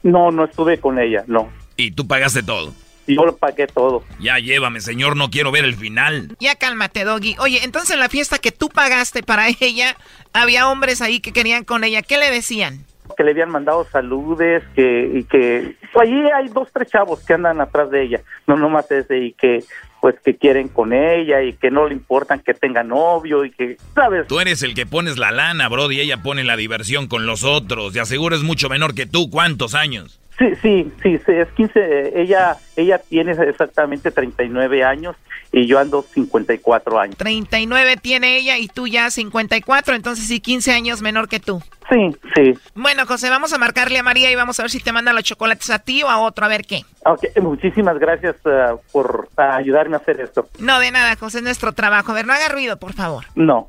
[0.02, 1.48] No, no estuve con ella, no.
[1.76, 2.72] ¿Y tú pagaste todo?
[3.06, 4.04] Yo lo pagué todo.
[4.20, 6.36] Ya llévame, señor, no quiero ver el final.
[6.38, 7.36] Ya cálmate, Doggy.
[7.40, 9.96] Oye, entonces en la fiesta que tú pagaste para ella,
[10.32, 12.02] había hombres ahí que querían con ella.
[12.02, 12.84] ¿Qué le decían?
[13.16, 17.60] Que le habían mandado saludes, que, y que allí hay dos, tres chavos que andan
[17.60, 19.64] atrás de ella, no nomás ese, y que
[20.02, 23.76] pues que quieren con ella y que no le importan que tenga novio y que,
[23.94, 24.26] ¿sabes?
[24.26, 27.44] Tú eres el que pones la lana, Brody, y ella pone la diversión con los
[27.44, 27.92] otros.
[27.92, 29.30] De aseguro mucho menor que tú.
[29.30, 30.20] ¿Cuántos años?
[30.60, 35.14] Sí, sí, sí, es 15, ella, ella tiene exactamente 39 años
[35.52, 37.16] y yo ando 54 años.
[37.16, 41.62] 39 tiene ella y tú ya 54, entonces sí, 15 años menor que tú.
[41.88, 42.58] Sí, sí.
[42.74, 45.22] Bueno, José, vamos a marcarle a María y vamos a ver si te manda los
[45.22, 46.80] chocolates a ti o a otro, a ver qué.
[47.04, 50.48] Ok, muchísimas gracias uh, por uh, ayudarme a hacer esto.
[50.58, 52.10] No, de nada, José, es nuestro trabajo.
[52.10, 53.26] A ver, no haga ruido, por favor.
[53.36, 53.68] No.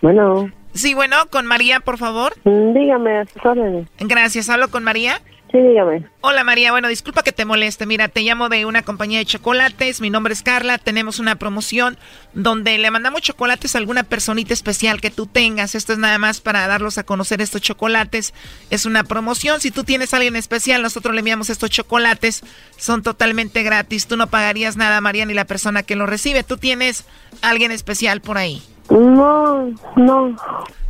[0.00, 0.50] Bueno.
[0.76, 2.34] Sí, bueno, con María, por favor.
[2.44, 3.88] Dígame, órdenes.
[3.98, 5.20] Gracias, ¿hablo con María?
[5.50, 6.04] Sí, dígame.
[6.20, 7.86] Hola María, bueno, disculpa que te moleste.
[7.86, 10.00] Mira, te llamo de una compañía de chocolates.
[10.00, 10.76] Mi nombre es Carla.
[10.76, 11.96] Tenemos una promoción
[12.34, 15.74] donde le mandamos chocolates a alguna personita especial que tú tengas.
[15.74, 18.34] Esto es nada más para darlos a conocer estos chocolates.
[18.70, 19.60] Es una promoción.
[19.60, 22.42] Si tú tienes a alguien especial, nosotros le enviamos estos chocolates.
[22.76, 24.08] Son totalmente gratis.
[24.08, 26.42] Tú no pagarías nada, María, ni la persona que lo recibe.
[26.42, 27.04] Tú tienes
[27.40, 28.62] a alguien especial por ahí.
[28.90, 30.36] No, no.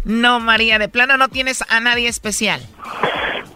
[0.04, 2.60] No, María, de plano no tienes a nadie especial.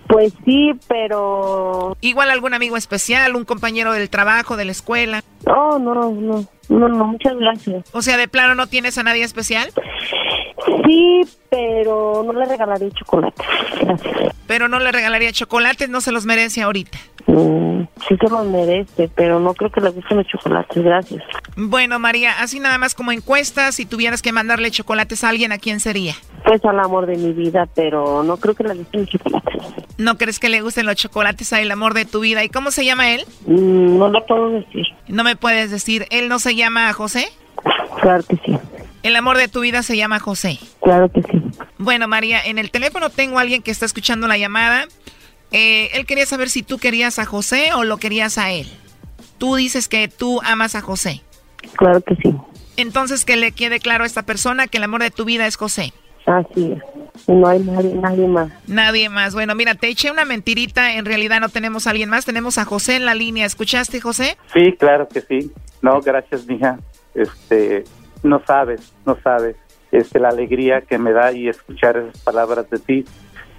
[0.09, 1.97] Pues sí, pero...
[2.01, 5.23] Igual algún amigo especial, un compañero del trabajo, de la escuela.
[5.47, 7.85] No, no, no, no, no, muchas gracias.
[7.93, 9.71] O sea, de plano no tienes a nadie especial.
[10.85, 13.43] Sí, pero no le regalaría chocolate.
[13.81, 14.35] Gracias.
[14.47, 16.99] Pero no le regalaría chocolates, no se los merece ahorita.
[17.27, 21.23] Mm, sí se los merece, pero no creo que le gusten los chocolates, gracias.
[21.57, 25.59] Bueno, María, así nada más como encuesta, si tuvieras que mandarle chocolates a alguien, ¿a
[25.59, 26.15] quién sería?
[26.45, 29.63] Pues al amor de mi vida, pero no creo que le gusten los chocolates.
[29.99, 32.43] ¿No crees que le gusten los chocolates al amor de tu vida?
[32.43, 33.25] ¿Y cómo se llama él?
[33.47, 34.87] Mm, no lo puedo decir.
[35.09, 36.07] ¿No me puedes decir?
[36.11, 37.29] ¿Él no se llama José?
[38.01, 38.59] Claro que sí.
[39.03, 40.59] El amor de tu vida se llama José.
[40.83, 41.43] Claro que sí.
[41.79, 44.87] Bueno, María, en el teléfono tengo a alguien que está escuchando la llamada.
[45.53, 48.69] Eh, él quería saber si tú querías a José o lo querías a él.
[49.39, 51.23] Tú dices que tú amas a José.
[51.77, 52.35] Claro que sí.
[52.77, 55.57] Entonces que le quede claro a esta persona que el amor de tu vida es
[55.57, 55.93] José.
[56.27, 56.83] Así es.
[57.27, 58.51] No hay nadie, nadie más.
[58.67, 59.35] Nadie más.
[59.35, 60.95] Bueno, mira, te eché una mentirita.
[60.95, 62.25] En realidad no tenemos a alguien más.
[62.25, 63.47] Tenemos a José en la línea.
[63.47, 64.37] ¿Escuchaste, José?
[64.53, 65.51] Sí, claro que sí.
[65.83, 66.79] No, gracias, mija.
[67.15, 67.85] Este,
[68.23, 69.57] no sabes, no sabes.
[69.93, 73.05] Este, la alegría que me da y escuchar esas palabras de ti.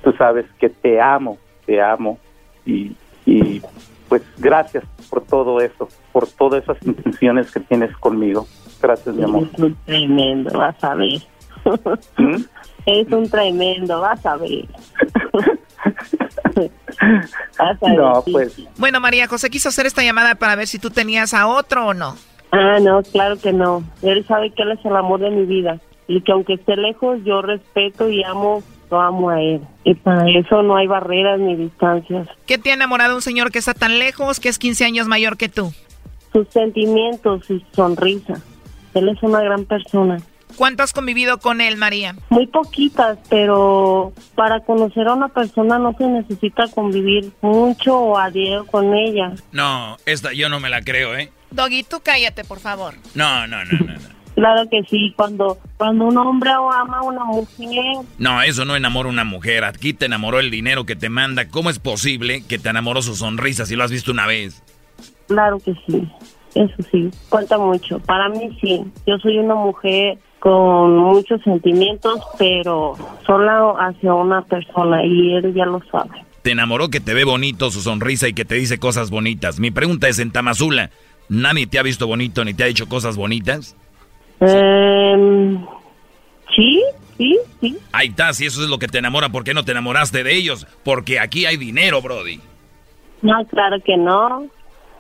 [0.04, 2.18] Tú sabes que te amo, te amo.
[2.66, 2.96] Y,
[3.26, 3.62] y
[4.08, 8.48] pues gracias por todo eso, por todas esas intenciones que tienes conmigo.
[8.82, 9.48] Gracias, mi amor.
[9.54, 11.22] Es un tremendo, vas a ver.
[12.18, 12.44] ¿Mm?
[12.86, 14.66] Es un tremendo, vas a ver.
[17.60, 18.60] vas a No, pues.
[18.78, 21.94] Bueno, María José quiso hacer esta llamada para ver si tú tenías a otro o
[21.94, 22.16] no.
[22.52, 23.84] Ah, no, claro que no.
[24.02, 25.80] Él sabe que él es el amor de mi vida.
[26.08, 29.62] Y que aunque esté lejos, yo respeto y amo, lo amo a él.
[29.86, 32.28] Y para eso no hay barreras ni distancias.
[32.46, 35.38] ¿Qué te ha enamorado un señor que está tan lejos, que es 15 años mayor
[35.38, 35.72] que tú?
[36.34, 38.42] Sus sentimientos y su sonrisa.
[38.94, 40.18] Él es una gran persona.
[40.56, 42.16] ¿Cuánto has convivido con él, María?
[42.30, 48.30] Muy poquitas, pero para conocer a una persona no se necesita convivir mucho o a
[48.30, 49.34] diario con ella.
[49.52, 51.32] No, esta yo no me la creo, ¿eh?
[51.52, 52.96] Doggy, tú cállate, por favor.
[53.16, 53.94] No, no, no, no.
[53.94, 54.22] no.
[54.36, 57.98] Claro que sí, cuando, cuando un hombre ama a una mujer.
[58.18, 59.66] No, eso no enamora a una mujer.
[59.66, 61.50] Aquí te enamoró el dinero que te manda.
[61.50, 64.64] ¿Cómo es posible que te enamoró su sonrisa si lo has visto una vez?
[65.28, 66.10] Claro que sí,
[66.56, 68.00] eso sí, cuenta mucho.
[68.00, 72.96] Para mí sí, yo soy una mujer con muchos sentimientos, pero
[73.28, 76.26] solo hacia una persona y él ya lo sabe.
[76.42, 79.60] Te enamoró que te ve bonito su sonrisa y que te dice cosas bonitas.
[79.60, 80.90] Mi pregunta es en Tamazula,
[81.30, 83.78] ¿nadie te ha visto bonito ni te ha dicho cosas bonitas?
[84.40, 85.58] Eh,
[86.56, 86.82] sí,
[87.20, 87.78] sí, sí.
[87.92, 90.36] Ahí está, si eso es lo que te enamora, ¿por qué no te enamoraste de
[90.36, 90.66] ellos?
[90.84, 92.40] Porque aquí hay dinero, Brody.
[93.22, 94.48] No, claro que no.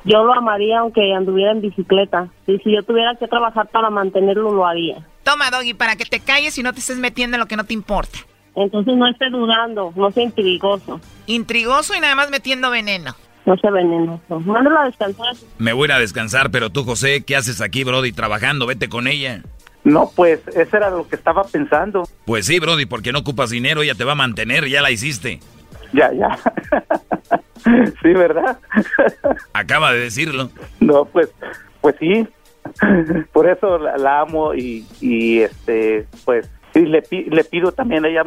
[0.03, 2.27] Yo lo amaría aunque anduviera en bicicleta.
[2.45, 5.03] Y si yo tuviera que trabajar para mantenerlo, lo haría.
[5.23, 7.65] Toma, Doggy, para que te calles y no te estés metiendo en lo que no
[7.65, 8.19] te importa.
[8.55, 10.99] Entonces no esté dudando, no sea intrigoso.
[11.27, 13.15] Intrigoso y nada más metiendo veneno.
[13.45, 14.39] No sea venenoso.
[14.41, 15.35] Mándalo a descansar.
[15.57, 18.11] Me voy a ir a descansar, pero tú, José, ¿qué haces aquí, Brody?
[18.11, 19.41] Trabajando, vete con ella.
[19.83, 22.03] No, pues eso era lo que estaba pensando.
[22.25, 25.39] Pues sí, Brody, porque no ocupas dinero, ella te va a mantener, ya la hiciste.
[25.93, 26.37] Ya, ya.
[28.01, 28.59] sí, ¿verdad?
[29.53, 30.51] Acaba de decirlo.
[30.79, 31.29] No, pues,
[31.81, 32.27] pues sí.
[33.33, 38.05] Por eso la, la amo y, y este, pues y le, pi- le pido también
[38.05, 38.23] a ella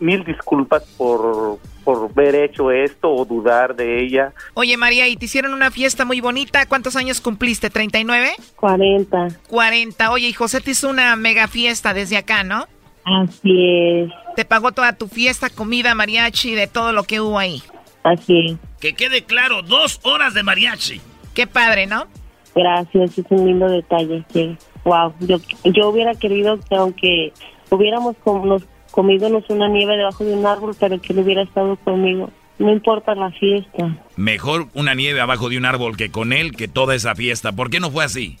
[0.00, 4.32] mil disculpas por, por haber hecho esto o dudar de ella.
[4.54, 6.66] Oye, María, y te hicieron una fiesta muy bonita.
[6.66, 7.70] ¿Cuántos años cumpliste?
[7.70, 8.30] ¿39?
[8.56, 9.28] 40.
[9.48, 10.10] 40.
[10.10, 12.66] Oye, y José te hizo una mega fiesta desde acá, ¿no?
[13.04, 13.52] Así
[14.00, 14.10] es.
[14.34, 17.62] Te pagó toda tu fiesta, comida, mariachi, de todo lo que hubo ahí.
[18.02, 18.56] Así es.
[18.80, 21.00] Que quede claro, dos horas de mariachi.
[21.32, 22.06] Qué padre, ¿no?
[22.54, 24.24] Gracias, es un lindo detalle.
[24.32, 27.32] Que, wow, yo, yo hubiera querido que aunque
[27.70, 31.76] hubiéramos com- nos comidonos una nieve debajo de un árbol, pero que él hubiera estado
[31.76, 32.30] conmigo.
[32.58, 36.68] No importa la fiesta, Mejor una nieve abajo de un árbol que con él que
[36.68, 37.50] toda esa fiesta.
[37.50, 38.38] ¿Por qué no fue así?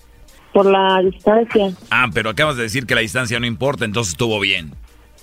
[0.52, 1.72] por la distancia.
[1.90, 4.70] Ah, pero acabas de decir que la distancia no importa, entonces estuvo bien.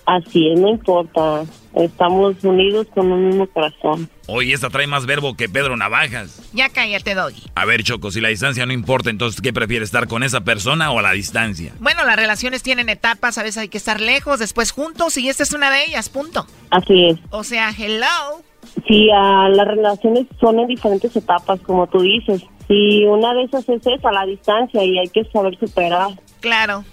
[0.05, 1.43] Así es, no importa.
[1.73, 4.09] Estamos unidos con un mismo corazón.
[4.27, 6.41] Oye, esta trae más verbo que Pedro Navajas.
[6.53, 7.43] Ya cállate, Doggy.
[7.55, 10.91] A ver, Choco, si la distancia no importa, entonces ¿qué prefieres, estar con esa persona
[10.91, 11.73] o a la distancia?
[11.79, 15.43] Bueno, las relaciones tienen etapas, a veces hay que estar lejos, después juntos, y esta
[15.43, 16.45] es una de ellas, punto.
[16.71, 17.17] Así es.
[17.29, 18.43] O sea, hello.
[18.87, 22.43] Sí, ah, las relaciones son en diferentes etapas, como tú dices.
[22.67, 26.09] Y una de esas es esa, la distancia, y hay que saber superar.
[26.39, 26.83] Claro.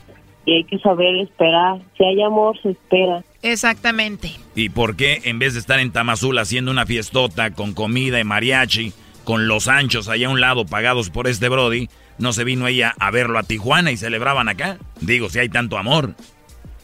[0.48, 1.78] Y hay que saber esperar.
[1.98, 3.22] Si hay amor, se espera.
[3.42, 4.32] Exactamente.
[4.54, 8.24] ¿Y por qué en vez de estar en Tamazul haciendo una fiestota con comida y
[8.24, 8.94] mariachi,
[9.24, 12.94] con los anchos allá a un lado pagados por este Brody, no se vino ella
[12.98, 14.78] a verlo a Tijuana y celebraban acá?
[15.02, 16.14] Digo, si hay tanto amor.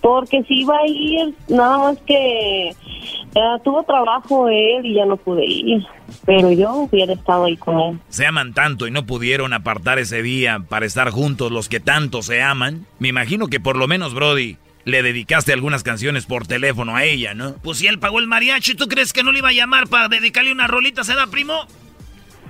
[0.05, 5.17] Porque si iba a ir, nada más que eh, tuvo trabajo él y ya no
[5.17, 5.83] pude ir.
[6.27, 7.99] Pero yo hubiera estado ahí con él.
[8.11, 12.21] Se aman tanto y no pudieron apartar ese día para estar juntos los que tanto
[12.21, 12.85] se aman.
[12.99, 17.33] Me imagino que por lo menos, Brody, le dedicaste algunas canciones por teléfono a ella,
[17.33, 17.55] ¿no?
[17.63, 20.09] Pues si él pagó el mariachi, ¿tú crees que no le iba a llamar para
[20.09, 21.67] dedicarle una rolita a da primo?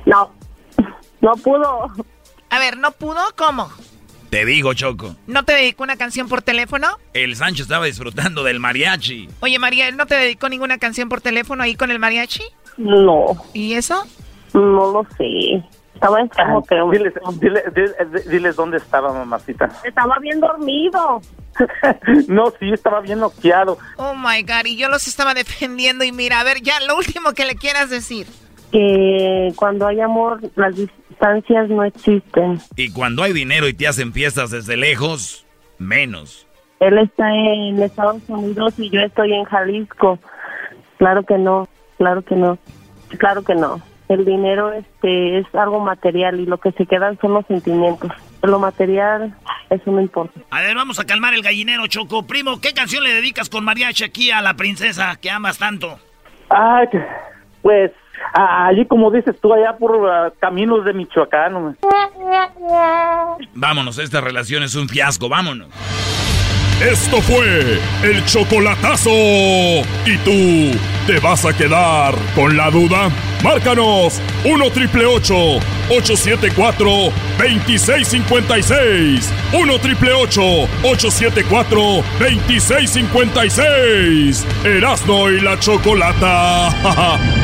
[0.06, 0.32] No,
[1.20, 1.92] no pudo.
[2.50, 3.20] A ver, ¿no pudo?
[3.36, 3.70] ¿Cómo?
[4.34, 5.14] Te digo, Choco.
[5.28, 6.88] ¿No te dedicó una canción por teléfono?
[7.12, 9.28] El Sancho estaba disfrutando del mariachi.
[9.38, 12.42] Oye, María, ¿él no te dedicó ninguna canción por teléfono ahí con el mariachi?
[12.76, 13.26] No.
[13.52, 14.04] ¿Y eso?
[14.52, 15.62] No lo sé.
[15.94, 16.90] Estaba enfermo, creo.
[16.90, 19.70] Diles, dile- dile- diles dónde estaba, mamacita.
[19.84, 21.22] Estaba bien dormido.
[22.26, 23.78] no, sí, estaba bien noqueado.
[23.98, 26.02] Oh my God, y yo los estaba defendiendo.
[26.02, 28.26] Y mira, a ver, ya lo último que le quieras decir.
[28.72, 30.74] Que cuando hay amor, las
[31.14, 32.58] distancias no existen.
[32.76, 35.46] Y cuando hay dinero y te hacen fiestas desde lejos,
[35.78, 36.46] menos.
[36.80, 40.18] Él está en Estados Unidos y yo estoy en Jalisco.
[40.98, 42.58] Claro que no, claro que no,
[43.18, 43.80] claro que no.
[44.08, 48.10] El dinero este es algo material y lo que se quedan son los sentimientos.
[48.42, 49.34] Lo material,
[49.70, 50.38] eso no importa.
[50.50, 52.26] A ver, vamos a calmar el gallinero, Choco.
[52.26, 55.98] Primo, ¿qué canción le dedicas con mariachi aquí a la princesa que amas tanto?
[56.90, 57.00] Que-
[57.62, 61.54] pues ah, allí como dices tú, allá por ah, caminos de Michoacán.
[61.54, 61.78] hombre.
[63.54, 65.68] Vámonos, esta relación es un fiasco, vámonos.
[66.80, 69.10] Esto fue el chocolatazo.
[69.10, 73.08] ¿Y tú te vas a quedar con la duda?
[73.44, 76.88] Márcanos 1 triple 874
[77.38, 79.32] 2656.
[79.52, 81.78] 1 triple 874
[82.18, 84.46] 2656.
[84.64, 86.70] Erasno y la chocolata.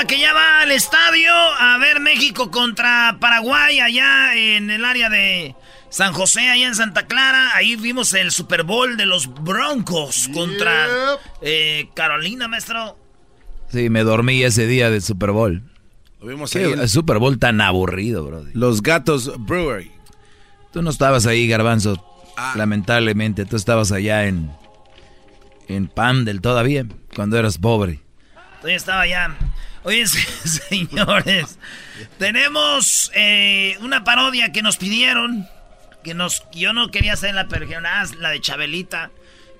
[0.00, 5.08] Banda que ya va al estadio a ver México contra Paraguay allá en el área
[5.10, 5.54] de
[5.90, 7.54] San José, allá en Santa Clara.
[7.54, 10.86] Ahí vimos el Super Bowl de los Broncos contra
[11.42, 12.98] eh, Carolina, maestro.
[13.68, 15.62] Sí, me dormí ese día del Super Bowl.
[16.20, 16.72] Lo vimos Qué ahí.
[16.72, 18.44] el Super Bowl tan aburrido, bro.
[18.54, 19.90] Los Gatos Brewery.
[20.72, 22.04] Tú no estabas ahí, Garbanzo.
[22.36, 22.54] Ah.
[22.56, 24.50] Lamentablemente, tú estabas allá en
[25.68, 26.84] en Pandel todavía,
[27.14, 28.00] cuando eras pobre.
[28.60, 29.36] Todavía estaba allá.
[29.82, 30.06] Oye,
[30.68, 31.58] señores,
[32.18, 35.48] tenemos eh, una parodia que nos pidieron.
[36.04, 39.10] Que nos, yo no quería hacer la pero "Ah, la de Chabelita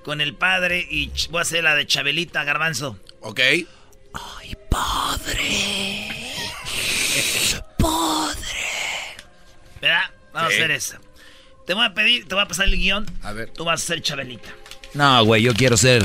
[0.04, 2.98] con el padre y voy a hacer la de Chabelita, Garbanzo.
[3.20, 3.40] Ok.
[3.40, 6.08] Ay, padre.
[7.78, 8.46] Padre.
[9.80, 10.00] ¿Verdad?
[10.32, 10.60] Vamos Sí.
[10.60, 10.96] a hacer eso.
[11.66, 13.06] Te voy a pedir, te voy a pasar el guion.
[13.22, 13.50] A ver.
[13.50, 14.48] Tú vas a ser Chabelita.
[14.94, 16.02] No, güey, yo quiero ser.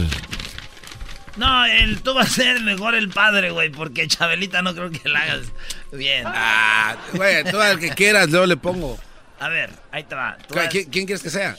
[1.37, 5.09] No, el, tú vas a ser mejor el padre, güey, porque Chabelita no creo que
[5.09, 5.41] la hagas
[5.91, 6.23] bien.
[6.25, 8.97] Ah, güey, tú al que quieras, luego le pongo.
[9.39, 10.37] A ver, ahí te va.
[10.47, 11.57] Tú ¿Quién, vas, quién- quién quieres que sea?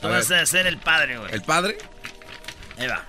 [0.00, 0.42] tú A vas ver.
[0.42, 1.32] a ser el padre, güey.
[1.32, 1.76] ¿El padre?
[2.78, 3.04] Ahí va.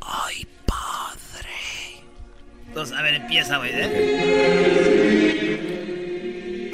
[0.00, 2.02] Ay, padre.
[2.66, 3.70] Entonces, a ver, empieza, güey.
[3.72, 5.10] ¿eh?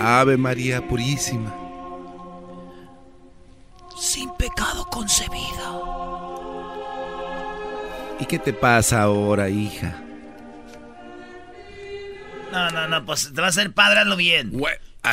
[0.01, 1.55] Ave María Purísima.
[4.01, 5.69] Sin pecado concebida.
[8.21, 9.95] ¿Y qué te pasa ahora, hija?
[12.53, 14.53] No, no, no, pues te vas a ser padre, hazlo bien.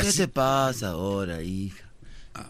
[0.01, 1.83] ¿Qué te pasa ahora, hija?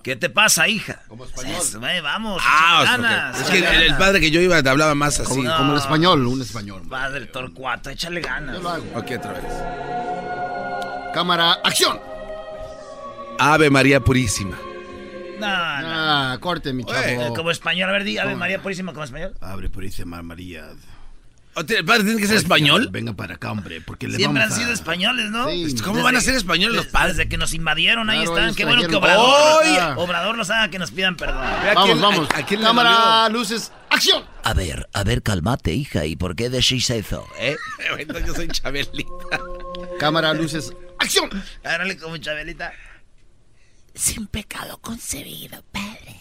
[0.01, 1.01] ¿Qué te pasa, hija?
[1.07, 1.61] Como español.
[2.01, 5.29] vamos, Ah, ganas, es que el, padre que yo iba te hablaba más así.
[5.29, 6.81] Como- como el español, un español.
[6.89, 8.55] Padre Torcuato, échale ganas.
[8.55, 8.85] Yo lo hago.
[8.95, 9.43] Ok, otra vez.
[11.13, 11.99] Cámara, acción.
[13.37, 14.57] Ave María Purísima.
[15.39, 15.87] No, no.
[15.87, 17.01] Ah, corte, mi chavo.
[17.03, 19.33] Eh, Como español, a ver, di, Ave María Purísima como español.
[19.41, 20.69] Abre Purísima María.
[21.55, 22.89] ¿El padre tiene que ser español?
[22.91, 25.47] Venga para acá, hombre, porque le Siempre han sido españoles, ¿no?
[25.49, 25.73] Sí.
[25.85, 27.15] ¿Cómo van a ser españoles los padres?
[27.15, 28.55] Desde que nos invadieron, ahí Claro, están.
[28.55, 29.79] Qué bueno que Obrador, ¡Oye!
[29.95, 31.45] Obrador nos haga que nos pidan perdón.
[31.73, 32.27] Vamos, vamos.
[32.61, 34.25] Cámara, luces, acción.
[34.43, 36.05] A ver, a ver, cálmate, hija.
[36.05, 37.55] ¿Y por qué decís eso, eh?
[38.27, 39.39] Yo soy Chabelita.
[39.97, 41.29] Cámara, luces, acción.
[41.63, 42.73] Agárrale como Chabelita.
[43.95, 46.15] Sin pecado concebido, padre.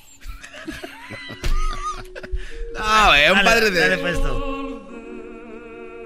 [2.79, 3.81] No, güey, un Dale, padre de.
[3.81, 4.83] Dale pues tú.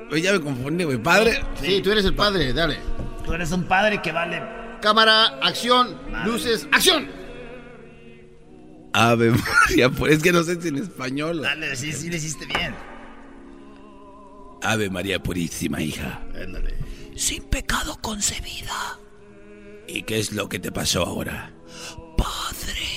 [0.08, 0.98] Güey, ya me confundí, güey.
[0.98, 1.44] Padre.
[1.60, 2.78] Sí, tú eres el padre, dale.
[3.24, 4.42] Tú eres un padre que vale.
[4.80, 7.06] Cámara, acción, luces, acción.
[8.94, 11.42] Ave María, pues es que no sé si en español.
[11.42, 12.74] Dale, sí, sí le hiciste bien.
[14.62, 16.22] Ave María Purísima, hija.
[17.14, 18.98] Sin pecado concebida.
[19.86, 21.52] ¿Y qué es lo que te pasó ahora?
[22.18, 22.88] Padre,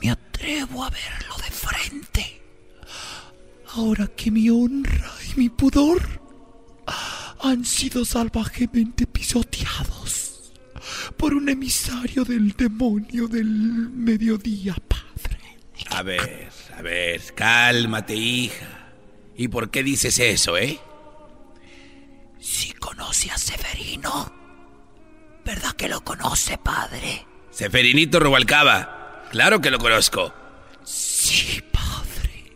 [0.00, 2.42] me atrevo a verlo de frente.
[3.74, 6.02] Ahora que mi honra y mi pudor
[7.40, 10.52] han sido salvajemente pisoteados
[11.16, 15.58] por un emisario del demonio del mediodía, padre.
[15.90, 18.92] A ver, a ver, cálmate, hija.
[19.36, 20.78] ¿Y por qué dices eso, eh?
[22.38, 24.32] Si conoce a Severino,
[25.44, 27.26] ¿verdad que lo conoce, padre?
[27.52, 29.28] Seferinito Rubalcaba.
[29.30, 30.34] Claro que lo conozco.
[30.84, 32.52] Sí, padre.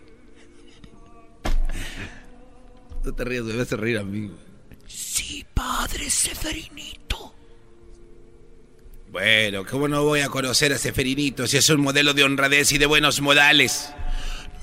[3.05, 4.30] No te rías, me vas a reír a mí.
[4.86, 7.34] Sí, padre Severinito.
[9.11, 12.78] Bueno, ¿cómo no voy a conocer a Seferinito si es un modelo de honradez y
[12.78, 13.90] de buenos modales?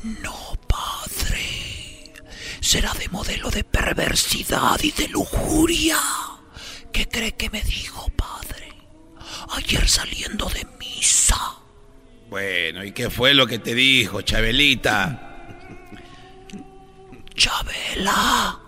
[0.03, 2.11] No, padre.
[2.59, 5.97] Será de modelo de perversidad y de lujuria.
[6.91, 8.32] ¿Qué cree que me dijo, padre?
[9.49, 11.57] Ayer saliendo de misa.
[12.29, 15.29] Bueno, ¿y qué fue lo que te dijo, Chabelita?
[17.35, 18.59] Chabela.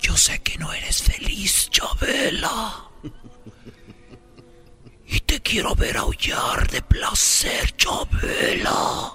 [0.00, 2.88] Yo sé que no eres feliz, Chabela.
[5.06, 9.14] Y te quiero ver aullar de placer, Chabela.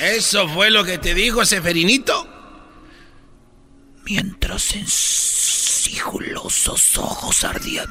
[0.00, 2.28] ¿Eso fue lo que te dijo Seferinito?
[4.04, 7.86] Mientras en sigilosos ojos ardían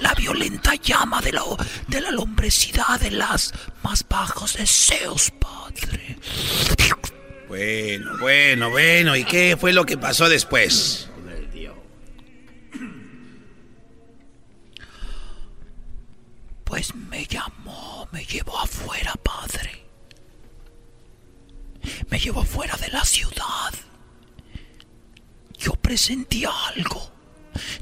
[0.00, 1.42] la violenta llama de la,
[1.86, 6.16] de la lombrecidad de las más bajos deseos, padre.
[7.48, 11.08] Bueno, bueno, bueno, ¿y qué fue lo que pasó después?
[16.64, 19.86] Pues me llamó, me llevó afuera, padre.
[22.10, 23.72] Me llevó afuera de la ciudad.
[25.56, 27.10] Yo presentía algo.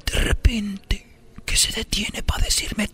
[0.04, 1.15] De repente,
[1.56, 2.90] que se detiene para decirme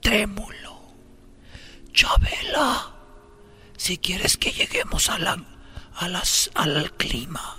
[0.00, 0.80] trémulo.
[1.92, 2.92] Chabela,
[3.76, 5.44] si quieres que lleguemos a la,
[5.94, 7.56] a las, al clima.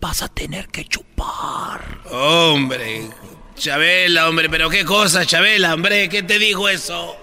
[0.00, 2.00] Vas a tener que chupar.
[2.10, 3.10] Hombre,
[3.56, 7.14] Chabela, hombre, pero qué cosa, Chabela, hombre, ¿qué te dijo eso?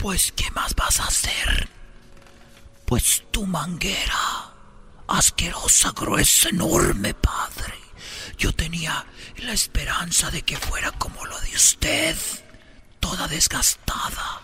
[0.00, 1.68] Pues, ¿qué más vas a hacer?
[2.84, 4.53] Pues tu manguera,
[5.08, 7.74] asquerosa, gruesa, enorme, padre.
[8.38, 9.04] Yo tenía
[9.38, 12.16] la esperanza de que fuera como lo de usted,
[13.00, 14.40] toda desgastada.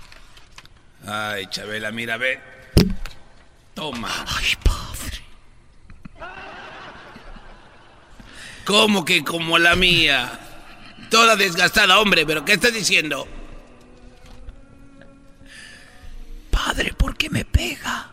[1.06, 2.40] Ay, Chabela, mira, ve.
[3.74, 4.24] Toma.
[4.28, 4.90] Ay, padre.
[8.64, 10.38] ¿Cómo que como la mía?
[11.10, 13.26] Toda desgastada, hombre, pero ¿qué estás diciendo?
[16.50, 18.10] Padre, ¿por qué me pega?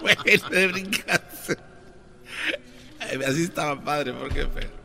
[0.00, 0.22] Bueno.
[3.28, 4.84] Así estaba padre, ¿por qué feo?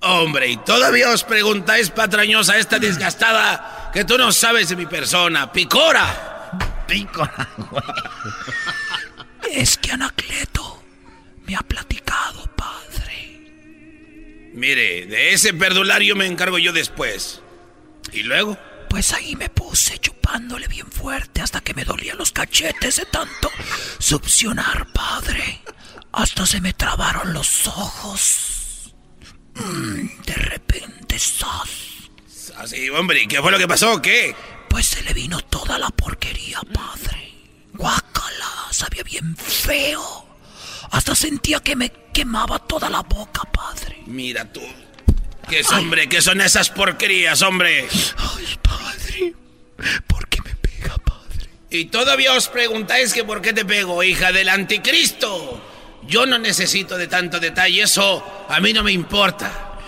[0.00, 5.50] Hombre, y todavía os preguntáis, patrañosa, esta desgastada, que tú no sabes de mi persona.
[5.50, 6.50] ¡Picora!
[6.86, 7.48] ¡Picora,
[9.50, 10.82] Es que Anacleto
[11.46, 13.40] me ha platicado, padre.
[14.52, 17.40] Mire, de ese perdulario me encargo yo después.
[18.12, 18.58] ¿Y luego?
[18.94, 23.50] Pues ahí me puse chupándole bien fuerte hasta que me dolían los cachetes de tanto
[23.98, 25.62] succionar, padre.
[26.12, 28.94] Hasta se me trabaron los ojos.
[29.56, 32.12] Mm, de repente, ¡zas!
[32.56, 34.00] Así, hombre, ¿y qué fue lo que pasó?
[34.00, 34.36] ¿Qué?
[34.70, 37.34] Pues se le vino toda la porquería, padre.
[37.72, 40.24] Guácala, sabía bien feo.
[40.92, 44.04] Hasta sentía que me quemaba toda la boca, padre.
[44.06, 44.62] Mira tú.
[45.48, 46.08] ¿Qué es, hombre?
[46.08, 47.86] ¿Qué son esas porquerías, hombre?
[48.16, 49.34] Ay, padre.
[50.06, 51.48] ¿Por qué me pega, padre?
[51.70, 55.62] Y todavía os preguntáis que por qué te pego, hija del anticristo.
[56.06, 59.78] Yo no necesito de tanto detalle, eso a mí no me importa.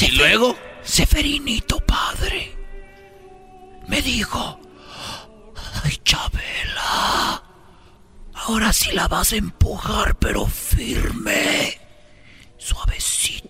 [0.00, 0.56] ¿Y luego?
[0.82, 2.52] Seferinito, padre.
[3.88, 4.60] Me dijo,
[5.84, 7.42] ay, Chabela,
[8.34, 11.78] ahora sí la vas a empujar, pero firme,
[12.56, 13.41] suavecito.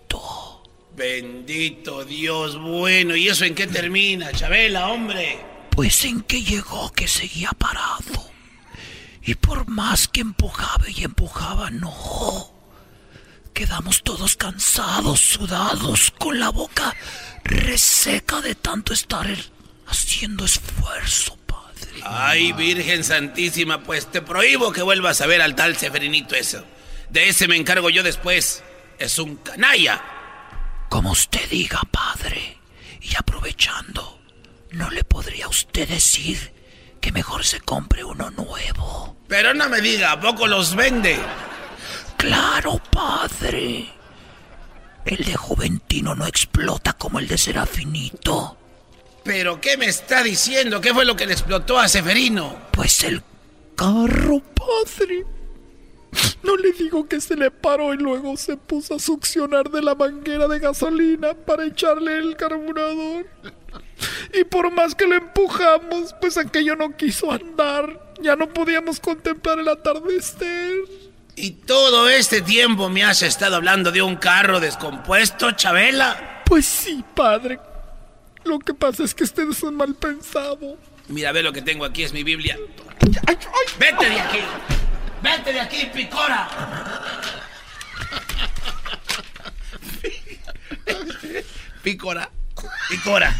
[1.03, 3.17] Bendito Dios bueno.
[3.17, 5.45] ¿Y eso en qué termina, Chabela, hombre?
[5.71, 8.31] Pues en que llegó que seguía parado.
[9.21, 12.55] Y por más que empujaba y empujaba, no.
[13.53, 16.95] Quedamos todos cansados, sudados, con la boca
[17.43, 19.27] reseca de tanto estar
[19.89, 22.01] haciendo esfuerzo, padre.
[22.05, 26.65] Ay, Virgen Santísima, pues te prohíbo que vuelvas a ver al tal Seferinito eso.
[27.11, 28.63] De ese me encargo yo después.
[29.01, 30.21] Es un canalla.
[30.93, 32.59] Como usted diga, padre.
[33.01, 34.21] Y aprovechando,
[34.73, 36.53] ¿no le podría usted decir
[37.01, 39.17] que mejor se compre uno nuevo?
[39.27, 41.19] Pero no me diga, ¿a poco los vende?
[42.19, 43.91] Claro, padre.
[45.07, 48.59] El de Juventino no explota como el de Serafinito.
[49.25, 50.83] ¿Pero qué me está diciendo?
[50.83, 52.55] ¿Qué fue lo que le explotó a Severino?
[52.71, 53.23] Pues el
[53.75, 55.25] carro, padre.
[56.43, 59.95] No le digo que se le paró y luego se puso a succionar de la
[59.95, 63.27] manguera de gasolina para echarle el carburador.
[64.35, 68.15] Y por más que le empujamos, pues aquello no quiso andar.
[68.21, 70.73] Ya no podíamos contemplar el atardecer.
[71.35, 76.43] ¿Y todo este tiempo me has estado hablando de un carro descompuesto, Chabela?
[76.45, 77.59] Pues sí, padre.
[78.45, 80.77] Lo que pasa es que usted es un mal pensado.
[81.09, 82.59] Mira, ve lo que tengo aquí, es mi Biblia.
[83.79, 84.39] ¡Vete de aquí!
[85.23, 86.49] ¡Vete de aquí, picora!
[91.83, 92.29] Picora.
[92.89, 93.33] Picora.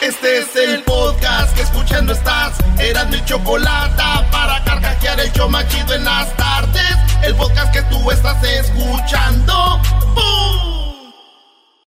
[0.00, 2.58] Este es el podcast que escuchando estás.
[2.78, 6.96] Eran mi chocolate para carcajear el yo machido en las tardes.
[7.22, 9.80] El podcast que tú estás escuchando.
[10.14, 10.79] ¡Bum!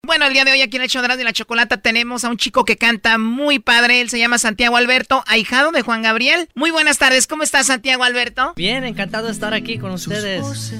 [0.09, 2.37] Bueno, el día de hoy aquí en el show de la chocolata tenemos a un
[2.37, 4.01] chico que canta muy padre.
[4.01, 6.49] Él se llama Santiago Alberto, ahijado de Juan Gabriel.
[6.55, 7.27] Muy buenas tardes.
[7.27, 8.53] ¿Cómo estás, Santiago Alberto?
[8.55, 10.73] Bien, encantado de estar aquí con ustedes.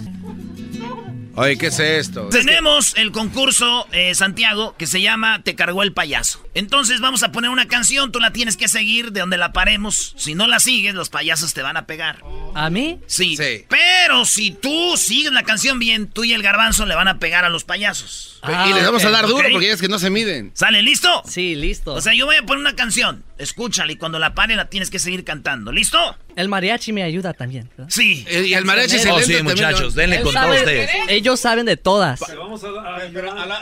[1.40, 2.28] Oye, ¿qué es esto?
[2.30, 6.44] Tenemos el concurso, eh, Santiago, que se llama Te cargó el payaso.
[6.54, 10.14] Entonces vamos a poner una canción, tú la tienes que seguir de donde la paremos.
[10.18, 12.22] Si no la sigues, los payasos te van a pegar.
[12.56, 13.00] ¿A mí?
[13.08, 13.38] Sí.
[13.70, 17.46] Pero si tú sigues la canción bien, tú y el garbanzo le van a pegar
[17.46, 18.42] a los payasos.
[18.70, 19.52] y les vamos a dar duro Ok.
[19.54, 20.52] porque ya es que no se miden.
[20.56, 21.24] ¿Sale listo?
[21.26, 21.94] Sí, listo.
[21.94, 24.90] O sea, yo voy a poner una canción, escúchala y cuando la pare la tienes
[24.90, 25.72] que seguir cantando.
[25.72, 25.98] ¿Listo?
[26.36, 27.70] El mariachi me ayuda también.
[27.78, 27.92] ¿verdad?
[27.94, 28.26] Sí.
[28.30, 30.90] Y el mariachi se Oh, sí, muchachos, denle con todos ustedes.
[31.30, 32.20] Ellos saben de todas.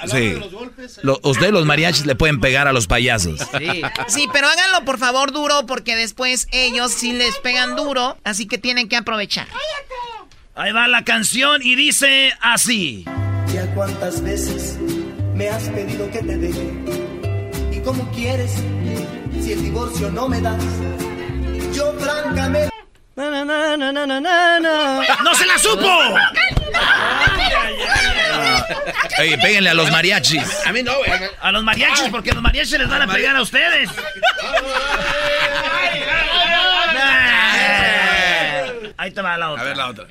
[0.10, 0.40] Sí.
[1.04, 3.42] Lo- ustedes los mariachis le pueden pegar a los payasos.
[3.58, 3.82] Sí.
[4.08, 8.58] Sí, pero háganlo por favor duro porque después ellos sí les pegan duro, así que
[8.58, 9.48] tienen que aprovechar.
[10.56, 13.04] Ahí va la canción y dice así.
[13.54, 14.78] Ya cuántas veces
[15.36, 16.74] me has pedido que te deje.
[17.74, 18.54] ¿Y cómo quieres
[19.42, 20.64] si el divorcio no me das?
[21.76, 22.70] Yo francamente...
[23.18, 25.02] No, no, no, no, no, no, no.
[25.24, 25.82] ¡No se la supo!
[29.20, 30.44] Oye, péguenle a los mariachis.
[30.66, 31.12] A mí no, güey.
[31.42, 33.90] A los mariachis, porque los mariachis les van a pegar a ustedes.
[38.98, 39.64] Ahí te va la otra.
[39.64, 40.08] A ver la otra.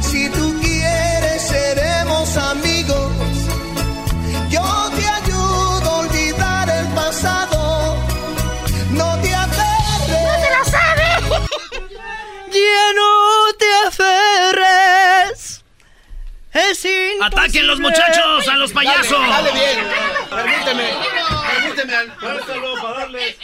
[0.00, 3.12] Si tú quieres, seremos amigos.
[4.50, 4.81] Yo
[17.32, 19.10] ¡Ataquen los muchachos a los payasos!
[19.28, 19.88] Dale, dale bien.
[20.30, 20.90] Permíteme.
[21.54, 21.94] Permíteme.
[21.94, 23.36] al- para darle.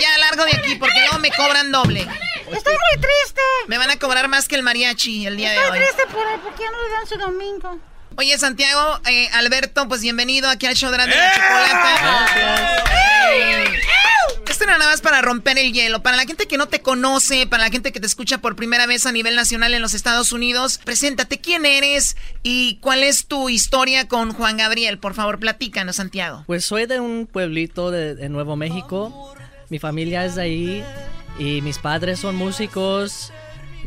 [0.00, 2.00] Ya largo de aquí porque luego me cobran doble.
[2.00, 3.42] Estoy muy triste.
[3.66, 5.78] Me van a cobrar más que el mariachi el día de Estoy hoy.
[5.84, 7.78] triste por porque ya no le dan su domingo.
[8.16, 12.84] Oye, Santiago, eh, Alberto, pues bienvenido aquí al show de la, de la chocolata.
[14.48, 16.02] Esto era nada más para romper el hielo.
[16.02, 18.86] Para la gente que no te conoce, para la gente que te escucha por primera
[18.86, 23.48] vez a nivel nacional en los Estados Unidos, preséntate quién eres y cuál es tu
[23.50, 24.98] historia con Juan Gabriel.
[24.98, 26.44] Por favor, platícanos, Santiago.
[26.46, 29.34] Pues soy de un pueblito de, de Nuevo México.
[29.68, 30.84] Mi familia es de ahí
[31.38, 33.32] y mis padres son músicos.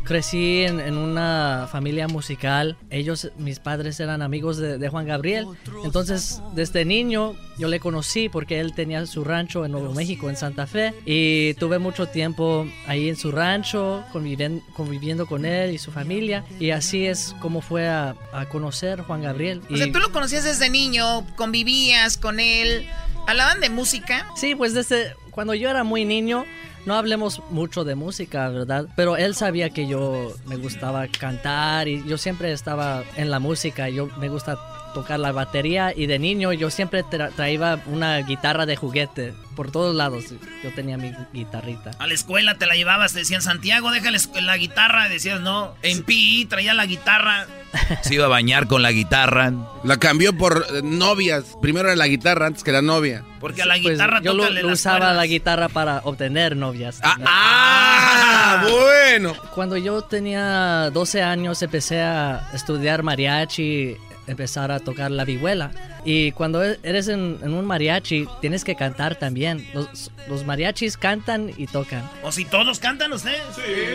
[0.04, 2.76] Crecí en, en una familia musical.
[2.90, 5.46] Ellos, mis padres eran amigos de, de Juan Gabriel.
[5.84, 10.36] Entonces, desde niño yo le conocí porque él tenía su rancho en Nuevo México, en
[10.36, 10.92] Santa Fe.
[11.06, 16.44] Y tuve mucho tiempo ahí en su rancho, conviven- conviviendo con él y su familia.
[16.58, 19.62] Y así es como fue a, a conocer Juan Gabriel.
[19.70, 22.86] O sea, tú lo conocías desde niño, convivías con él,
[23.28, 24.26] hablaban de música.
[24.36, 26.44] Sí, pues desde cuando yo era muy niño,
[26.86, 28.86] no hablemos mucho de música, ¿verdad?
[28.96, 33.88] Pero él sabía que yo me gustaba cantar y yo siempre estaba en la música.
[33.88, 34.58] Yo me gusta
[34.92, 39.70] tocar la batería y de niño yo siempre tra- traía una guitarra de juguete por
[39.70, 40.24] todos lados.
[40.64, 41.90] Yo tenía mi guitarrita.
[41.98, 45.08] A la escuela te la llevabas, te decían, Santiago, déjale la guitarra.
[45.08, 45.74] Decías, no.
[45.82, 47.46] En PI traía la guitarra.
[48.02, 49.52] Se iba a bañar con la guitarra.
[49.84, 51.44] La cambió por eh, novias.
[51.60, 53.24] Primero era la guitarra antes que la novia.
[53.40, 55.16] Porque a la Pues guitarra yo lo, usaba cuerdas.
[55.16, 57.00] la guitarra para obtener novias.
[57.02, 59.34] Ah, bueno.
[59.54, 63.96] Cuando yo tenía 12 años empecé a estudiar mariachi,
[64.26, 65.70] empezar a tocar la vihuela.
[66.04, 69.66] Y cuando e- eres en, en un mariachi, tienes que cantar también.
[69.74, 72.08] Los, los mariachis cantan y tocan.
[72.22, 73.40] O si todos cantan ustedes.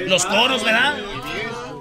[0.07, 0.95] Los coros, ¿verdad?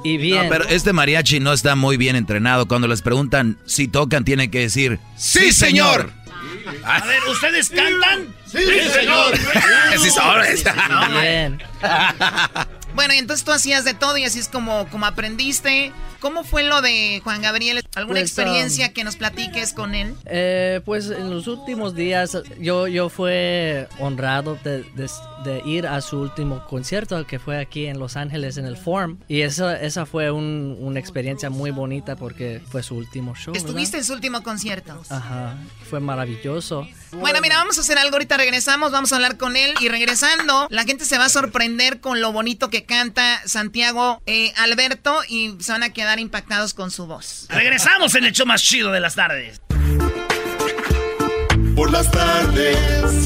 [0.04, 0.44] Y bien.
[0.44, 2.66] No, pero este mariachi no está muy bien entrenado.
[2.68, 6.12] Cuando les preguntan si tocan, tienen que decir ¡Sí, señor!
[6.84, 8.34] A ver, ¿ustedes cantan?
[8.46, 8.58] Sí,
[8.92, 9.36] señor.
[9.98, 10.64] Sí, sabes.
[11.22, 11.62] Bien.
[12.96, 15.92] Bueno, y entonces tú hacías de todo y así es como, como aprendiste.
[16.18, 17.84] ¿Cómo fue lo de Juan Gabriel?
[17.94, 20.14] ¿Alguna Pues, experiencia que nos platiques con él?
[20.24, 25.10] Eh, pues en los últimos días yo, yo fue honrado de, de-
[25.44, 29.18] de ir a su último concierto que fue aquí en Los Ángeles en el Forum.
[29.28, 33.52] Y esa, esa fue un- una experiencia muy bonita porque fue su último show.
[33.52, 33.68] ¿verdad?
[33.68, 35.00] Estuviste en su último concierto.
[35.10, 35.54] Ajá,
[35.88, 36.88] fue maravilloso.
[37.12, 38.16] Bueno, mira, vamos a hacer algo.
[38.16, 39.74] Ahorita regresamos, vamos a hablar con él.
[39.80, 44.52] Y regresando, la gente se va a sorprender con lo bonito que canta Santiago eh,
[44.56, 47.46] Alberto y se van a quedar impactados con su voz.
[47.48, 49.60] Regresamos en el show más chido de las tardes.
[51.76, 52.76] Por las tardes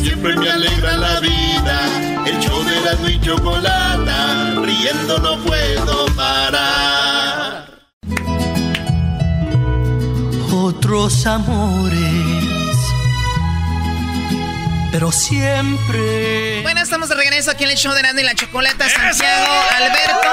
[0.03, 2.27] siempre me alegra la vida.
[2.27, 7.71] El show de la y chocolata, riendo no puedo parar.
[10.53, 12.10] Otros amores,
[14.93, 16.63] pero siempre.
[16.63, 18.89] Bueno, estamos de regreso aquí en el show de Nando y la Chocolata.
[18.89, 20.29] Santiago Alberto.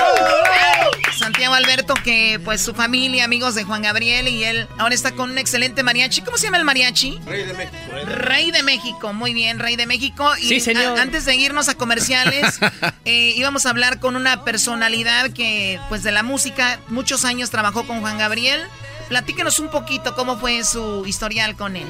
[1.17, 5.31] Santiago Alberto, que pues su familia, amigos de Juan Gabriel y él ahora está con
[5.31, 6.21] un excelente mariachi.
[6.21, 7.19] ¿Cómo se llama el mariachi?
[7.25, 7.77] Rey de México.
[8.05, 10.35] Rey de México, muy bien, Rey de México.
[10.37, 10.97] Y Sí, señor.
[10.97, 12.59] a- antes de irnos a comerciales,
[13.05, 17.85] eh, íbamos a hablar con una personalidad que, pues de la música, muchos años trabajó
[17.85, 18.61] con Juan Gabriel.
[19.09, 21.87] Platíquenos un poquito cómo fue su historial con él.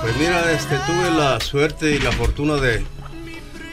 [0.00, 2.82] Pues mira, este, tuve la suerte y la fortuna de,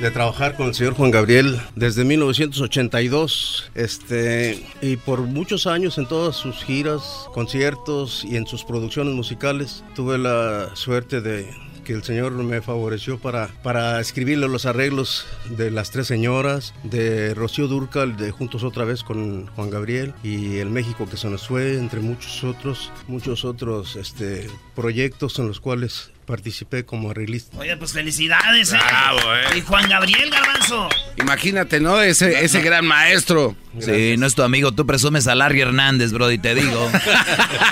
[0.01, 6.05] de trabajar con el señor Juan Gabriel desde 1982, este, y por muchos años en
[6.05, 11.49] todas sus giras, conciertos y en sus producciones musicales, tuve la suerte de
[11.85, 17.33] que el señor me favoreció para, para escribirle los arreglos de Las Tres Señoras, de
[17.33, 21.47] Rocío Durcal, de Juntos otra vez con Juan Gabriel y El México que se nos
[21.47, 27.57] fue, entre muchos otros, muchos otros este, proyectos en los cuales participé como arreglista.
[27.57, 28.77] Oye, pues felicidades, ¿eh?
[28.77, 29.57] Bravo, eh.
[29.57, 30.89] Y Juan Gabriel Garbanzo.
[31.17, 31.99] Imagínate, ¿no?
[31.99, 33.55] Ese, ese gran maestro.
[33.79, 36.91] Sí, no es tu amigo, tú presumes a Larry Hernández, bro, y te digo.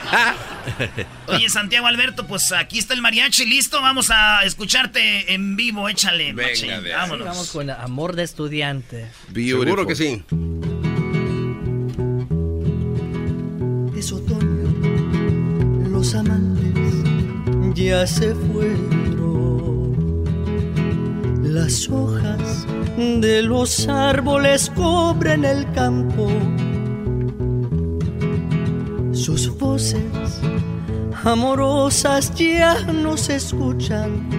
[1.27, 6.33] Oye, Santiago Alberto, pues aquí está el mariachi, listo, vamos a escucharte en vivo, échale.
[6.33, 7.27] Venga, de vámonos.
[7.27, 9.07] Vamos con Amor de Estudiante.
[9.33, 10.23] Seguro que sí.
[13.97, 16.54] Es otoño, los amantes
[17.75, 19.95] ya se fueron.
[21.43, 22.65] Las hojas
[22.97, 26.27] de los árboles cubren el campo.
[29.11, 30.01] Sus voces
[31.23, 34.29] amorosas ya no se escuchan.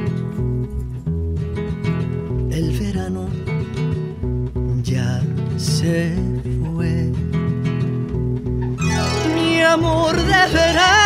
[2.50, 3.28] El verano
[4.82, 5.20] ya
[5.56, 6.14] se
[6.62, 7.12] fue
[9.34, 11.05] mi amor de verano,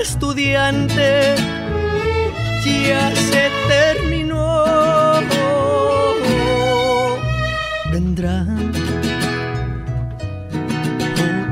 [0.00, 1.34] estudiante,
[2.64, 4.64] ya se terminó.
[7.90, 8.72] Vendrán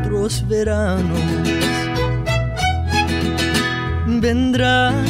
[0.03, 1.21] otros veranos,
[4.07, 5.05] vendrán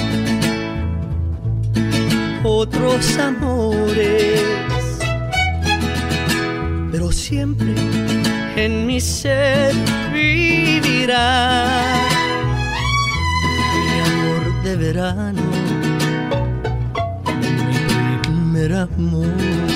[2.44, 4.42] otros amores,
[6.92, 7.74] pero siempre
[8.56, 9.74] en mi ser
[10.12, 11.64] vivirá
[14.76, 15.42] verano,
[17.24, 19.73] mi primer amor.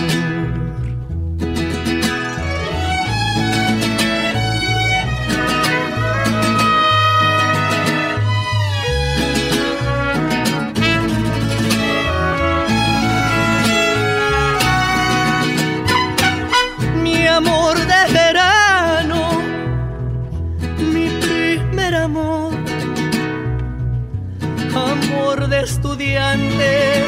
[25.69, 27.05] Estudiante,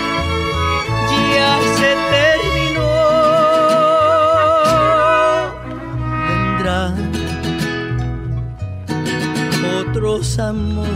[1.34, 2.92] ya se terminó.
[6.28, 6.94] Vendrán
[9.80, 10.90] otros amores,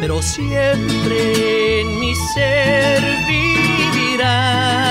[0.00, 4.85] pero siempre en mi ser vivirá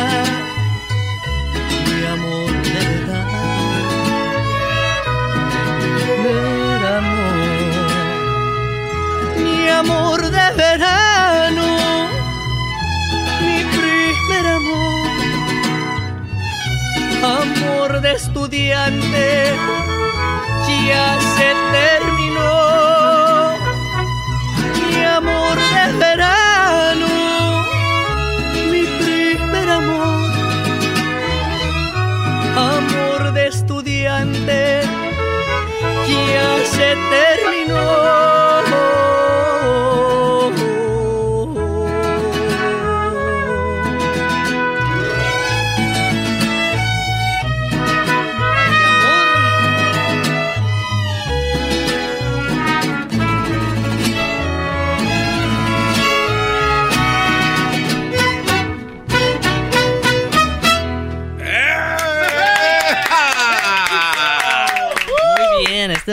[10.55, 11.67] verano,
[13.41, 15.07] mi primer amor,
[17.41, 19.53] amor de estudiante,
[20.87, 23.57] ya se terminó,
[24.89, 27.65] mi amor de verano,
[28.71, 30.15] mi primer amor.
[32.57, 34.81] Amor de estudiante
[36.07, 36.95] ya se
[37.43, 37.65] Muy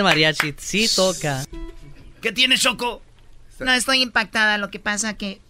[0.03, 1.45] mariachi sí toca.
[2.21, 3.03] ¿Qué tiene Choco?
[3.59, 4.59] No, estoy impactada.
[4.59, 5.41] Lo que pasa que.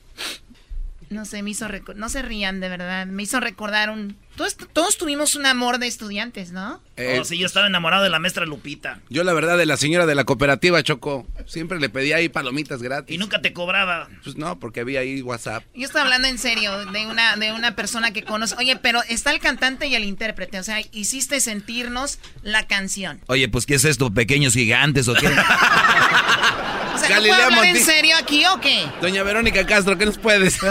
[1.12, 1.68] No sé, me hizo.
[1.94, 3.06] No se rían, de verdad.
[3.06, 4.16] Me hizo recordar un.
[4.36, 6.80] Todos, todos tuvimos un amor de estudiantes, ¿no?
[6.96, 9.00] Eh, oh, sí, yo estaba enamorado de la maestra Lupita.
[9.10, 12.82] Yo la verdad de la señora de la cooperativa Choco, siempre le pedía ahí palomitas
[12.82, 13.14] gratis.
[13.14, 14.08] Y nunca te cobraba.
[14.24, 15.64] Pues no, porque había ahí WhatsApp.
[15.74, 18.54] Yo estoy hablando en serio de una, de una persona que conoce.
[18.58, 20.58] Oye, pero está el cantante y el intérprete.
[20.58, 23.20] O sea, hiciste sentirnos la canción.
[23.26, 24.12] Oye, pues ¿qué es esto?
[24.14, 25.28] ¿Pequeños gigantes o qué?
[27.06, 28.86] Sea, ¿no Galilea puedo hablar en serio aquí o qué?
[29.00, 30.58] Doña Verónica Castro, ¿qué nos puedes?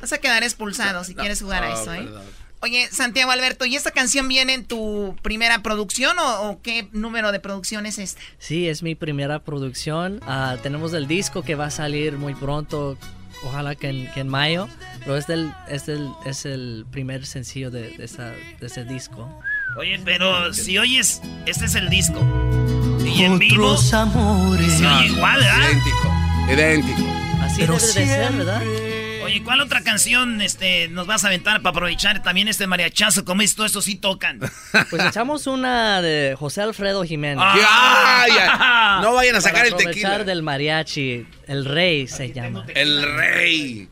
[0.00, 2.02] Vas a quedar expulsado si quieres jugar a No, eso, ¿eh?
[2.04, 2.22] perdón.
[2.62, 7.32] Oye, Santiago Alberto, ¿y esta canción viene en tu primera producción o, o qué número
[7.32, 8.20] de producción es esta?
[8.38, 10.20] Sí, es mi primera producción.
[10.26, 12.98] Ah, tenemos el disco que va a salir muy pronto,
[13.44, 14.68] ojalá que en, que en mayo.
[15.00, 19.40] Pero es, del, es, del- es el primer sencillo de, de esa- de ese disco.
[19.76, 22.18] Oye, pero si oyes, este es el disco.
[23.04, 24.72] Y en vivo Otros amores.
[24.74, 25.70] se oye igual, ¿verdad?
[25.70, 26.12] Idéntico,
[26.52, 27.10] idéntico.
[27.42, 28.62] Así Pero debe de ser, ¿verdad?
[29.24, 33.24] Oye, ¿cuál otra canción este, nos vas a aventar para aprovechar también este mariachazo?
[33.24, 34.40] Como esto, estos sí tocan.
[34.90, 37.38] Pues echamos una de José Alfredo Jiménez.
[37.40, 38.22] Ah.
[38.24, 39.02] ¡Ay, ay!
[39.02, 40.24] No vayan a sacar Para el aprovechar tequila.
[40.24, 41.26] del mariachi.
[41.46, 42.66] El rey se llama.
[42.74, 43.88] El rey.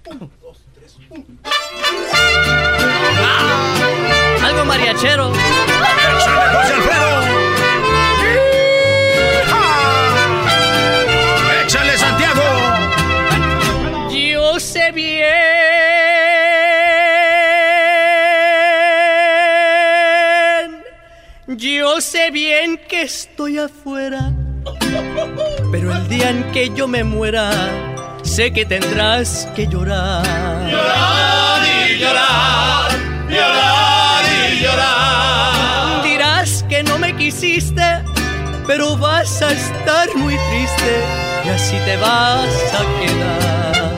[4.48, 5.30] Algo Mariachero.
[5.30, 7.10] ¡Échale, José Alfredo!
[11.64, 12.42] ¡Échale, Santiago!
[14.10, 15.28] Yo sé bien.
[21.48, 24.32] Yo sé bien que estoy afuera.
[25.70, 27.50] Pero el día en que yo me muera,
[28.22, 30.24] sé que tendrás que llorar.
[30.70, 32.90] Llorar y llorar,
[33.28, 33.88] llorar
[37.28, 37.82] quisiste,
[38.66, 40.92] pero vas a estar muy triste
[41.44, 43.96] y así te vas a quedar.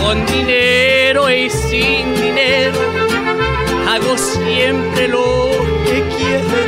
[0.00, 2.78] Con dinero y sin dinero,
[3.90, 5.50] hago siempre lo
[5.84, 6.60] que quiero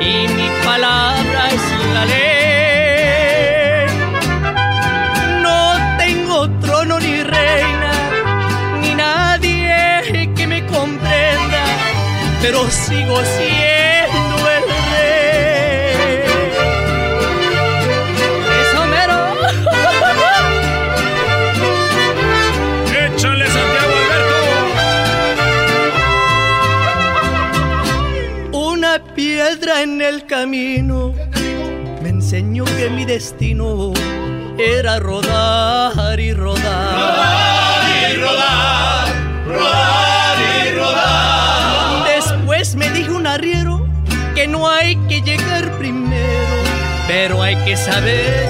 [0.00, 2.33] y mi palabra es la ley.
[12.44, 14.62] Pero sigo siendo el
[14.92, 16.20] rey.
[18.60, 19.18] Eso mero.
[23.14, 23.94] ¡Échale, Santiago
[28.52, 31.14] Una piedra en el camino
[32.02, 33.94] me enseñó que mi destino
[34.58, 36.94] era rodar y rodar.
[36.94, 37.63] Rodar
[43.36, 46.62] que no hay que llegar primero,
[47.08, 48.48] pero hay que saber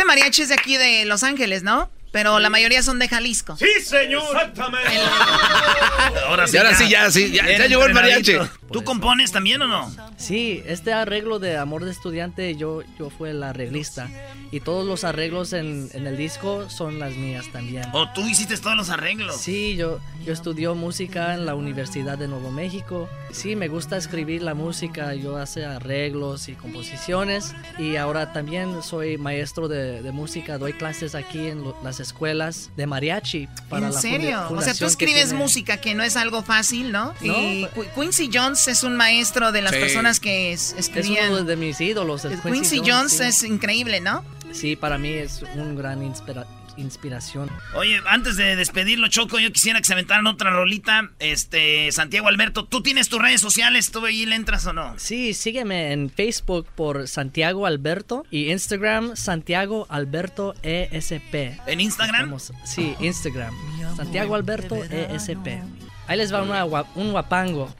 [0.00, 1.90] Este mariachi es de aquí de Los Ángeles, ¿no?
[2.10, 3.54] Pero la mayoría son de Jalisco.
[3.58, 4.22] ¡Sí, señor!
[4.22, 4.98] Exactamente.
[6.26, 8.38] Ahora sí, ahora sí, ya, sí, ya, ya llegó el mariachi.
[8.72, 9.90] ¿Tú compones también o no?
[10.16, 14.08] Sí, este arreglo de Amor de Estudiante yo, yo fui el arreglista.
[14.52, 17.84] Y todos los arreglos en, en el disco son las mías también.
[17.92, 19.36] ¿O tú hiciste todos los arreglos?
[19.36, 23.08] Sí, yo, yo estudié música en la Universidad de Nuevo México.
[23.32, 27.54] Sí, me gusta escribir la música, yo hace arreglos y composiciones.
[27.78, 32.70] Y ahora también soy maestro de, de música, doy clases aquí en lo- las escuelas
[32.76, 33.48] de mariachi.
[33.68, 34.46] Para ¿En la serio?
[34.50, 37.14] O sea, tú que escribes tiene- música, que no es algo fácil, ¿no?
[37.20, 39.80] No, y pues- Qu- Quincy Jones es un maestro de las Sí.
[39.80, 41.30] personas que es- Es escribían.
[41.32, 42.24] uno de mis ídolos.
[42.24, 43.22] el Quincy, Jones, sí.
[43.24, 44.24] es increíble, ¿no?
[44.52, 46.46] Sí, para mí es un gran inspira-
[46.76, 47.50] inspiración.
[47.74, 51.10] Oye, antes de despedirlo, Choco, yo quisiera que se aventaran otra rolita.
[51.18, 53.90] Este, Santiago Alberto, ¿tú tienes tus redes sociales?
[53.90, 54.94] ¿Tú ahí le entras o no?
[54.98, 61.58] Sí, sígueme en Facebook por Santiago Alberto y Instagram Santiago Alberto ESP.
[61.66, 62.34] ¿En Instagram?
[62.34, 63.54] Estamos- sí, Instagram.
[63.96, 65.60] Santiago Alberto ESP.
[66.06, 67.72] Ahí les va una un guapango.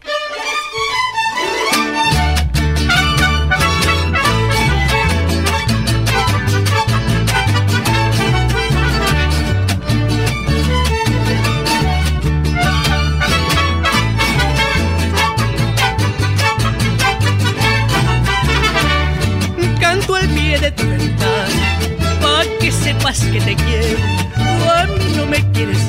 [22.61, 23.99] Que sepas que te quiero.
[24.37, 25.80] Tú a mí no me quieres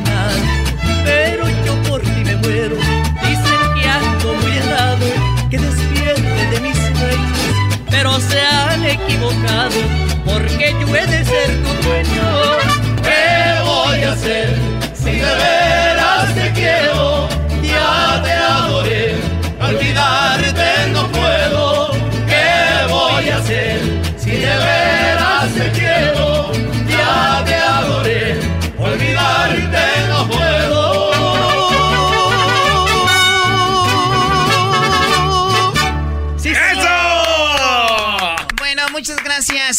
[8.02, 9.80] pero se han equivocado,
[10.26, 12.58] porque yo he de ser tu dueño.
[13.04, 14.58] ¿Qué voy a hacer
[14.96, 17.28] si de veras te quiero?
[17.62, 19.16] Ya te adoré,
[19.62, 21.92] olvidarte no puedo.
[22.26, 23.81] ¿Qué voy a hacer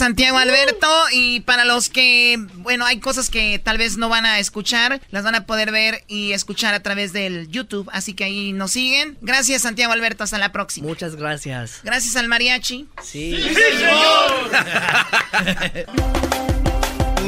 [0.02, 4.40] Santiago Alberto y para los que, bueno, hay cosas que tal vez no van a
[4.40, 8.52] escuchar, las van a poder ver y escuchar a través del YouTube, así que ahí
[8.52, 9.16] nos siguen.
[9.20, 10.88] Gracias Santiago Alberto, hasta la próxima.
[10.88, 11.82] Muchas gracias.
[11.84, 12.88] Gracias al mariachi.
[13.00, 13.46] Sí.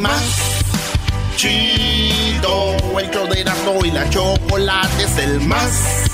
[0.01, 0.21] Más
[1.37, 6.11] chido, el show de Erasmo y la chocolate es el más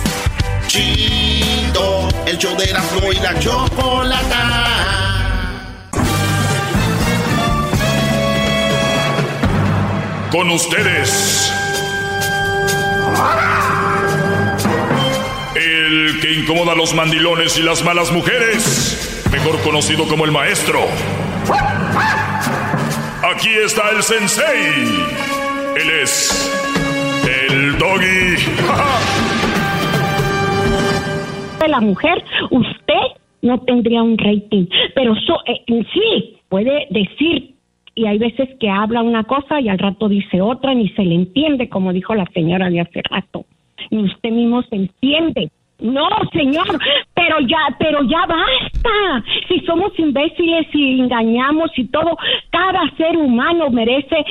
[0.66, 5.09] chido, el show de Erasmo y la chocolate.
[10.30, 11.52] Con ustedes.
[15.56, 19.24] El que incomoda a los mandilones y las malas mujeres.
[19.32, 20.80] Mejor conocido como el maestro.
[23.34, 25.06] Aquí está el sensei.
[25.76, 26.50] Él es
[27.48, 28.36] el doggy.
[31.60, 34.66] de la mujer, usted no tendría un rating.
[34.94, 37.49] Pero so, eh, sí, puede decir,
[37.94, 41.14] y hay veces que habla una cosa y al rato dice otra, ni se le
[41.14, 43.44] entiende, como dijo la señora de hace rato.
[43.90, 45.50] Ni usted mismo se entiende.
[45.80, 46.66] No, señor,
[47.14, 49.24] pero ya, pero ya basta.
[49.48, 52.16] Si somos imbéciles y engañamos y todo,
[52.50, 54.24] cada ser humano merece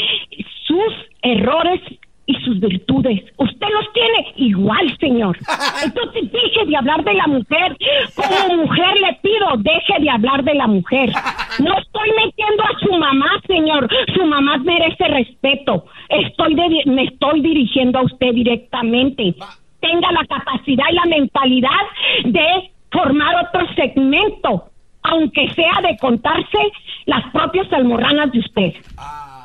[0.68, 1.82] sus errores
[2.30, 3.24] y sus virtudes.
[3.38, 5.36] Usted los tiene igual, señor.
[5.84, 7.76] Entonces deje de hablar de la mujer.
[8.16, 11.10] Como mujer le pido, deje de hablar de la mujer.
[11.60, 13.90] No estoy metiendo a su mamá, señor.
[14.16, 15.84] Su mamá merece respeto.
[16.08, 19.36] Estoy me estoy dirigiendo a usted directamente.
[19.82, 21.84] Tenga la capacidad y la mentalidad
[22.24, 24.70] de formar otro segmento,
[25.04, 26.60] aunque sea de contarse
[27.08, 28.74] las propias almorranas de usted.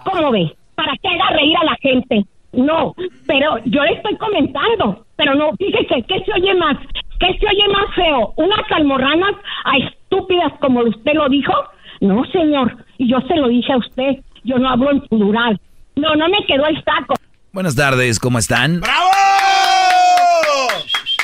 [0.04, 0.54] ¿Cómo ve?
[0.76, 2.24] Para que haga reír a la gente.
[2.56, 2.94] No,
[3.26, 6.76] pero yo le estoy comentando, pero no, fíjese, ¿qué se oye más?
[7.20, 8.32] ¿Qué se oye más feo?
[8.36, 11.52] ¿Unas almorranas a estúpidas como usted lo dijo?
[12.00, 15.60] No, señor, y yo se lo dije a usted, yo no hablo en plural.
[15.96, 17.14] No, no me quedó el saco.
[17.52, 18.80] Buenas tardes, ¿cómo están?
[18.80, 19.08] ¡Bravo!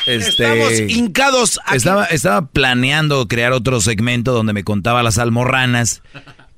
[0.06, 1.76] Este, Estamos hincados aquí.
[1.76, 6.02] Estaba, estaba planeando crear otro segmento donde me contaba las almorranas.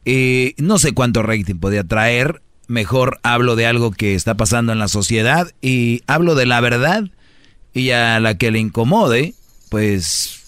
[0.04, 2.42] Y no sé cuánto rating podía traer
[2.72, 7.04] mejor hablo de algo que está pasando en la sociedad y hablo de la verdad
[7.74, 9.34] y a la que le incomode,
[9.68, 10.40] pues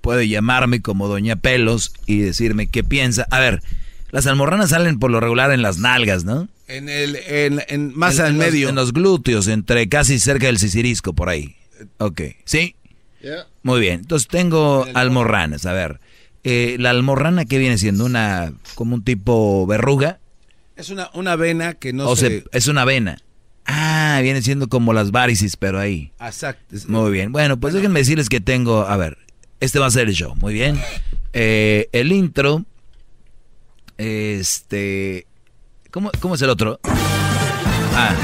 [0.00, 3.26] puede llamarme como Doña Pelos y decirme qué piensa.
[3.30, 3.62] A ver,
[4.10, 6.48] las almorranas salen por lo regular en las nalgas, ¿no?
[6.68, 8.68] En el, en, más en, al medio.
[8.68, 11.56] en los glúteos, entre casi cerca del sisirisco, por ahí.
[11.98, 12.76] Ok, ¿sí?
[13.62, 16.00] Muy bien, entonces tengo almorranas, a ver.
[16.44, 18.04] Eh, la almorrana, ¿qué viene siendo?
[18.04, 20.18] Una, como un tipo verruga.
[20.82, 22.40] Es una, una vena que no o se...
[22.40, 22.44] se...
[22.50, 23.16] Es una vena.
[23.66, 26.10] Ah, viene siendo como las varices, pero ahí.
[26.20, 26.74] Exacto.
[26.88, 27.30] Muy bien.
[27.30, 28.84] Bueno, pues déjenme decirles que tengo...
[28.88, 29.16] A ver,
[29.60, 30.34] este va a ser el show.
[30.34, 30.76] Muy bien.
[31.32, 32.64] Eh, el intro...
[33.96, 35.28] Este...
[35.92, 36.80] ¿Cómo, ¿Cómo es el otro?
[36.82, 38.16] Ah,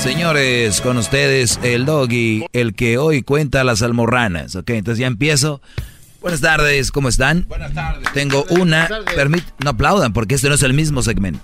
[0.00, 4.54] señores, con ustedes el doggy, el que hoy cuenta las almorranas.
[4.54, 5.60] Ok, entonces ya empiezo.
[6.20, 7.46] Buenas tardes, ¿cómo están?
[7.48, 8.12] Buenas tardes.
[8.12, 8.88] Tengo una.
[9.14, 11.40] Permit, no aplaudan porque este no es el mismo segmento.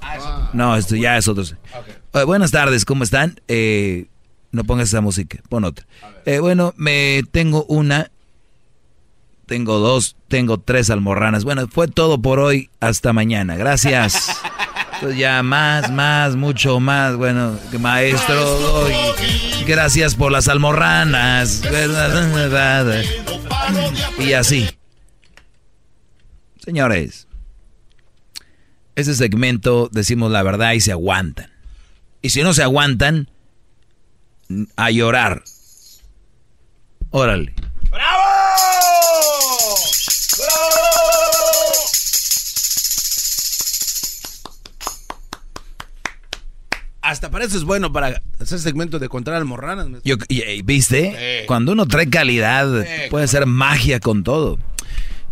[0.53, 1.45] No, esto ya es otro.
[1.45, 3.41] Eh, buenas tardes, ¿cómo están?
[3.47, 4.07] Eh,
[4.51, 5.87] no pongas esa música, pon otra.
[6.27, 8.11] Eh, bueno, me tengo una.
[9.47, 11.45] Tengo dos, tengo tres almorranas.
[11.45, 12.71] Bueno, fue todo por hoy.
[12.81, 13.57] Hasta mañana.
[13.57, 14.41] Gracias.
[14.95, 17.17] Entonces ya más, más, mucho más.
[17.17, 18.93] Bueno, maestro, doy.
[19.67, 21.63] Gracias por las almorranas.
[24.19, 24.69] Y así.
[26.65, 27.27] Señores,
[28.97, 31.51] ese segmento decimos la verdad y se aguantan.
[32.23, 33.29] Y si no se aguantan,
[34.77, 35.43] a llorar.
[37.11, 37.55] Órale.
[47.05, 49.87] Hasta para eso es bueno para hacer segmento de contar almorranas.
[50.05, 51.45] Yo, y- y- ¿Viste?
[51.47, 52.67] Cuando uno trae calidad,
[53.11, 54.59] puede ser magia con todo.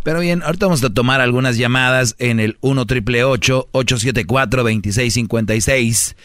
[0.03, 6.15] Pero bien, ahorita vamos a tomar algunas llamadas en el 1 triple 874 2656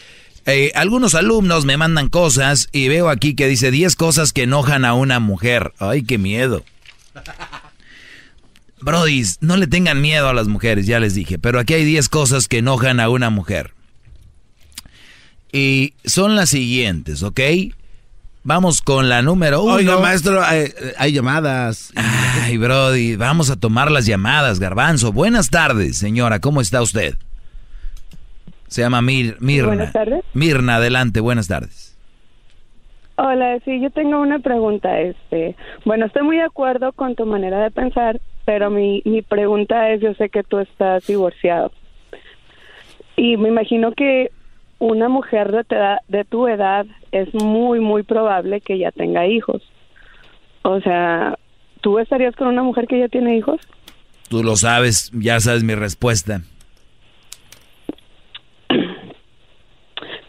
[0.45, 4.83] Eh, algunos alumnos me mandan cosas y veo aquí que dice 10 cosas que enojan
[4.85, 5.73] a una mujer.
[5.79, 6.63] Ay, qué miedo.
[8.81, 12.07] Brodis, no le tengan miedo a las mujeres, ya les dije, pero aquí hay 10
[12.09, 13.73] cosas que enojan a una mujer.
[15.51, 17.39] Y son las siguientes, ¿ok?
[18.43, 19.73] Vamos con la número uno.
[19.73, 20.65] Oiga, maestro, hay,
[20.97, 21.91] hay llamadas.
[21.95, 25.11] Ay, Brody, vamos a tomar las llamadas, Garbanzo.
[25.11, 27.15] Buenas tardes, señora, ¿cómo está usted?
[28.67, 29.67] Se llama Mir, Mirna.
[29.67, 30.23] Buenas tardes.
[30.33, 31.97] Mirna, adelante, buenas tardes.
[33.15, 35.01] Hola, sí, yo tengo una pregunta.
[35.01, 39.89] Este, bueno, estoy muy de acuerdo con tu manera de pensar, pero mi, mi pregunta
[39.89, 41.71] es, yo sé que tú estás divorciado
[43.19, 44.31] y me imagino que
[44.79, 49.27] una mujer de tu edad, de tu edad es muy, muy probable que ya tenga
[49.27, 49.61] hijos.
[50.63, 51.37] O sea,
[51.81, 53.59] ¿tú estarías con una mujer que ya tiene hijos?
[54.29, 56.41] Tú lo sabes, ya sabes mi respuesta.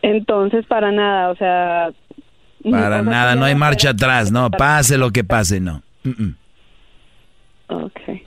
[0.02, 1.90] Entonces, para nada, o sea...
[2.68, 5.82] Para nada, no hay marcha atrás, no, pase lo que pase, no.
[7.68, 8.26] Okay.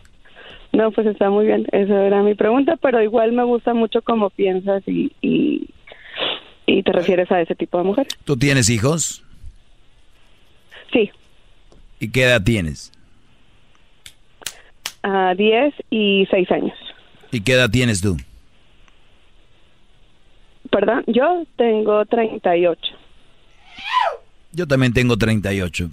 [0.71, 1.67] No, pues está muy bien.
[1.71, 5.69] Esa era mi pregunta, pero igual me gusta mucho cómo piensas y, y,
[6.65, 8.07] ¿Y te refieres a ese tipo de mujer?
[8.23, 9.23] ¿Tú tienes hijos?
[10.91, 11.09] Sí.
[11.99, 12.91] ¿Y qué edad tienes?
[15.01, 16.77] A 10 y 6 años.
[17.31, 18.15] ¿Y qué edad tienes tú?
[20.71, 21.03] ¿Perdón?
[21.07, 22.79] Yo tengo 38.
[24.53, 25.89] Yo también tengo 38.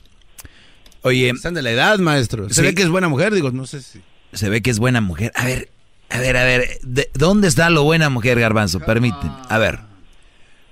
[1.03, 1.31] Oye.
[1.31, 2.49] Están de la edad, maestro.
[2.49, 2.63] Se Sí.
[2.63, 4.01] ve que es buena mujer, digo, no sé si.
[4.33, 5.33] Se ve que es buena mujer.
[5.35, 5.69] A ver,
[6.11, 6.65] a ver, a ver.
[6.83, 8.81] ¿de- ¿Dónde está lo buena mujer, Garbanzo?
[8.81, 9.33] Permíteme.
[9.49, 9.81] A ver.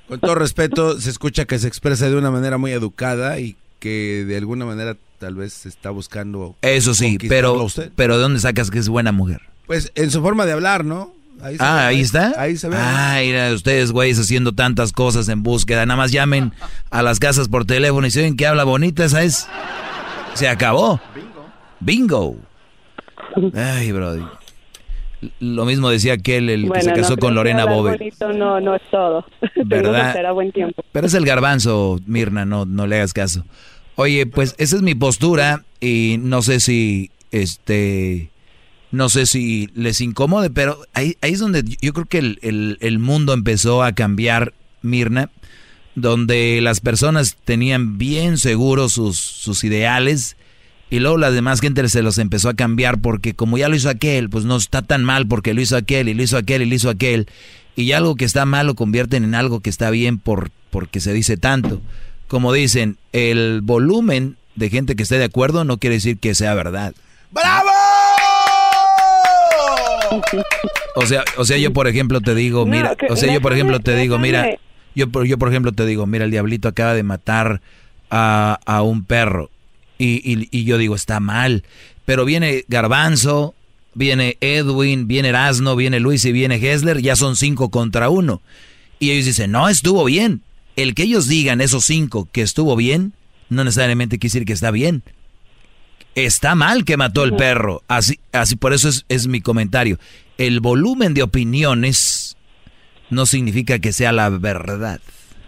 [0.08, 4.24] Con todo respeto, se escucha que se expresa de una manera muy educada y que
[4.26, 6.56] de alguna manera tal vez está buscando.
[6.62, 7.92] Eso sí, pero, a usted.
[7.94, 9.42] pero ¿de dónde sacas que es buena mujer?
[9.66, 11.12] Pues en su forma de hablar, ¿no?
[11.42, 12.34] Ahí se ah, ve, ahí está.
[12.36, 12.76] Ahí se ve.
[12.78, 15.84] Ah, mira, ustedes, güeyes, haciendo tantas cosas en búsqueda.
[15.86, 16.52] Nada más llamen
[16.90, 19.46] a las casas por teléfono y si oyen que habla bonita, esa es.
[20.34, 21.00] Se acabó.
[21.80, 22.36] Bingo.
[23.54, 24.24] Ay, brody.
[25.40, 27.98] Lo mismo decía aquel, el que se casó no con Lorena Bobel.
[27.98, 29.26] bonito no, no es todo.
[29.64, 30.24] ¿Verdad?
[30.24, 30.84] a buen tiempo.
[30.92, 33.44] Pero es el garbanzo, Mirna, no, no le hagas caso.
[33.96, 38.30] Oye, pues esa es mi postura y no sé si, este,
[38.92, 42.78] no sé si les incomode, pero ahí, ahí es donde yo creo que el, el-
[42.80, 45.30] el mundo empezó a cambiar, Mirna,
[45.96, 50.36] donde las personas tenían bien seguros sus, sus ideales
[50.90, 53.88] y luego la demás gente se los empezó a cambiar porque como ya lo hizo
[53.90, 56.66] aquel, pues no está tan mal porque lo hizo aquel y lo hizo aquel y
[56.66, 57.26] lo hizo aquel.
[57.76, 61.00] Y ya algo que está mal lo convierten en algo que está bien por, porque
[61.00, 61.80] se dice tanto.
[62.26, 66.54] Como dicen, el volumen de gente que esté de acuerdo no quiere decir que sea
[66.54, 66.92] verdad.
[67.30, 67.68] ¡Bravo!
[70.96, 73.40] O sea, o sea, yo por ejemplo te digo, No, mira, que- o sea, yo
[73.40, 74.48] por ejemplo te digo, mira,
[74.94, 77.60] yo por, yo por ejemplo te digo, mira, el diablito acaba de matar
[78.10, 79.50] a, a un perro
[79.98, 81.64] y, y- y yo digo, está mal,
[82.04, 83.54] pero viene Garbanzo,
[83.94, 88.40] viene Edwin, viene Erasno, viene Luis y viene Hessler, ya son cinco contra uno.
[88.98, 90.42] Y ellos dicen, no, estuvo bien.
[90.76, 93.12] El que ellos digan, esos cinco, que estuvo bien,
[93.48, 95.02] no necesariamente quiere decir que está bien.
[96.14, 97.82] Está mal que mató el perro.
[97.88, 99.98] Así, así por eso es, es mi comentario.
[100.36, 102.36] El volumen de opiniones
[103.10, 105.00] no significa que sea la verdad.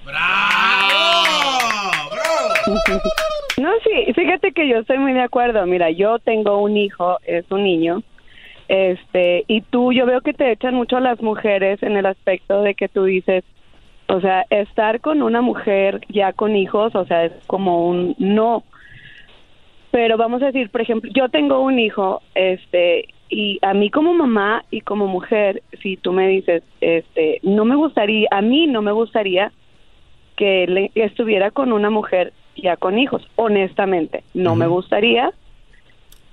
[3.61, 5.67] No, sí, fíjate que yo estoy muy de acuerdo.
[5.67, 8.03] Mira, yo tengo un hijo, es un niño,
[8.69, 12.75] este, y tú, yo veo que te echan mucho las mujeres en el aspecto de
[12.75, 13.45] que tú dices,
[14.09, 18.65] o sea, estar con una mujer ya con hijos, o sea, es como un no.
[19.91, 24.15] Pero vamos a decir, por ejemplo, yo tengo un hijo, este, y a mí como
[24.15, 28.81] mamá y como mujer, si tú me dices, este, no me gustaría, a mí no
[28.81, 29.53] me gustaría
[30.37, 35.33] que le- estuviera con una mujer ya con hijos, honestamente, no me gustaría,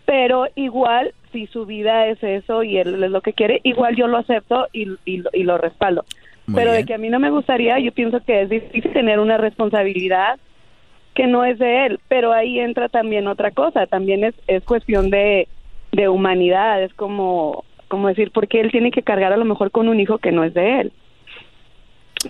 [0.06, 4.08] pero igual si su vida es eso y él es lo que quiere, igual yo
[4.08, 6.06] lo acepto y, y, lo- y lo respaldo.
[6.48, 9.20] Muy pero de que a mí no me gustaría, yo pienso que es difícil tener
[9.20, 10.40] una responsabilidad
[11.14, 15.10] que no es de él, pero ahí entra también otra cosa, también es, es cuestión
[15.10, 15.48] de,
[15.92, 19.90] de humanidad, es como, como decir, porque él tiene que cargar a lo mejor con
[19.90, 20.92] un hijo que no es de él.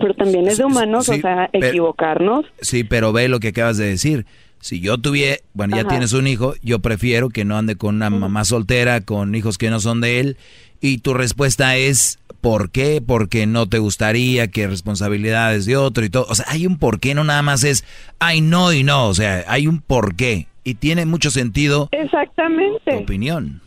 [0.00, 2.44] Pero también es de humanos, sí, o sea, pero- equivocarnos.
[2.60, 4.26] Sí, pero ve lo que acabas de decir.
[4.60, 5.90] Si yo tuviera, bueno, ya Ajá.
[5.90, 9.70] tienes un hijo, yo prefiero que no ande con una mamá soltera, con hijos que
[9.70, 10.36] no son de él.
[10.80, 13.00] Y tu respuesta es, ¿por qué?
[13.04, 16.26] Porque no te gustaría que responsabilidades de otro y todo.
[16.28, 17.84] O sea, hay un por qué, no nada más es,
[18.18, 19.06] ay, no y no.
[19.06, 20.48] O sea, hay un por qué.
[20.64, 22.92] Y tiene mucho sentido Exactamente.
[22.92, 23.62] tu opinión.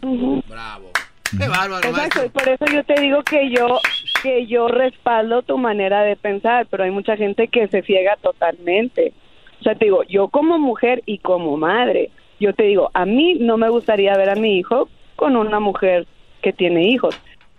[0.47, 0.91] Bravo.
[1.37, 3.79] Qué bárbaro, Exacto, y por eso yo te digo que yo
[4.21, 9.13] que yo respaldo tu manera de pensar, pero hay mucha gente que se ciega totalmente.
[9.59, 13.35] O sea, te digo, yo como mujer y como madre, yo te digo, a mí
[13.39, 16.07] no me gustaría ver a mi hijo con una mujer
[16.41, 17.15] que tiene hijos.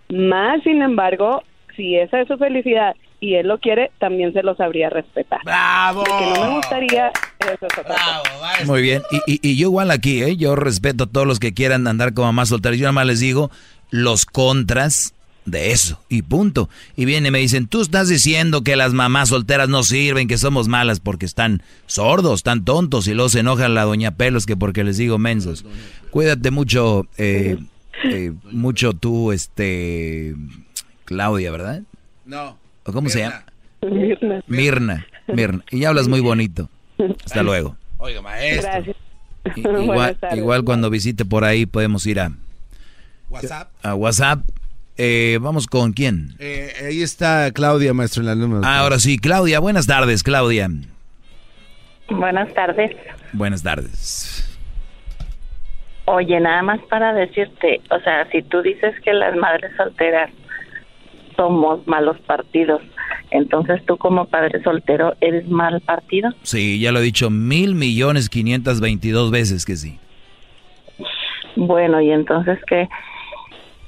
[0.09, 1.43] Más, sin embargo,
[1.75, 5.39] si esa es su felicidad y él lo quiere, también se lo sabría respetar.
[5.45, 6.03] ¡Bravo!
[6.03, 7.07] De que no me gustaría,
[7.39, 8.21] eso es otra cosa.
[8.65, 10.35] Muy bien, y, y- y yo igual aquí, ¿eh?
[10.35, 12.77] yo respeto a todos los que quieran andar como mamás solteras.
[12.77, 13.49] Yo nada más les digo
[13.91, 15.13] los contras
[15.45, 16.69] de eso, y punto.
[16.95, 20.37] Y vienen y me dicen, tú estás diciendo que las mamás solteras no sirven, que
[20.37, 24.55] somos malas porque están sordos, están tontos, y luego se enojan la doña Pelos que
[24.55, 25.65] porque les digo mensos.
[26.11, 27.57] Cuídate mucho, eh,
[28.05, 30.35] eh, mucho tú, este,
[31.05, 31.81] Claudia, ¿verdad?
[32.25, 32.57] No.
[32.85, 33.43] ¿O cómo se llama?
[33.81, 34.43] Mirna.
[34.47, 35.63] Mirna, Mirna.
[35.71, 36.69] Y hablas muy bonito.
[37.25, 37.75] Hasta luego.
[37.97, 38.69] Oiga, maestro.
[38.71, 38.95] Gracias.
[39.55, 42.31] I- Igual, cuando visite por ahí podemos ir a,
[43.29, 43.71] WhatsApp.
[43.83, 44.41] a WhatsApp.
[44.97, 46.35] Eh, Vamos con quién.
[46.39, 48.61] Eh, ahí está Claudia, maestro, en la número.
[48.63, 49.59] Ah, ahora sí, Claudia.
[49.59, 50.69] Buenas tardes, Claudia.
[52.09, 52.91] Buenas tardes.
[53.31, 54.59] Buenas tardes.
[56.05, 60.29] Oye, nada más para decirte, o sea, si tú dices que las madres solteras
[61.37, 62.81] somos malos partidos,
[63.31, 66.29] Entonces tú como padre soltero eres mal partido.
[66.43, 69.97] Sí, ya lo he dicho mil millones quinientas veintidós veces que sí.
[71.55, 72.87] Bueno, y entonces que...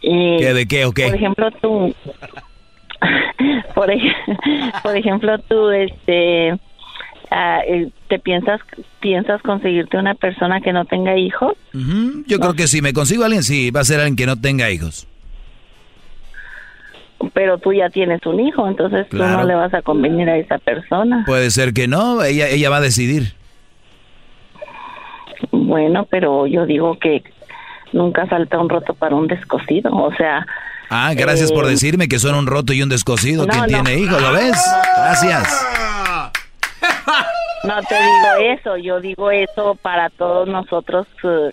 [0.02, 1.06] eh, ¿Qué, de qué o qué?
[1.08, 1.96] Por ejemplo, tú...
[3.76, 4.14] por, ej-
[4.84, 6.50] por ejemplo, tú, este...
[6.50, 8.62] eh, ¿Te piensas
[9.00, 11.54] piensas conseguirte una persona que no tenga hijos?
[12.28, 14.40] Yo creo que si me consigo a alguien, sí, va a ser alguien que no
[14.40, 15.08] tenga hijos.
[17.34, 19.38] Pero tú ya tienes un hijo, entonces tú Claro.
[19.40, 21.24] no le vas a convenir a esa persona.
[21.26, 23.34] Puede ser que no, ella, ella va a decidir.
[25.52, 27.24] Bueno, pero yo digo que
[27.96, 30.46] nunca falta un roto para un descosido, o sea...
[30.90, 33.46] Ah, gracias por Eh, decirme que son un roto y un descosido.
[33.48, 33.84] no, ¿Quién no.
[33.84, 34.22] tiene hijos?
[34.22, 34.64] ¿Lo ves?
[34.98, 35.66] Gracias.
[37.64, 41.50] No te digo eso, yo digo eso para todos nosotros, eh,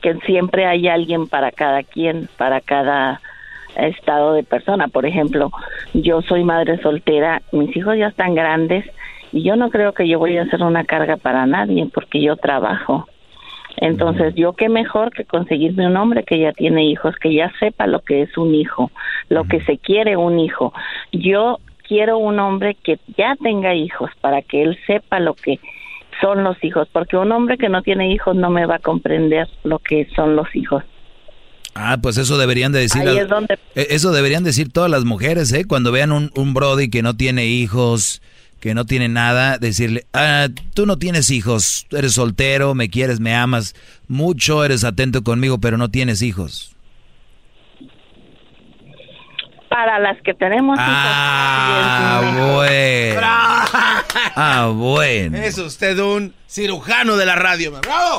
[0.00, 3.20] que siempre hay alguien para cada quien, para cada
[3.76, 4.88] estado de persona.
[4.88, 5.50] Por ejemplo,
[5.92, 8.86] yo soy madre soltera, mis hijos ya están grandes
[9.30, 12.36] y yo no creo que yo voy a ser una carga para nadie porque yo
[12.36, 13.06] trabajo.
[13.76, 17.86] Entonces, yo qué mejor que conseguirme un hombre que ya tiene hijos, que ya sepa
[17.86, 18.90] lo que es un hijo,
[19.28, 20.72] lo que se quiere un hijo.
[21.12, 25.60] Yo quiero un hombre que ya tenga hijos para que él sepa lo que
[26.20, 29.48] son los hijos, porque un hombre que no tiene hijos no me va a comprender
[29.64, 30.82] lo que son los hijos.
[31.74, 33.06] Ah, pues eso deberían de decir.
[33.06, 35.66] Ahí es donde eh, Eso deberían decir todas las mujeres, ¿eh?
[35.66, 38.22] Cuando vean un, un Brody que no tiene hijos,
[38.60, 43.34] que no tiene nada, decirle, ah, tú no tienes hijos, eres soltero, me quieres, me
[43.34, 43.74] amas
[44.08, 46.72] mucho, eres atento conmigo, pero no tienes hijos.
[49.68, 52.54] para las que tenemos Ah, hijos.
[52.54, 53.20] bueno.
[54.38, 55.36] Ah, bueno.
[55.36, 57.72] Es usted un cirujano de la radio.
[57.82, 58.18] ¡Bravo!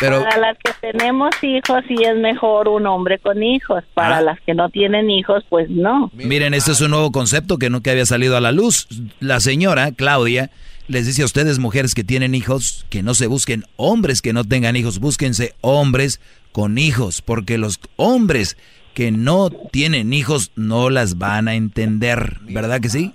[0.00, 4.22] Pero, Para las que tenemos hijos sí es mejor un hombre con hijos, para Ah.
[4.22, 6.10] las que no tienen hijos pues no.
[6.14, 8.86] miren, este es un nuevo concepto que nunca había salido a la luz.
[9.20, 10.50] La señora, Claudia,
[10.86, 14.44] les dice a ustedes, mujeres que tienen hijos, que no se busquen hombres que no
[14.44, 16.20] tengan hijos, búsquense hombres
[16.52, 18.56] con hijos, porque los hombres
[18.94, 23.12] que no tienen hijos no las van a entender, ¿verdad que sí?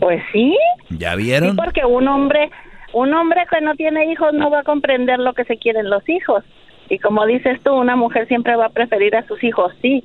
[0.00, 0.56] Pues sí.
[0.90, 1.56] ¿Ya Sí, vieron?
[1.56, 2.50] porque un hombre,
[2.92, 6.08] un hombre que no tiene hijos no va a comprender lo que se quieren los
[6.08, 6.44] hijos.
[6.88, 10.02] Y como dices tú, una mujer siempre va a preferir a sus hijos, sí,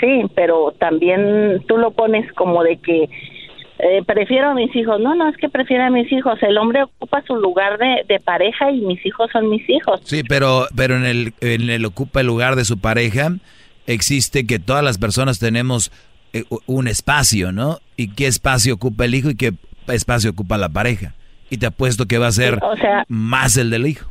[0.00, 3.10] sí, pero también tú lo pones como de que
[3.78, 5.00] eh, prefiero a mis hijos.
[5.00, 6.42] No, no es que prefiero a mis hijos.
[6.42, 10.00] El hombre ocupa su lugar de, de pareja y mis hijos son mis hijos.
[10.04, 13.30] Sí, pero, pero en, el, en el ocupa el lugar de su pareja,
[13.86, 15.92] existe que todas las personas tenemos
[16.32, 17.78] eh, un espacio, ¿no?
[17.96, 19.52] ¿Y qué espacio ocupa el hijo y qué
[19.88, 21.14] espacio ocupa la pareja?
[21.50, 24.06] Y te apuesto que va a ser O sea, más el del hijo.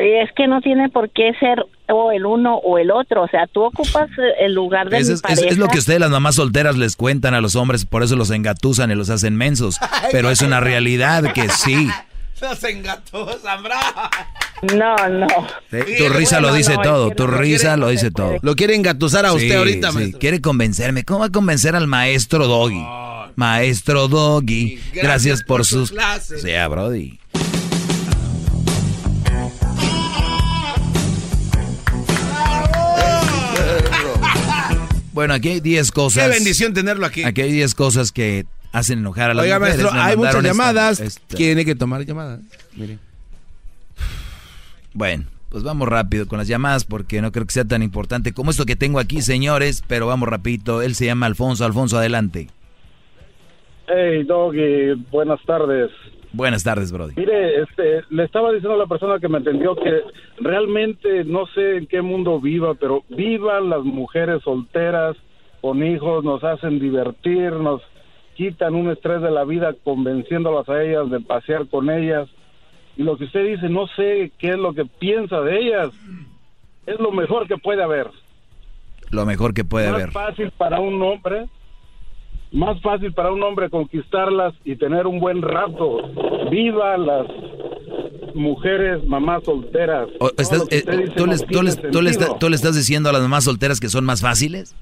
[0.00, 3.22] eh, es que no tiene por qué ser o el uno o el otro.
[3.24, 6.10] O sea, tú ocupas eh, el lugar de mi es, es- lo que ustedes las
[6.10, 9.78] mamás solteras les cuentan a los hombres, por eso los engatusan y los hacen mensos.
[10.12, 11.88] Pero es una realidad que sí.
[12.42, 13.78] Nos engató, Zambra.
[14.74, 15.28] No, no.
[15.70, 18.34] Sí, Tu risa lo dice todo, tu risa lo dice todo.
[18.42, 20.12] Lo quiere engatusar a usted Sí, ahorita, sí.
[20.14, 21.04] Quiere convencerme.
[21.04, 22.84] ¿Cómo va a convencer al maestro Doggy?
[23.36, 26.42] Maestro Doggy, gracias, gracias por por sus clases.
[26.42, 27.18] Sea, Brody.
[35.12, 36.24] Bueno, aquí hay 10 cosas.
[36.24, 37.22] Qué bendición tenerlo aquí.
[37.24, 39.82] Aquí hay 10 cosas que hacen enojar a las Oiga, mujeres.
[39.82, 41.00] maestro, Me hay muchas esta- llamadas.
[41.00, 42.40] esta- Tiene que tomar llamadas.
[42.74, 42.98] Mire.
[44.94, 48.50] Bueno, pues vamos rápido con las llamadas porque no creo que sea tan importante como
[48.50, 50.80] esto que tengo aquí, señores, pero vamos rapidito.
[50.80, 51.66] Él se llama Alfonso.
[51.66, 52.48] Alfonso, adelante.
[53.86, 55.90] Hey, Doggy, buenas tardes.
[56.32, 57.14] Buenas tardes, Brody.
[57.16, 60.02] Mire, este, le estaba diciendo a la persona que me atendió que
[60.38, 65.16] realmente no sé en qué mundo viva, pero vivan las mujeres solteras
[65.60, 67.82] con hijos, nos hacen divertir, nos
[68.34, 72.28] quitan un estrés de la vida convenciéndolas a ellas de pasear con ellas.
[72.96, 75.90] Y lo que usted dice, no sé qué es lo que piensa de ellas.
[76.86, 78.08] Es lo mejor que puede haber.
[79.10, 80.10] Lo mejor que puede haber.
[80.10, 81.46] fácil para un hombre,
[82.52, 85.98] más fácil para un hombre conquistarlas y tener un buen rato.
[86.50, 87.26] Viva las
[88.34, 90.08] mujeres, mamás solteras.
[90.36, 92.36] Estás- eh, usted dice ¿tú, no les- tú tiene les- tú les- sentido.
[92.38, 94.74] tú le estás diciendo a las mamás solteras que son más fáciles?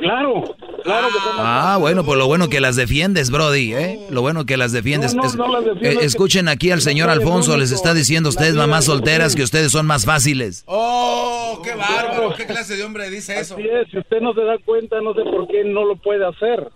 [0.00, 0.42] Claro,
[0.82, 3.98] claro que son Ah, bueno, pues lo bueno que las defiendes, Brody, ¿eh?
[4.10, 5.14] Lo bueno que las defiendes.
[5.14, 8.28] No, no, Es- no las defiendo, eh, escuchen aquí al señor Alfonso, les está diciendo
[8.28, 10.64] a ustedes, mamás solteras, que ustedes son más fáciles.
[10.66, 12.34] ¡Oh, qué bárbaro!
[12.34, 13.54] ¿Qué clase de hombre dice eso?
[13.54, 16.26] Así es, si usted no se da cuenta, no sé por qué no lo puede
[16.26, 16.70] hacer.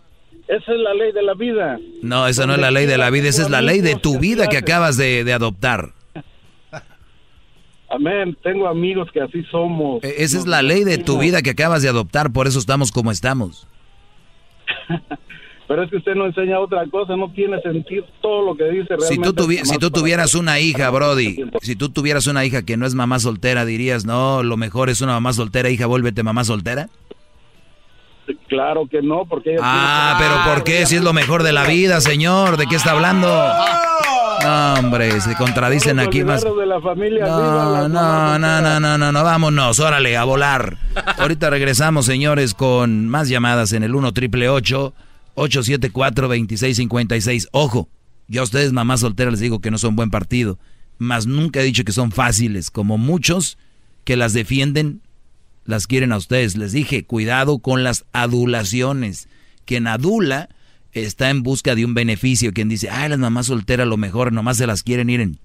[0.46, 1.78] Esa es la ley de la vida.
[2.02, 4.18] No, esa no es la ley de la vida, esa es la ley de tu
[4.18, 5.93] vida que acabas de, de adoptar.
[7.94, 8.36] Amén.
[8.42, 10.02] Tengo amigos que así somos.
[10.02, 12.90] E, esa es la ley de tu vida que acabas de adoptar, por eso estamos
[12.90, 13.68] como estamos.
[15.66, 18.96] Pero es que usted no enseña otra cosa, no tiene sentido todo lo que dice
[18.96, 19.14] realmente.
[19.14, 22.84] Si tú, si tú tuvieras una hija, Brody, si tú tuvieras una hija que no
[22.84, 26.90] es mamá soltera, dirías, no, lo mejor es una mamá soltera, hija, vuélvete mamá soltera.
[28.48, 29.56] Claro que no, porque...
[29.60, 30.84] Ah, pero ¿por qué?
[30.86, 33.26] Si es lo mejor de la vida, señor, ¿de qué está hablando?
[34.44, 36.44] No, hombre, se contradicen aquí más.
[36.44, 40.76] De la familia, no, no, no, no, no, no, no, vámonos, órale, a volar.
[41.18, 47.48] Ahorita regresamos, señores, con más llamadas en el 1 triple 874-2656.
[47.52, 47.88] Ojo,
[48.28, 50.58] yo a ustedes, mamás solteras, les digo que no son buen partido.
[50.98, 53.56] Mas nunca he dicho que son fáciles, como muchos
[54.04, 55.00] que las defienden,
[55.64, 56.58] las quieren a ustedes.
[56.58, 59.26] Les dije, cuidado con las adulaciones.
[59.64, 60.50] Quien adula
[60.94, 62.52] está en busca de un beneficio.
[62.52, 65.38] Quien dice, ay, las mamás solteras lo mejor, nomás se las quieren ir en...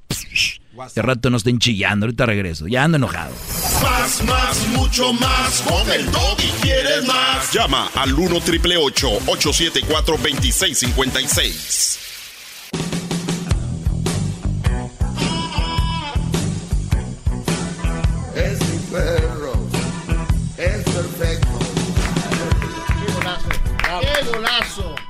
[0.95, 2.67] De rato no estén chillando, ahorita regreso.
[2.67, 3.35] Ya ando enojado.
[3.81, 5.61] Más, más, mucho más.
[5.61, 7.51] Con el y quieres más.
[7.51, 12.08] Llama al 1 triple 874 2656.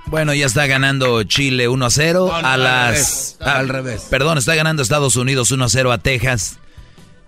[0.09, 3.37] Bueno, ya está ganando Chile 1 a 0 a las...
[3.41, 4.07] al revés.
[4.09, 6.57] Perdón, está ganando Estados Unidos 1 a 0 a Texas.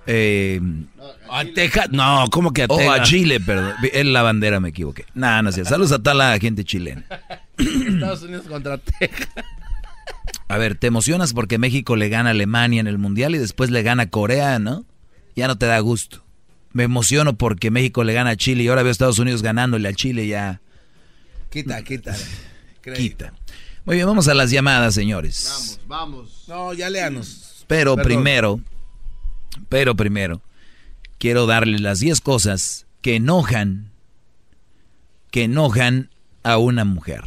[0.08, 0.60] Eh,
[1.30, 1.90] ¿A Texas?
[1.92, 3.00] No, ¿cómo que a oh, Texas?
[3.00, 3.76] a Chile, perdón.
[3.94, 5.06] Es la bandera, me equivoqué.
[5.14, 5.64] No, no sé.
[5.64, 7.06] Saludos a toda la gente chilena.
[7.58, 9.30] Estados Unidos contra Texas.
[10.48, 13.70] A ver, te emocionas porque México le gana a Alemania en el Mundial y después
[13.70, 14.86] le gana a Corea, ¿no?
[15.36, 16.26] Ya no te da gusto.
[16.74, 19.88] Me emociono porque México le gana a Chile y ahora veo a Estados Unidos ganándole
[19.88, 20.62] a Chile ya.
[21.52, 22.16] Quita, quita.
[22.82, 23.34] Quita.
[23.86, 25.48] Muy bien, vamos a las llamadas, señores.
[25.48, 26.44] Vamos, vamos.
[26.48, 27.66] No, ya léanos.
[27.68, 28.06] Pero Perdón.
[28.06, 28.60] primero,
[29.70, 30.42] pero primero,
[31.18, 33.92] quiero darles las 10 cosas que enojan,
[35.32, 36.10] que enojan
[36.44, 37.24] a una mujer.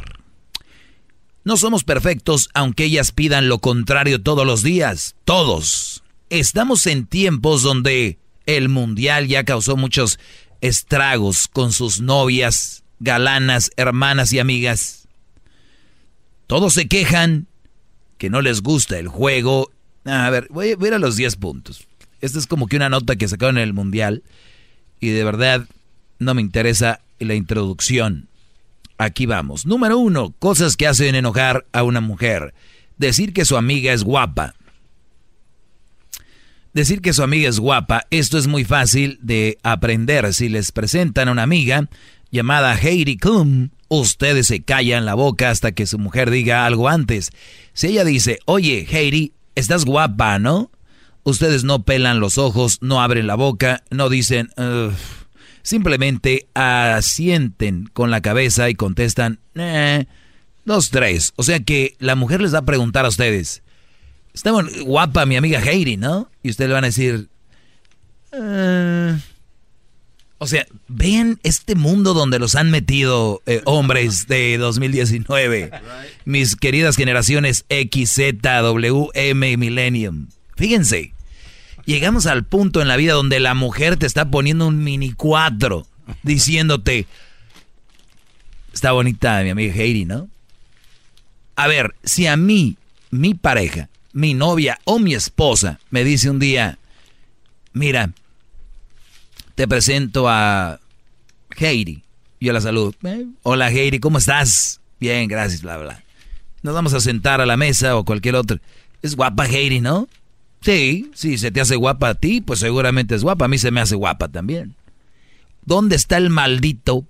[1.43, 6.03] No somos perfectos aunque ellas pidan lo contrario todos los días, todos.
[6.29, 10.19] Estamos en tiempos donde el mundial ya causó muchos
[10.61, 15.04] estragos con sus novias, galanas, hermanas y amigas.
[16.47, 17.47] Todos se quejan
[18.17, 19.71] que no les gusta el juego.
[20.05, 21.87] A ver, voy a ver a los 10 puntos.
[22.21, 24.23] Esta es como que una nota que sacaron en el mundial
[24.99, 25.67] y de verdad
[26.19, 28.29] no me interesa la introducción.
[28.97, 29.65] Aquí vamos.
[29.65, 32.53] Número uno, cosas que hacen enojar a una mujer.
[32.97, 34.55] Decir que su amiga es guapa.
[36.73, 40.33] Decir que su amiga es guapa, esto es muy fácil de aprender.
[40.33, 41.89] Si les presentan a una amiga
[42.31, 47.31] llamada Heidi Klum, ustedes se callan la boca hasta que su mujer diga algo antes.
[47.73, 50.71] Si ella dice, oye Heidi, estás guapa, ¿no?
[51.23, 54.49] Ustedes no pelan los ojos, no abren la boca, no dicen,
[55.63, 60.05] simplemente asienten con la cabeza y contestan, eh,
[60.65, 61.33] dos, tres.
[61.35, 63.63] O sea que la mujer les va a preguntar a ustedes,
[64.33, 64.51] está
[64.83, 66.29] guapa mi amiga Heidi, ¿no?
[66.43, 67.29] Y ustedes le van a decir,
[68.31, 69.17] "Eh".
[70.37, 75.71] O sea, vean este mundo donde los han metido eh, hombres de 2019.
[76.25, 80.27] Mis queridas generaciones X, Z, W, M Millennium.
[80.57, 81.13] Fíjense,
[81.85, 85.87] llegamos al punto en la vida donde la mujer te está poniendo un mini cuatro,
[86.23, 87.07] diciéndote,
[88.73, 90.27] está bonita mi amiga Heidi, ¿no?
[91.55, 92.75] A ver, si a mí,
[93.09, 96.77] mi pareja, mi novia o mi esposa me dice un día,
[97.71, 98.11] mira,
[99.55, 100.79] te presento a
[101.57, 102.03] Heidi.
[102.39, 102.93] Yo la saludo.
[103.03, 104.81] "Eh, Hola Heidi, ¿cómo estás?
[104.99, 106.03] Bien, gracias, bla, bla.
[106.61, 108.59] Nos vamos a sentar a la mesa o cualquier otro.
[109.01, 110.07] Es guapa Heidi, ¿no?
[110.61, 113.45] Sí, sí, se te hace guapa a ti, pues seguramente es guapa.
[113.45, 114.75] A mí se me hace guapa también.
[115.63, 117.05] ¿Dónde está el maldito,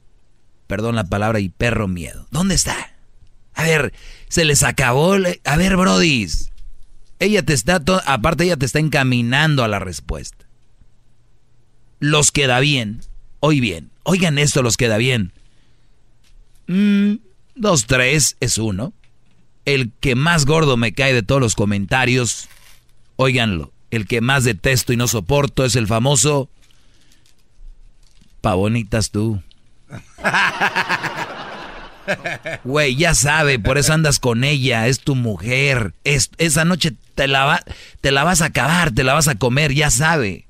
[0.68, 2.28] perdón la palabra, y perro miedo?
[2.32, 2.76] ¿Dónde está?
[3.54, 3.94] A ver,
[4.28, 5.16] se les acabó.
[5.46, 6.52] A ver, brodis.
[7.20, 10.45] Ella te está, aparte ella te está encaminando a la respuesta.
[12.00, 13.02] Los queda bien.
[13.40, 13.90] Hoy bien.
[14.04, 15.32] Oigan esto, los queda bien.
[16.68, 17.16] Mm,
[17.56, 18.94] dos, tres es uno.
[19.66, 22.48] El que más gordo me cae de todos los comentarios,
[23.16, 23.72] óiganlo.
[23.92, 26.50] El que más detesto y no soporto es el famoso.
[28.42, 29.42] Pa' bonitas tú.
[32.64, 35.94] Güey, ya sabe, por eso andas con ella, es tu mujer.
[36.04, 37.64] Es, esa noche te la, va-
[38.02, 40.46] te la vas a acabar, te la vas a comer, ya sabe.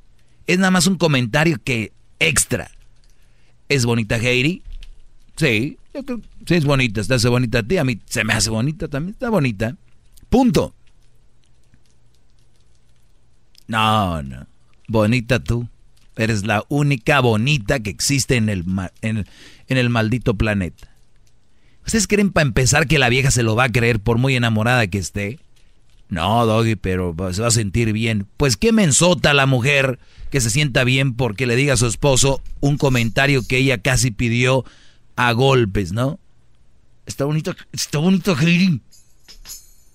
[0.47, 2.71] Es nada más un comentario que extra.
[3.69, 4.61] ¿Es bonita Heidi?
[5.37, 8.33] Sí, yo creo sí es bonita, está hace bonita a ti, a mí se me
[8.33, 9.75] hace bonita también, está bonita.
[10.29, 10.73] Punto.
[13.67, 14.47] No, no.
[14.87, 15.67] Bonita tú.
[16.17, 18.63] Eres la única bonita que existe en el,
[19.01, 19.25] en,
[19.67, 20.87] el maldito planeta.
[21.85, 24.87] ¿Ustedes creen para empezar que la vieja se lo va a creer por muy enamorada
[24.87, 25.39] que esté?
[26.07, 28.27] No, Doggy, pero se va a sentir bien.
[28.37, 29.99] Pues qué mensota la mujer
[30.35, 34.11] que se sienta bien porque le diga a su esposo un comentario que ella casi
[34.11, 34.65] pidió
[35.15, 36.19] a golpes, ¿no?
[37.05, 38.81] Está bonito, está bonito, Heidi.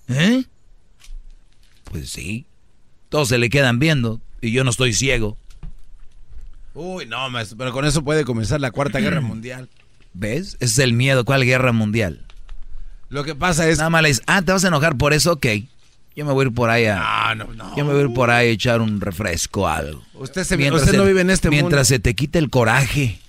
[0.07, 0.45] ¿Eh?
[1.83, 2.47] Pues sí.
[3.09, 5.37] Todos se le quedan viendo y yo no estoy ciego.
[6.73, 9.69] Uy, no, maestro, pero con eso puede comenzar la Cuarta Guerra Mundial.
[10.15, 10.57] ¿Ves?
[10.59, 11.23] Ese es el miedo.
[11.23, 12.25] ¿Cuál guerra mundial?
[13.09, 13.77] Lo que pasa es...
[13.77, 15.33] Nada más le dices, ah, ¿te vas a enojar por eso?
[15.33, 15.45] Ok.
[16.15, 17.33] Yo me voy a ir por ahí a...
[17.35, 17.75] No, no, no.
[17.77, 20.03] Yo me voy a ir por ahí a echar un refresco algo.
[20.13, 21.63] Usted, se, usted no vive en este mundo.
[21.63, 23.19] Mientras se te quite el coraje.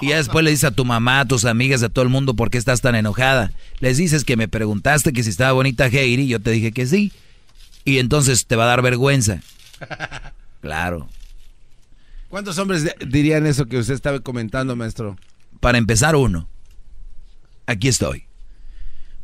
[0.00, 2.34] Y ya después le dices a tu mamá, a tus amigas, a todo el mundo
[2.34, 3.52] por qué estás tan enojada.
[3.78, 7.12] Les dices que me preguntaste que si estaba bonita Heidi, yo te dije que sí.
[7.84, 9.40] Y entonces te va a dar vergüenza.
[10.60, 11.08] Claro.
[12.28, 15.16] ¿Cuántos hombres dirían eso que usted estaba comentando, maestro?
[15.60, 16.48] Para empezar, uno.
[17.66, 18.24] Aquí estoy.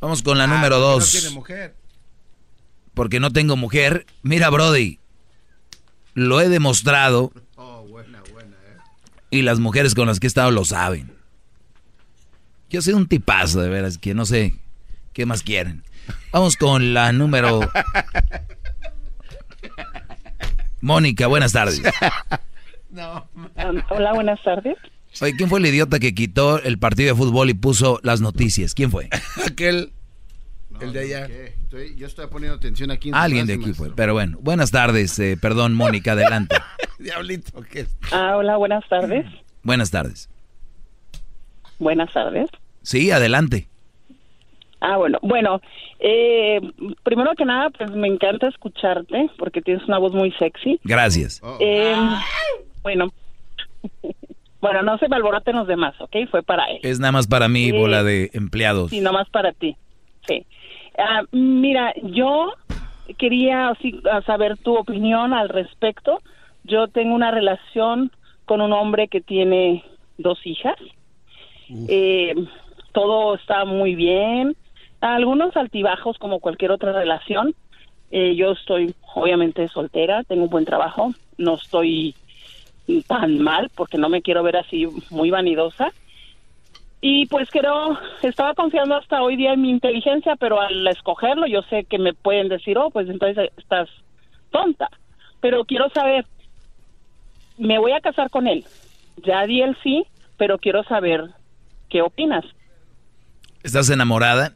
[0.01, 1.13] Vamos con la ah, número dos.
[1.13, 1.75] No tiene mujer.
[2.95, 4.07] Porque no tengo mujer.
[4.23, 4.99] Mira, Brody.
[6.15, 7.33] Lo he demostrado
[9.35, 11.13] y las mujeres con las que he estado lo saben.
[12.71, 14.55] Yo soy un tipazo, de veras, que no sé
[15.13, 15.83] qué más quieren.
[16.31, 17.61] Vamos con la número...
[20.81, 21.83] Mónica, buenas tardes.
[22.95, 24.77] Um, hola, buenas tardes.
[25.21, 28.73] Oye, ¿quién fue el idiota que quitó el partido de fútbol y puso las noticias?
[28.73, 29.09] ¿Quién fue?
[29.45, 29.93] Aquel...
[30.81, 31.29] el de allá.
[31.97, 33.11] Yo estoy poniendo atención aquí.
[33.13, 33.91] Alguien de aquí fue.
[33.95, 35.19] Pero bueno, buenas tardes.
[35.19, 36.57] Eh, perdón, Mónica, adelante.
[36.99, 39.27] Diablito, ¿qué Ah, hola, buenas tardes.
[39.63, 40.29] Buenas tardes.
[41.79, 42.51] Buenas tardes.
[42.83, 43.69] Sí, adelante.
[44.81, 45.61] Ah, bueno, bueno,
[45.99, 46.61] eh,
[47.03, 50.79] primero que nada, pues me encanta escucharte porque tienes una voz muy sexy.
[50.85, 51.41] Gracias.
[51.59, 51.97] Eh,
[52.83, 53.11] bueno,
[54.61, 56.17] bueno, no se me alboroten los demás, ¿ok?
[56.31, 56.81] Fue para él.
[56.83, 58.91] Es nada más para mí, bola de empleados.
[58.91, 59.75] Sí, nada más para ti,
[60.29, 60.45] sí.
[60.99, 62.53] Ah, mira, yo
[63.19, 66.21] quería así, saber tu opinión al respecto
[66.65, 68.11] yo tengo una relación
[68.47, 69.85] con un hombre que tiene
[70.17, 70.77] dos hijas.
[71.89, 72.35] Eh,
[72.93, 74.57] todo está muy bien.
[75.01, 77.55] Algunos altibajos como cualquier otra relación.
[78.11, 82.15] Eh, yo estoy obviamente soltera, tengo un buen trabajo, no estoy
[83.07, 85.93] tan mal porque no me quiero ver así muy vanidosa.
[87.07, 91.61] Y pues creo, estaba confiando hasta hoy día en mi inteligencia, pero al escogerlo yo
[91.69, 93.91] sé que me pueden decir, oh, pues entonces estás
[94.51, 94.89] tonta.
[95.43, 96.25] Pero quiero saber,
[97.59, 98.65] me voy a casar con él.
[99.23, 100.07] Ya di el sí,
[100.39, 101.25] pero quiero saber
[101.91, 102.47] qué opinas.
[103.63, 104.55] ¿Estás enamorada?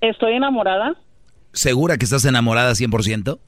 [0.00, 0.96] Estoy enamorada.
[1.52, 3.38] ¿Segura que estás enamorada 100%?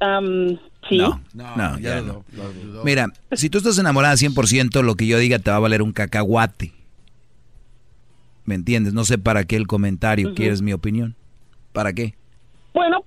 [0.00, 0.56] Um,
[0.88, 0.98] sí.
[0.98, 2.24] No, no, ya no.
[2.84, 5.92] Mira, si tú estás enamorada 100%, lo que yo diga te va a valer un
[5.92, 6.72] cacahuate.
[8.44, 8.94] ¿Me entiendes?
[8.94, 11.16] No sé para qué el comentario, quieres mi opinión.
[11.72, 12.14] ¿Para qué?
[12.72, 13.04] Bueno,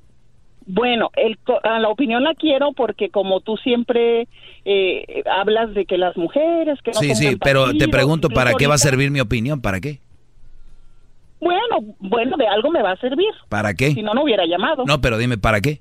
[0.65, 4.27] bueno, el, la opinión la quiero porque como tú siempre
[4.65, 8.67] eh, hablas de que las mujeres que no Sí, sí, pero te pregunto, ¿para qué
[8.67, 9.61] va a servir mi opinión?
[9.61, 9.99] ¿Para qué?
[11.39, 13.29] Bueno, bueno, de algo me va a servir.
[13.47, 13.93] ¿Para qué?
[13.93, 14.83] Si no, no hubiera llamado.
[14.85, 15.79] No, pero dime, ¿para qué?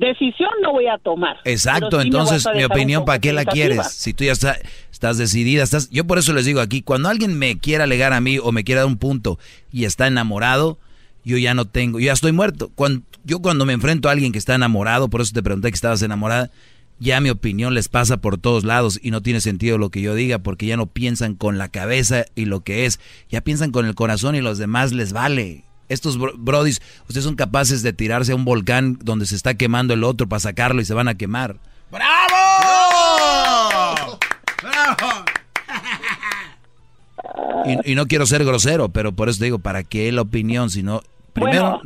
[0.00, 1.36] Decisión no voy a tomar.
[1.44, 3.92] Exacto, entonces mi opinión, ¿para qué la quieres?
[3.92, 5.90] Si tú ya estás decidida, estás...
[5.90, 8.64] Yo por eso les digo aquí, cuando alguien me quiera alegar a mí o me
[8.64, 9.38] quiera dar un punto
[9.70, 10.78] y está enamorado,
[11.22, 12.70] yo ya no tengo, yo ya estoy muerto.
[12.74, 15.74] Cuando, yo cuando me enfrento a alguien que está enamorado, por eso te pregunté que
[15.74, 16.50] estabas enamorada,
[16.98, 20.14] ya mi opinión les pasa por todos lados y no tiene sentido lo que yo
[20.14, 23.84] diga porque ya no piensan con la cabeza y lo que es, ya piensan con
[23.84, 25.64] el corazón y los demás les vale.
[25.90, 30.04] Estos brodis, ustedes son capaces de tirarse a un volcán donde se está quemando el
[30.04, 31.56] otro para sacarlo y se van a quemar.
[31.90, 32.06] ¡Bravo!
[34.62, 35.24] ¡Bravo!
[37.84, 40.70] Y, no quiero ser grosero, pero por eso digo, ¿para qué la opinión?
[40.70, 41.00] Si no,
[41.32, 41.80] primero...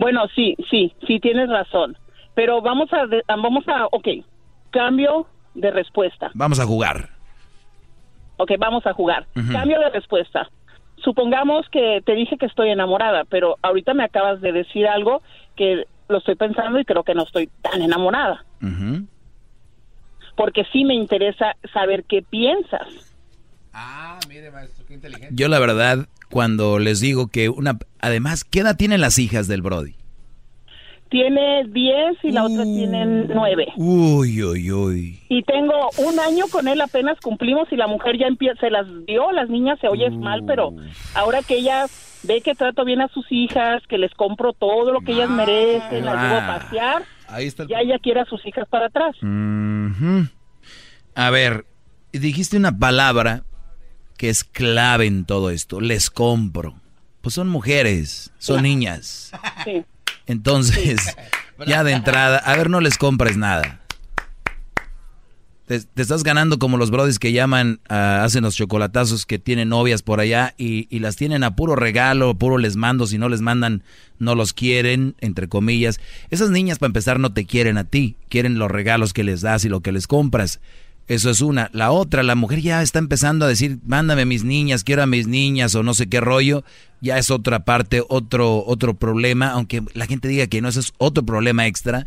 [0.00, 1.96] Bueno, sí, sí, sí tienes razón.
[2.34, 3.06] Pero vamos a,
[3.36, 4.08] vamos a, ok,
[4.70, 6.32] cambio de respuesta.
[6.34, 7.10] Vamos a jugar.
[8.36, 9.28] Ok, vamos a jugar.
[9.52, 10.50] Cambio de respuesta.
[11.04, 15.22] Supongamos que te dije que estoy enamorada, pero ahorita me acabas de decir algo
[15.54, 18.44] que lo estoy pensando y creo que no estoy tan enamorada.
[20.36, 23.14] Porque sí me interesa saber qué piensas.
[23.72, 25.34] Ah, mire, maestro, qué inteligente.
[25.34, 27.78] Yo la verdad, cuando les digo que una...
[28.00, 29.96] Además, ¿qué edad tienen las hijas del Brody?
[31.14, 33.74] Tiene 10 y la otra tiene 9.
[33.76, 35.20] Uy, uy, uy.
[35.28, 38.84] Y tengo un año con él, apenas cumplimos y la mujer ya empieza, se las
[39.06, 40.74] dio, las niñas se oye mal, pero
[41.14, 41.86] ahora que ella
[42.24, 46.04] ve que trato bien a sus hijas, que les compro todo lo que ellas merecen,
[46.04, 49.14] las llevo a pasear, Ahí está el ya ella quiere a sus hijas para atrás.
[51.14, 51.64] A ver,
[52.12, 53.44] dijiste una palabra
[54.18, 55.80] que es clave en todo esto.
[55.80, 56.74] Les compro.
[57.20, 59.30] Pues son mujeres, son niñas.
[59.64, 59.84] Sí.
[60.26, 61.16] Entonces,
[61.66, 63.80] ya de entrada, a ver, no les compres nada.
[65.66, 69.70] Te, te estás ganando como los brodis que llaman, ah, hacen los chocolatazos que tienen
[69.70, 73.30] novias por allá y, y las tienen a puro regalo, puro les mando, si no
[73.30, 73.82] les mandan,
[74.18, 76.00] no los quieren, entre comillas.
[76.28, 79.64] Esas niñas, para empezar, no te quieren a ti, quieren los regalos que les das
[79.64, 80.60] y lo que les compras.
[81.06, 81.68] Eso es una.
[81.72, 85.06] La otra, la mujer ya está empezando a decir, mándame a mis niñas, quiero a
[85.06, 86.64] mis niñas o no sé qué rollo.
[87.02, 90.94] Ya es otra parte, otro, otro problema, aunque la gente diga que no, eso es
[90.96, 92.06] otro problema extra.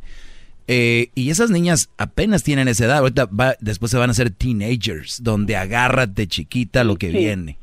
[0.68, 4.32] Eh, y esas niñas apenas tienen esa edad, ahorita va, después se van a hacer
[4.32, 7.18] teenagers, donde agárrate chiquita lo que Sí.
[7.18, 7.58] viene.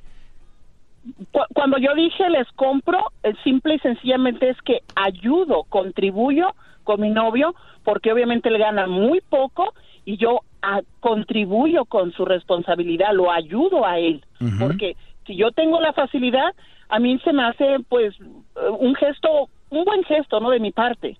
[1.32, 2.98] Cu- Cuando yo dije les compro,
[3.42, 6.54] simple y sencillamente es que ayudo, contribuyo
[6.84, 9.74] con mi novio, porque obviamente él gana muy poco
[10.06, 14.24] y yo ah, contribuyo con su responsabilidad, lo ayudo a él,
[14.58, 14.96] porque
[15.26, 16.54] si yo tengo la facilidad,
[16.88, 18.14] a mí se me hace pues
[18.78, 20.50] un gesto, un buen gesto, ¿no?
[20.50, 21.16] De mi parte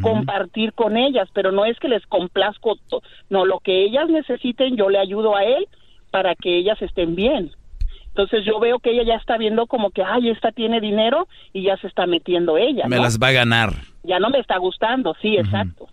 [0.00, 2.78] compartir con ellas, pero no es que les complazco,
[3.28, 5.68] no, lo que ellas necesiten yo le ayudo a él
[6.10, 7.50] para que ellas estén bien.
[8.08, 11.64] Entonces yo veo que ella ya está viendo como que, ay, esta tiene dinero y
[11.64, 12.86] ya se está metiendo ella.
[12.86, 13.02] Me ¿no?
[13.02, 13.74] las va a ganar.
[14.04, 15.88] Ya no me está gustando, sí, exacto.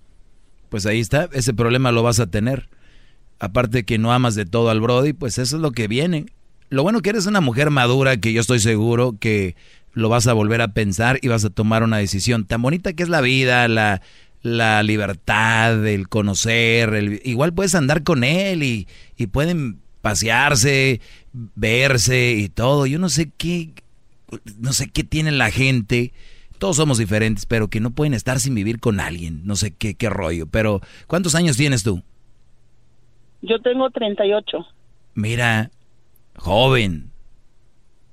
[0.70, 2.68] Pues ahí está, ese problema lo vas a tener.
[3.42, 6.28] Aparte que no amas de todo al Brody, pues eso es lo que viene.
[6.70, 9.56] Lo bueno que eres una mujer madura que yo estoy seguro que
[9.94, 12.46] lo vas a volver a pensar y vas a tomar una decisión.
[12.46, 14.04] Tan bonita que es la vida, la,
[14.44, 18.88] la libertad, el conocer, el- igual puedes andar con él y,
[19.18, 21.02] y pueden pasearse,
[21.34, 22.86] verse y todo.
[22.86, 23.72] Yo no sé qué,
[24.60, 26.14] no sé qué tiene la gente.
[26.60, 29.42] Todos somos diferentes, pero que no pueden estar sin vivir con alguien.
[29.46, 30.46] No sé qué, qué rollo.
[30.46, 32.04] Pero, ¿cuántos años tienes tú?
[33.42, 34.58] Yo tengo 38.
[35.16, 35.72] Mira,
[36.36, 37.12] joven.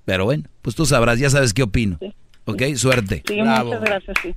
[0.04, 1.98] Pero bueno, pues tú sabrás, ya sabes qué opino.
[2.46, 2.62] ¿Ok?
[2.76, 3.22] Suerte.
[3.26, 4.34] Sí, muchas gracias, sí.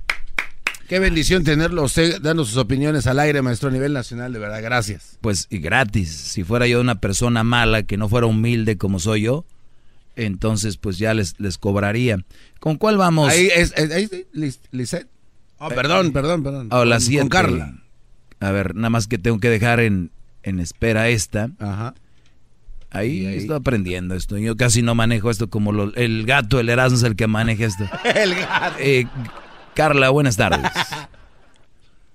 [0.88, 4.60] Qué bendición tenerlo usted dando sus opiniones al aire, maestro, a nivel nacional, de verdad,
[4.62, 5.16] gracias.
[5.22, 6.10] Pues y gratis.
[6.10, 9.46] Si fuera yo una persona mala, que no fuera humilde como soy yo,
[10.16, 12.18] entonces pues ya les, les cobraría.
[12.60, 13.30] ¿Con cuál vamos?
[13.32, 15.08] Ahí, es, es- ahí, sí, Lis- Lisette.
[15.56, 16.68] Oh, perdón, perdón, perdón.
[16.70, 17.20] A las Con- siete.
[17.22, 17.74] Con Carla.
[18.40, 20.10] A ver, nada más que tengo que dejar en,
[20.42, 21.48] en espera esta.
[21.60, 21.94] Ajá.
[22.90, 24.36] Ahí, estoy aprendiendo esto.
[24.36, 27.64] Yo casi no manejo esto como lo- el gato, el Erasmo es el que maneja
[27.64, 27.84] esto.
[28.14, 28.76] El gato.
[28.78, 29.06] Eh,
[29.74, 30.70] Carla, buenas tardes.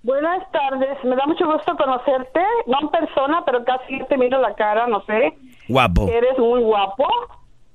[0.03, 4.53] Buenas tardes, me da mucho gusto conocerte, no en persona, pero casi te miro la
[4.55, 5.33] cara, no sé.
[5.67, 6.07] Guapo.
[6.09, 7.05] Eres muy guapo,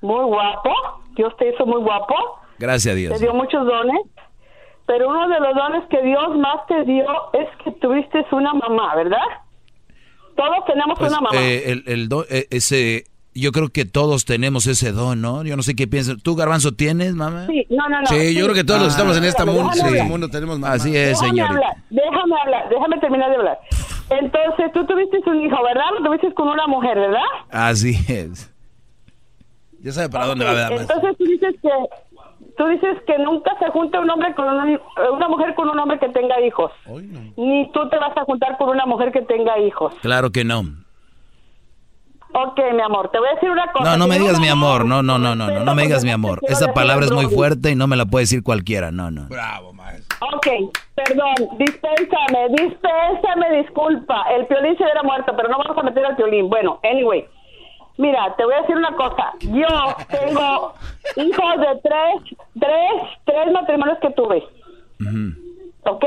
[0.01, 0.71] muy guapo,
[1.15, 2.15] Dios te hizo muy guapo,
[2.57, 3.19] Gracias a te Dios.
[3.19, 4.01] dio muchos dones,
[4.87, 8.95] pero uno de los dones que Dios más te dio es que tuviste una mamá,
[8.95, 9.19] ¿verdad?
[10.35, 11.37] Todos tenemos Pues, una mamá.
[11.39, 13.05] eh, el, el do- eh, ese,
[13.35, 15.43] yo creo que todos tenemos ese don, ¿no?
[15.43, 16.17] Yo no sé qué piensas.
[16.23, 17.47] ¿Tú, Garbanzo, tienes, mamá?
[17.47, 18.07] Sí, no, no, no.
[18.07, 20.07] Sí, yo creo que todos los que estamos en Déjame mundo, este hablar.
[20.07, 20.73] mundo tenemos mamá.
[20.73, 21.49] Así es, hablar,
[21.89, 23.59] déjame hablar, déjame terminar de hablar.
[24.09, 25.85] Entonces, tú tuviste un hijo, ¿verdad?
[25.99, 27.21] Lo tuviste con una mujer, ¿verdad?
[27.49, 28.49] Así es.
[29.81, 30.81] Ya sabe para dónde va a dar más.
[30.81, 31.69] Entonces tú dices que
[32.57, 34.79] tú dices que nunca se junta un hombre con una,
[35.11, 36.71] una mujer con un hombre que tenga hijos.
[37.35, 39.93] Ni tú te vas a juntar con una mujer que tenga hijos.
[40.01, 40.63] Claro que no.
[42.35, 43.91] Ok, mi amor, te voy a decir una cosa.
[43.91, 44.85] No, no me digas mi amor.
[44.85, 46.39] No, no, no, no, no, no me digas mi amor.
[46.43, 48.91] Esa palabra es muy fuerte y no me la puede decir cualquiera.
[48.91, 49.27] No, no.
[50.35, 50.47] Ok,
[50.95, 54.23] perdón, dispénsame, dispénsame, disculpa.
[54.35, 56.49] El piolín se hubiera muerto, pero no vamos a meter al piolín.
[56.49, 57.25] Bueno, anyway.
[57.97, 59.33] Mira, te voy a decir una cosa.
[59.41, 59.67] Yo
[60.09, 60.73] tengo
[61.15, 64.43] hijos de tres, tres, tres matrimonios que tuve.
[65.85, 66.05] ¿Ok?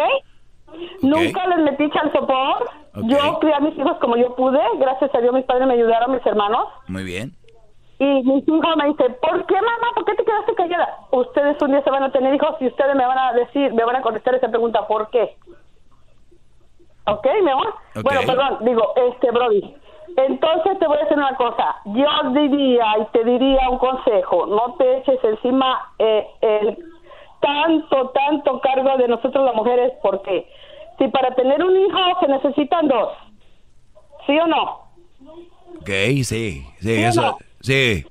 [1.03, 2.71] Nunca les metí sopor.
[3.05, 4.61] Yo crié a mis hijos como yo pude.
[4.79, 6.69] Gracias a Dios mis padres me ayudaron, mis hermanos.
[6.89, 7.33] Muy bien.
[7.99, 9.93] Y mis hijos me dicen, ¿por qué mamá?
[9.95, 10.99] ¿Por qué te quedaste callada?
[11.13, 13.85] Ustedes un día se van a tener hijos y ustedes me van a decir, me
[13.85, 15.35] van a contestar esa pregunta, ¿por qué?
[17.07, 17.73] ¿Ok, mi amor?
[18.03, 19.75] Bueno, perdón, digo, este, Brody.
[20.17, 21.77] Entonces te voy a decir una cosa.
[21.85, 24.47] Yo diría y te diría un consejo.
[24.47, 26.79] No te eches encima eh, el
[27.41, 30.49] tanto, tanto cargo de nosotros las mujeres, porque
[30.99, 33.13] si para tener un hijo se necesitan dos,
[34.27, 34.87] ¿sí o no?
[35.81, 35.91] Ok,
[36.25, 38.07] sí, sí, eso, sí.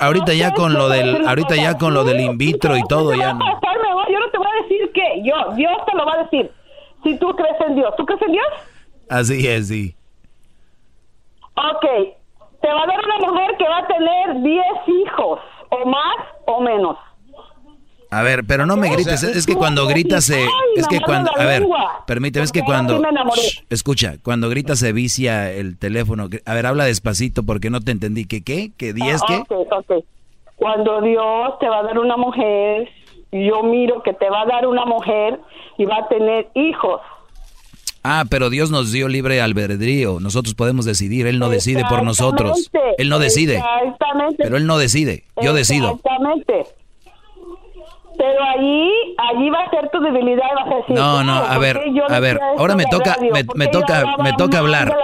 [0.00, 3.32] Ahorita ya con lo del, ahorita ya con lo del in vitro y todo ya
[3.32, 3.44] no.
[4.10, 6.50] yo no te voy a decir que yo, Dios te lo va a decir.
[7.04, 8.46] Si tú crees en Dios, ¿tú crees en Dios?
[9.08, 9.94] Así es, sí.
[11.60, 11.84] Ok,
[12.62, 16.16] te va a dar una mujer que va a tener 10 hijos, o más
[16.46, 16.96] o menos.
[18.12, 20.44] A ver, pero no me grites, es que cuando gritas se...
[20.74, 21.30] Es que cuando...
[21.36, 21.64] A ver,
[22.06, 23.00] permíteme, es que cuando...
[23.68, 26.28] escucha, cuando gritas se vicia el teléfono.
[26.44, 28.26] A ver, habla despacito porque no te entendí.
[28.26, 28.72] ¿Qué qué?
[28.76, 29.44] ¿Qué 10 qué?
[29.48, 30.04] ok.
[30.56, 32.88] Cuando Dios te va a dar una mujer,
[33.30, 35.38] yo miro que te va a dar una mujer
[35.78, 37.00] y va a tener hijos.
[38.02, 40.20] Ah, pero Dios nos dio libre albedrío.
[40.20, 41.26] Nosotros podemos decidir.
[41.26, 42.70] Él no decide por nosotros.
[42.96, 43.56] Él no decide.
[43.56, 44.42] Exactamente.
[44.42, 45.24] Pero Él no decide.
[45.42, 45.96] Yo decido.
[45.96, 46.64] Exactamente.
[48.16, 50.44] Pero allí, allí va a ser tu debilidad.
[50.54, 52.38] Vas a decir, no, no, a ver, a ver.
[52.58, 54.94] Ahora me toca, me, me toca, me toca hablar.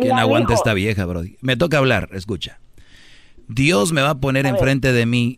[0.00, 1.36] ¿Quién aguanta esta vieja, Brody?
[1.40, 2.08] Me toca hablar.
[2.12, 2.60] Escucha.
[3.48, 5.36] Dios me va a poner enfrente de mí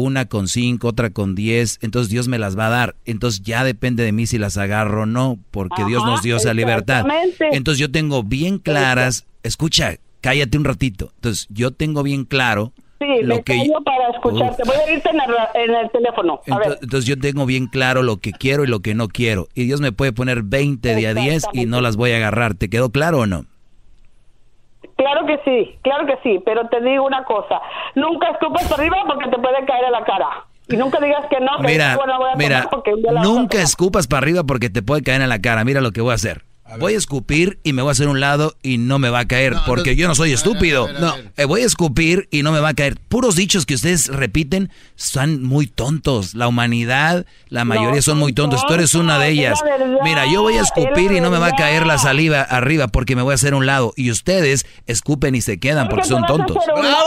[0.00, 2.96] una con cinco, otra con diez, entonces Dios me las va a dar.
[3.04, 6.54] Entonces ya depende de mí si las agarro o no, porque Dios nos dio esa
[6.54, 7.06] libertad.
[7.52, 11.12] Entonces yo tengo bien claras, escucha, cállate un ratito.
[11.16, 14.62] Entonces yo tengo bien claro Sí, lo que para escucharte.
[14.64, 16.40] Voy a irte en el, teléfono.
[16.80, 19.48] entonces, yo tengo bien claro lo que quiero y lo que no quiero.
[19.54, 22.54] Y Dios me puede poner 20 de a 10 y no las voy a agarrar.
[22.54, 23.44] ¿Te quedó claro o no?
[24.96, 27.60] Claro que sí, claro que sí, pero te digo una cosa,
[27.94, 30.46] nunca escupas para arriba porque te puede caer a la cara.
[30.68, 31.58] Y nunca digas que no.
[31.60, 31.96] mira,
[32.36, 32.68] mira,
[33.22, 35.64] nunca escupas para arriba porque te puede caer en la cara.
[35.64, 36.42] Mira lo que voy a hacer.
[36.78, 39.28] Voy a escupir y me voy a hacer un lado y no me va a
[39.28, 40.88] caer, porque yo no soy estúpido.
[41.00, 42.98] no, eh, voy a escupir y no me va a caer.
[43.08, 46.34] Puros dichos que ustedes repiten son muy tontos.
[46.34, 48.66] La humanidad, la mayoría son muy tontos.
[48.66, 49.62] Tú eres una de ellas.
[50.02, 53.16] Mira, yo voy a escupir y no me va a caer la saliva arriba porque
[53.16, 53.92] me voy a hacer un lado.
[53.96, 56.56] Y ustedes escupen y se quedan porque son tontos.
[56.66, 57.06] ¡Bravo!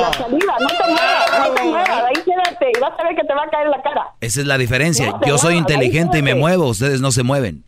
[0.00, 3.24] La saliva, no te muevas, no te muevas, ahí quédate y vas a ver que
[3.24, 4.06] te va a caer la cara.
[4.20, 5.14] Esa es la diferencia.
[5.26, 7.64] Yo soy inteligente y me muevo, ustedes no se mueven.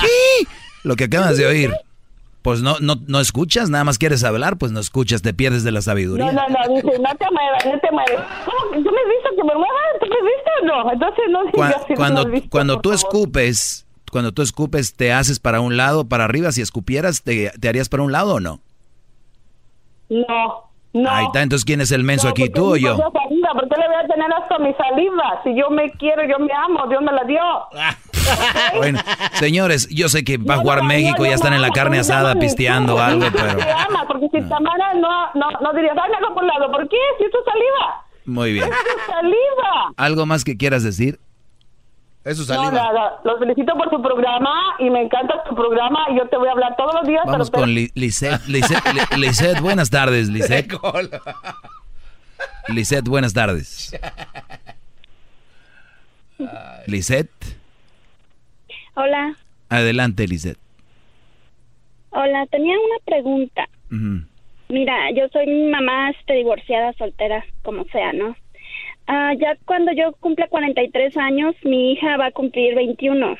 [0.00, 0.46] ¿Qué?
[0.82, 1.72] Lo que acabas de oír.
[2.42, 5.72] Pues no, no, no escuchas, nada más quieres hablar, pues no escuchas, te pierdes de
[5.72, 6.26] la sabiduría.
[6.26, 8.26] No, no, no, dice, no te muevas, no te muevas.
[8.44, 8.84] ¿Cómo?
[8.84, 9.80] ¿Tú me has visto que me mueva?
[10.00, 10.92] ¿Tú me has visto o no?
[10.92, 16.04] Entonces no Cuando, cuando, cuando tú escupes, cuando tú escupes, ¿te haces para un lado,
[16.08, 16.52] para arriba?
[16.52, 18.60] Si escupieras, ¿te, te harías para un lado o no?
[20.08, 20.70] No.
[20.92, 21.10] No.
[21.10, 22.96] Ahí está, entonces ¿quién es el menso aquí, tú o yo?
[22.96, 25.40] Saliva, ¿Por qué le voy a tener hasta mi saliva?
[25.42, 27.42] Si yo me quiero, yo me amo, Dios me la dio.
[28.76, 29.00] bueno,
[29.34, 32.98] señores, yo sé que va a jugar México, ya están en la carne asada pisteando
[32.98, 33.56] algo, pero...
[33.56, 36.88] Te ama, porque si Tamara no, no, no dirías, ay, me por un lado, ¿por
[36.88, 36.96] qué?
[37.18, 38.04] Si es tu saliva.
[38.24, 38.64] Muy bien.
[38.64, 39.92] Es tu saliva.
[39.96, 41.18] ¿Algo más que quieras decir?
[42.24, 42.72] Eso saliva.
[42.72, 43.20] No, nada.
[43.22, 46.52] Los felicito por su programa y me encanta su programa y yo te voy a
[46.52, 47.22] hablar todos los días.
[47.24, 48.44] Vamos con Lisette.
[48.48, 50.72] Lisette, buenas tardes, Lisette.
[52.68, 53.96] Lisette, buenas tardes.
[56.86, 57.55] Lisette.
[58.96, 59.36] Hola.
[59.68, 60.58] Adelante, Lisette.
[62.10, 63.68] Hola, tenía una pregunta.
[64.68, 68.34] Mira, yo soy mamá este, divorciada, soltera, como sea, ¿no?
[69.06, 73.36] Ah, ya cuando yo cumpla 43 años, mi hija va a cumplir 21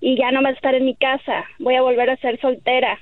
[0.00, 1.44] y ya no va a estar en mi casa.
[1.58, 2.98] Voy a volver a ser soltera.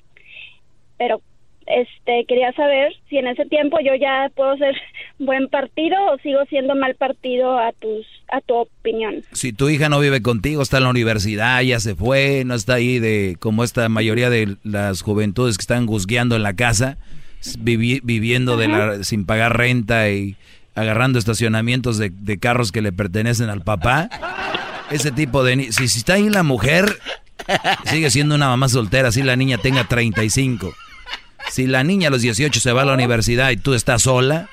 [0.98, 1.22] Pero
[1.66, 4.74] este quería saber si en ese tiempo yo ya puedo ser
[5.20, 9.22] buen partido o sigo siendo mal partido a tus a tu opinión.
[9.32, 12.74] Si tu hija no vive contigo, está en la universidad, ya se fue, no está
[12.74, 16.98] ahí de como esta mayoría de las juventudes que están guzgueando en la casa,
[17.58, 20.36] viviendo de la, sin pagar renta y
[20.74, 24.08] agarrando estacionamientos de, carros que le pertenecen al papá.
[24.90, 25.72] Ese tipo de...
[25.72, 26.98] Si, si está ahí la mujer,
[27.84, 30.74] sigue siendo una mamá soltera, si la niña tenga 35.
[31.50, 34.48] Si la niña a los 18 se va a la universidad y tú estás sola,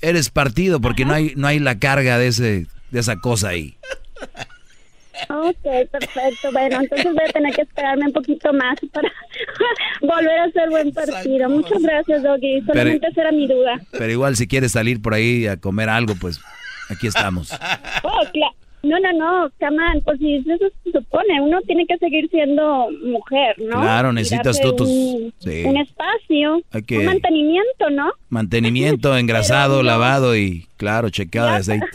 [0.00, 3.74] eres partido porque no hay, no hay la carga de, ese, de esa cosa ahí.
[5.28, 6.52] Ok, perfecto.
[6.52, 9.10] Bueno, entonces voy a tener que esperarme un poquito más para
[10.00, 11.48] volver a ser buen partido.
[11.48, 12.62] Muchas gracias, Doggy.
[12.66, 13.80] Solamente esa era mi duda.
[13.92, 16.40] Pero igual si quieres salir por ahí a comer algo, pues
[16.90, 17.52] aquí estamos.
[18.04, 18.54] Oh, claro.
[18.82, 20.50] No, no, no, Camán, pues si eso
[20.82, 23.80] se supone, uno tiene que seguir siendo mujer, ¿no?
[23.80, 24.88] Claro, necesitas tú tus...
[24.88, 25.32] Un,
[25.66, 28.12] un espacio, un mantenimiento, ¿no?
[28.28, 31.86] Mantenimiento, engrasado, lavado y, claro, chequeado de aceite.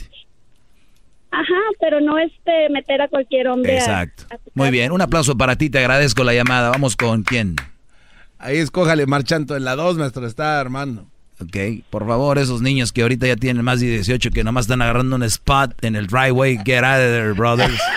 [1.32, 3.78] Ajá, pero no este meter a cualquier hombre.
[3.78, 4.24] Exacto.
[4.54, 6.70] Muy bien, un aplauso para ti, te agradezco la llamada.
[6.70, 7.56] Vamos con quién.
[8.40, 11.06] Ahí escójale marchando en la 2, maestro, está Armando.
[11.40, 14.82] Ok, por favor, esos niños que ahorita ya tienen más de 18 que nomás están
[14.82, 17.80] agarrando un spot en el driveway, get out of there, brothers.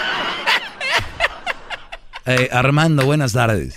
[2.26, 3.76] Eh, Armando, buenas tardes.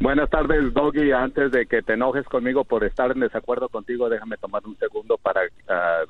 [0.00, 1.12] Buenas tardes, Doggy.
[1.12, 5.18] Antes de que te enojes conmigo por estar en desacuerdo contigo, déjame tomar un segundo
[5.18, 6.02] para ah,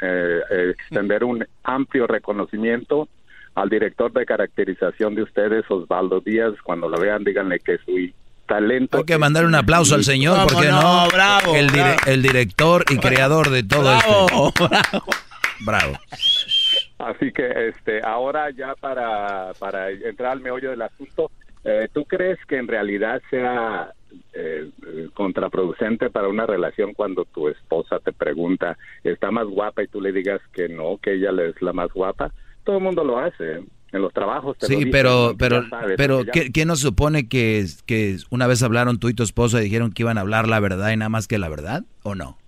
[0.00, 3.08] eh, eh, extender un amplio reconocimiento
[3.54, 6.54] al director de caracterización de ustedes, Osvaldo Díaz.
[6.62, 7.92] Cuando lo vean, díganle que su
[8.46, 8.98] talento.
[8.98, 11.08] Hay que mandar un aplauso al señor, porque no?
[11.12, 11.68] Bravo, el,
[12.06, 14.68] el, director y creador de todo bravo, esto.
[14.68, 15.04] Bravo.
[15.60, 15.98] Bravo.
[16.98, 21.30] Así que este, ahora ya para, para entrar al meollo del asunto,
[21.64, 23.92] eh, ¿tú crees que en realidad sea
[24.34, 24.70] eh,
[25.14, 29.82] contraproducente para una relación cuando tu esposa te pregunta, ¿está más guapa?
[29.82, 32.32] y tú le digas que no, que ella es la más guapa?
[32.64, 33.52] Todo el mundo lo hace.
[33.52, 33.64] ¿eh?
[33.92, 34.56] En los trabajos.
[34.56, 35.64] Te sí, pero, pero,
[35.98, 39.64] pero, ¿qué, ¿qué, nos supone que, que una vez hablaron tú y tu esposa y
[39.64, 41.84] dijeron que iban a hablar la verdad y nada más que la verdad?
[42.02, 42.38] ¿O no?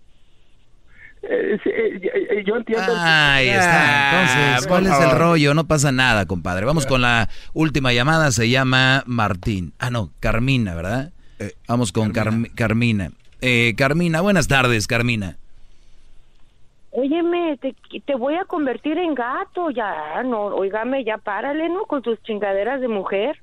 [1.28, 2.92] Eh, eh, eh, yo entiendo.
[2.96, 4.22] Ahí está.
[4.22, 5.54] Entonces, ¿cuál es el rollo?
[5.54, 6.66] No pasa nada, compadre.
[6.66, 8.30] Vamos con la última llamada.
[8.30, 9.72] Se llama Martín.
[9.78, 11.12] Ah, no, Carmina, ¿verdad?
[11.68, 13.10] Vamos con Carmina.
[13.76, 15.36] Carmina, buenas tardes, Carmina.
[16.96, 17.74] Óyeme, te,
[18.06, 21.86] te, voy a convertir en gato, ya, no, oígame, ya párale, ¿no?
[21.86, 23.36] Con tus chingaderas de mujer.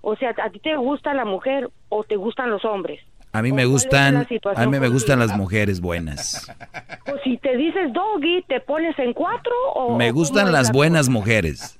[0.00, 3.00] O sea, ¿a ti te gusta la mujer o te gustan los hombres?
[3.34, 4.24] A mí me gustan,
[4.54, 6.50] a mí me gustan las mujeres buenas.
[7.04, 9.96] Pues si te dices doggy, ¿te pones en cuatro o...?
[9.96, 11.78] Me gustan las buenas mujeres.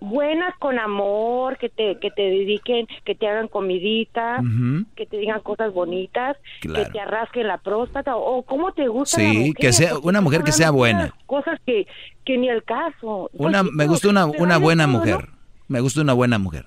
[0.00, 4.40] Buenas con amor, que te, que te dediquen, que te hagan comidita,
[4.96, 9.52] que te digan cosas bonitas, que te arrasquen la próstata, o cómo te gusta Sí,
[9.52, 11.14] que sea una mujer que sea buena.
[11.26, 11.86] Cosas que,
[12.24, 13.30] que ni el caso.
[13.34, 15.28] Una, me gusta una, una buena mujer.
[15.68, 16.64] Me gusta una buena mujer.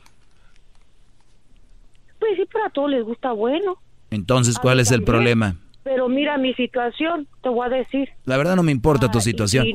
[2.25, 3.77] Pues sí, pero a todos les gusta bueno.
[4.09, 5.57] Entonces, ¿cuál es el problema?
[5.83, 8.09] Pero mira mi situación, te voy a decir.
[8.23, 9.67] La verdad no me importa tu situación.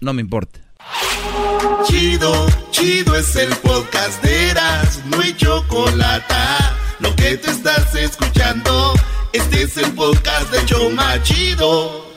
[0.00, 0.60] No me importa.
[1.84, 2.32] Chido,
[2.70, 6.34] chido es el podcast de Eras, no hay chocolate.
[7.00, 8.94] Lo que te estás escuchando,
[9.34, 12.09] este es el podcast de Choma Chido.